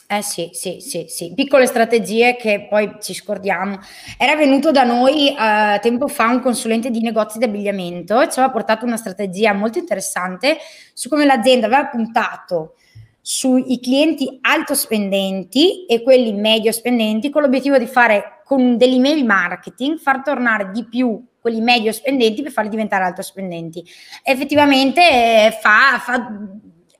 Eh 0.08 0.22
sì, 0.22 0.50
sì, 0.52 0.80
sì, 0.82 1.06
sì, 1.08 1.34
piccole 1.34 1.66
strategie 1.66 2.36
che 2.36 2.68
poi 2.70 2.98
ci 3.00 3.16
scordiamo. 3.16 3.80
Era 4.20 4.36
venuto 4.36 4.70
da 4.70 4.84
noi 4.84 5.30
eh, 5.30 5.80
tempo 5.82 6.08
fa 6.08 6.28
un 6.28 6.42
consulente 6.42 6.92
di 6.92 7.02
negozi 7.02 7.39
di 7.39 7.46
abbigliamento 7.46 8.22
e 8.22 8.30
ci 8.30 8.38
aveva 8.38 8.54
portato 8.54 8.86
una 8.86 8.98
strategia 8.98 9.54
molto 9.54 9.80
interessante 9.80 10.58
su 10.94 11.10
come 11.10 11.26
l'azienda 11.26 11.66
aveva 11.66 11.88
puntato 11.88 12.76
sui 13.22 13.80
clienti 13.80 14.39
alto 14.41 14.74
spendenti 14.74 15.86
e 15.86 16.01
quelli 16.01 16.34
medio 16.34 16.72
spendenti 16.72 17.30
con 17.30 17.43
l'obiettivo 17.43 17.78
di 17.78 17.86
fare 17.86 18.41
con 18.43 18.78
dell'email 18.78 19.24
marketing 19.24 19.99
far 19.99 20.24
tornare 20.24 20.72
di 20.72 20.86
più 20.86 21.24
quelli 21.39 21.61
medio 21.61 21.91
spendenti 21.91 22.41
per 22.41 22.51
farli 22.51 22.69
diventare 22.69 23.03
alto 23.03 23.22
spendenti. 23.22 23.84
Effettivamente 24.24 25.01
eh, 25.01 25.51
fa, 25.59 25.99
fa 25.99 26.30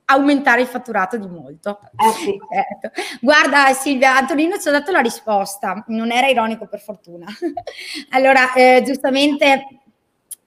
aumentare 0.06 0.62
il 0.62 0.66
fatturato 0.66 1.16
di 1.16 1.28
molto. 1.28 1.80
Eh 1.96 2.12
sì. 2.12 2.38
certo. 2.52 3.00
Guarda 3.20 3.72
Silvia, 3.72 4.16
Antonino 4.16 4.58
ci 4.58 4.68
ha 4.68 4.72
dato 4.72 4.90
la 4.90 5.00
risposta, 5.00 5.84
non 5.88 6.10
era 6.10 6.28
ironico 6.28 6.66
per 6.66 6.80
fortuna. 6.80 7.26
allora, 8.10 8.52
eh, 8.52 8.82
giustamente 8.84 9.81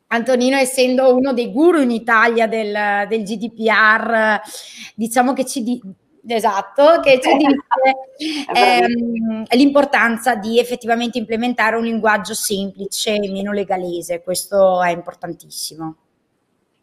Antonino, 0.08 0.56
essendo 0.56 1.16
uno 1.16 1.34
dei 1.34 1.52
guru 1.52 1.82
in 1.82 1.92
Italia 1.92 2.48
del, 2.48 3.08
del 3.08 3.24
GDPR, 3.24 4.40
diciamo 4.94 5.34
che 5.34 5.46
ci 5.46 5.64
di, 5.64 5.82
esatto, 6.28 7.00
che 7.02 7.20
ci 7.20 7.36
dice 7.38 7.56
ehm, 8.54 9.46
l'importanza 9.52 10.36
di 10.36 10.60
effettivamente 10.60 11.18
implementare 11.18 11.76
un 11.76 11.84
linguaggio 11.84 12.34
semplice 12.34 13.16
e 13.16 13.32
meno 13.32 13.52
legalese, 13.52 14.22
questo 14.22 14.82
è 14.82 14.92
importantissimo. 14.92 15.96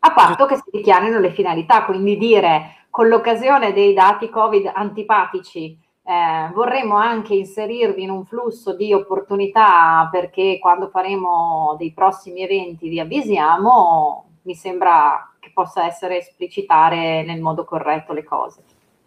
A 0.01 0.13
patto 0.13 0.47
che 0.47 0.57
si 0.57 0.65
dichiarino 0.73 1.21
le 1.21 1.33
finalità, 1.33 1.85
quindi 1.85 2.17
dire 2.19 2.87
con 2.91 3.09
l'occasione 3.09 3.73
dei 3.73 3.95
dati 3.95 4.29
Covid 4.29 4.71
antipatici 4.75 5.79
eh, 6.05 6.51
vorremmo 6.53 6.97
anche 6.97 7.35
inserirvi 7.35 8.03
in 8.03 8.11
un 8.11 8.25
flusso 8.25 8.75
di 8.75 8.93
opportunità 8.93 10.09
perché 10.11 10.59
quando 10.61 10.89
faremo 10.89 11.77
dei 11.79 11.93
prossimi 11.93 12.43
eventi 12.43 12.89
vi 12.89 12.99
avvisiamo, 12.99 14.25
mi 14.43 14.55
sembra 14.55 15.33
che 15.39 15.51
possa 15.55 15.87
essere 15.87 16.19
esplicitare 16.19 17.23
nel 17.25 17.41
modo 17.41 17.65
corretto 17.65 18.13
le 18.13 18.25
cose. 18.25 18.63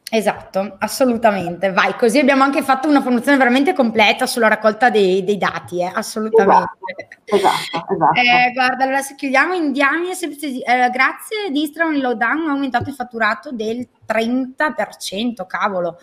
Esatto, 0.08 0.76
assolutamente. 0.80 1.72
Vai, 1.72 1.96
così 1.98 2.20
abbiamo 2.20 2.44
anche 2.44 2.62
fatto 2.62 2.88
una 2.88 3.02
formazione 3.02 3.38
veramente 3.38 3.74
completa 3.74 4.28
sulla 4.28 4.48
raccolta 4.48 4.90
dei, 4.90 5.24
dei 5.24 5.38
dati, 5.38 5.82
eh? 5.82 5.92
assolutamente. 5.94 6.78
Esatto, 7.26 7.94
esatto. 7.94 8.14
Eh, 8.14 8.52
guarda, 8.54 8.84
allora 8.84 9.02
se 9.02 9.16
chiudiamo 9.16 9.54
in 9.56 9.72
diamine, 9.72 10.14
eh, 10.14 10.90
grazie 10.92 11.50
di 11.50 11.62
Instagram 11.62 11.96
il 11.96 12.02
Lowdown 12.02 12.48
ha 12.48 12.52
aumentato 12.52 12.90
il 12.90 12.96
fatturato 12.96 13.52
del 13.52 13.88
30%, 14.08 15.46
cavolo. 15.48 15.98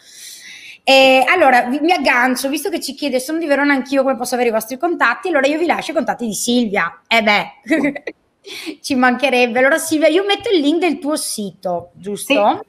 E 0.84 1.24
allora 1.28 1.62
vi, 1.62 1.78
mi 1.80 1.92
aggancio, 1.92 2.48
visto 2.48 2.68
che 2.68 2.80
ci 2.80 2.94
chiede, 2.94 3.20
sono 3.20 3.38
di 3.38 3.46
Verona 3.46 3.72
anch'io, 3.72 4.02
come 4.02 4.16
posso 4.16 4.34
avere 4.34 4.50
i 4.50 4.52
vostri 4.52 4.78
contatti? 4.78 5.28
Allora 5.28 5.46
io 5.46 5.58
vi 5.58 5.66
lascio 5.66 5.92
i 5.92 5.94
contatti 5.94 6.26
di 6.26 6.34
Silvia. 6.34 7.02
Eh 7.06 7.22
beh, 7.22 8.10
ci 8.80 8.94
mancherebbe. 8.96 9.58
Allora 9.58 9.78
Silvia, 9.78 10.08
io 10.08 10.24
metto 10.24 10.50
il 10.50 10.60
link 10.60 10.80
del 10.80 10.98
tuo 10.98 11.16
sito, 11.16 11.90
giusto? 11.94 12.64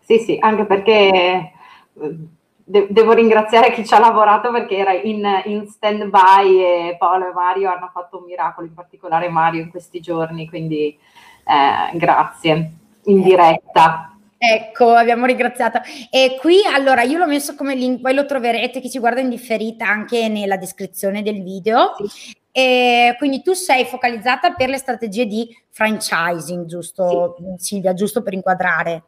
Sì, 0.00 0.18
sì, 0.18 0.24
sì 0.24 0.36
anche 0.40 0.64
perché 0.64 1.52
eh, 2.00 2.16
de- 2.64 2.86
devo 2.88 3.12
ringraziare 3.12 3.70
chi 3.72 3.84
ci 3.84 3.92
ha 3.92 3.98
lavorato 3.98 4.50
perché 4.50 4.76
era 4.76 4.92
in, 4.92 5.24
in 5.44 5.68
stand 5.68 6.06
by 6.06 6.58
e 6.58 6.96
Paolo 6.98 7.28
e 7.28 7.32
Mario 7.34 7.70
hanno 7.70 7.90
fatto 7.92 8.16
un 8.16 8.24
miracolo, 8.24 8.66
in 8.66 8.74
particolare 8.74 9.28
Mario 9.28 9.60
in 9.60 9.68
questi 9.68 10.00
giorni, 10.00 10.48
quindi 10.48 10.98
eh, 11.44 11.96
grazie 11.98 12.72
in 13.04 13.22
diretta. 13.22 14.15
Ecco, 14.38 14.90
abbiamo 14.90 15.26
ringraziato. 15.26 15.80
E 16.10 16.36
qui 16.40 16.58
allora 16.72 17.02
io 17.02 17.18
l'ho 17.18 17.26
messo 17.26 17.54
come 17.54 17.74
link, 17.74 18.00
poi 18.00 18.14
lo 18.14 18.26
troverete 18.26 18.80
chi 18.80 18.90
ci 18.90 18.98
guarda 18.98 19.20
in 19.20 19.28
differita 19.28 19.86
anche 19.86 20.28
nella 20.28 20.56
descrizione 20.56 21.22
del 21.22 21.42
video. 21.42 21.94
Sì. 22.06 22.34
E 22.52 23.14
quindi 23.18 23.42
tu 23.42 23.52
sei 23.52 23.84
focalizzata 23.84 24.52
per 24.52 24.68
le 24.68 24.78
strategie 24.78 25.26
di 25.26 25.48
franchising, 25.70 26.64
giusto 26.64 27.36
sì. 27.36 27.44
Silvia, 27.56 27.92
giusto 27.92 28.22
per 28.22 28.32
inquadrare? 28.32 29.02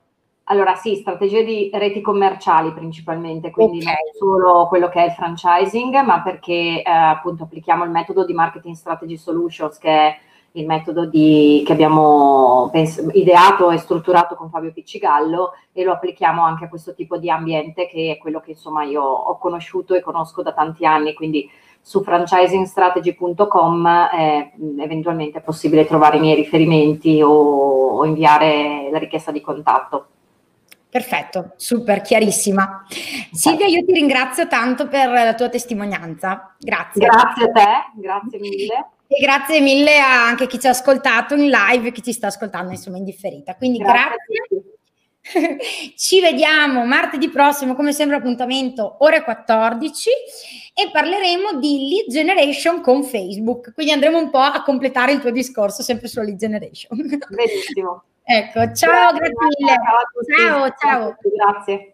Allora 0.51 0.75
sì, 0.77 0.97
strategie 0.97 1.45
di 1.45 1.71
reti 1.75 2.01
commerciali 2.01 2.73
principalmente, 2.73 3.51
quindi 3.51 3.79
okay. 3.79 3.93
non 3.93 4.13
solo 4.15 4.67
quello 4.67 4.89
che 4.89 5.03
è 5.03 5.07
il 5.07 5.13
franchising, 5.13 5.95
ma 6.03 6.23
perché 6.23 6.83
eh, 6.83 6.91
appunto 6.91 7.45
applichiamo 7.45 7.85
il 7.85 7.91
metodo 7.91 8.25
di 8.25 8.33
marketing 8.33 8.75
strategy 8.75 9.19
solutions 9.19 9.77
che 9.77 9.91
è 9.91 10.19
il 10.53 10.67
metodo 10.67 11.07
di, 11.07 11.63
che 11.65 11.73
abbiamo 11.73 12.69
pens- 12.73 13.07
ideato 13.13 13.71
e 13.71 13.79
strutturato 13.79 14.35
con 14.35 14.51
Fabio 14.51 14.73
Piccigallo 14.73 15.53
e 15.73 15.85
lo 15.85 15.93
applichiamo 15.93 16.43
anche 16.43 16.65
a 16.65 16.69
questo 16.69 16.95
tipo 16.95 17.17
di 17.19 17.31
ambiente 17.31 17.87
che 17.87 18.17
è 18.17 18.19
quello 18.19 18.41
che 18.41 18.53
insomma 18.53 18.85
io 18.85 19.03
ho 19.03 19.39
conosciuto 19.39 19.95
e 19.95 20.01
conosco 20.01 20.43
da 20.43 20.53
tanti 20.53 20.85
anni, 20.87 21.15
quindi 21.15 21.49
su 21.81 22.03
franchisingstrategy.com 22.03 23.87
eh, 23.87 24.53
eventualmente 24.79 25.39
è 25.39 25.43
possibile 25.43 25.87
trovare 25.87 26.17
i 26.17 26.21
miei 26.21 26.35
riferimenti 26.35 27.23
o, 27.23 27.31
o 27.31 28.05
inviare 28.05 28.89
la 28.91 28.99
richiesta 28.99 29.31
di 29.31 29.41
contatto. 29.41 30.07
Perfetto, 30.91 31.53
super, 31.57 32.01
chiarissima. 32.01 32.85
Silvia, 33.31 33.67
io 33.67 33.85
ti 33.85 33.93
ringrazio 33.93 34.49
tanto 34.49 34.89
per 34.89 35.11
la 35.11 35.35
tua 35.35 35.51
testimonianza. 35.51 36.55
Grazie. 36.59 37.07
Grazie 37.07 37.45
a 37.45 37.51
te, 37.53 38.01
grazie 38.01 38.39
mille. 38.39 38.87
E 39.11 39.21
grazie 39.21 39.61
mille 39.61 39.99
a 39.99 40.27
anche 40.27 40.47
chi 40.47 40.61
ci 40.61 40.67
ha 40.67 40.71
ascoltato 40.71 41.35
in 41.35 41.49
live 41.49 41.89
e 41.89 41.93
chi 41.93 42.03
ci 42.03 42.13
sta 42.13 42.27
ascoltando 42.27 42.73
insomma 42.73 42.99
in 42.99 43.05
differita. 43.05 43.57
Quindi 43.57 43.79
grazie. 43.79 44.17
grazie. 44.49 44.79
Ci 45.97 46.21
vediamo 46.21 46.85
martedì 46.85 47.29
prossimo, 47.29 47.75
come 47.75 47.93
sempre, 47.93 48.17
appuntamento 48.17 48.97
ore 49.01 49.23
14 49.23 50.11
e 50.75 50.91
parleremo 50.91 51.59
di 51.59 51.89
lead 51.89 52.11
generation 52.11 52.81
con 52.81 53.05
Facebook. 53.05 53.73
Quindi 53.75 53.93
andremo 53.93 54.19
un 54.19 54.31
po' 54.31 54.39
a 54.39 54.63
completare 54.63 55.13
il 55.13 55.21
tuo 55.21 55.31
discorso 55.31 55.83
sempre 55.83 56.09
sulla 56.09 56.25
lead 56.25 56.39
generation. 56.39 56.99
Benissimo. 57.29 58.05
ecco, 58.25 58.73
ciao, 58.73 59.13
grazie, 59.13 59.35
grazie 59.35 59.47
mille. 59.59 59.77
Ciao, 60.37 60.71
ciao. 60.71 60.75
ciao. 60.79 61.17
Grazie. 61.35 61.93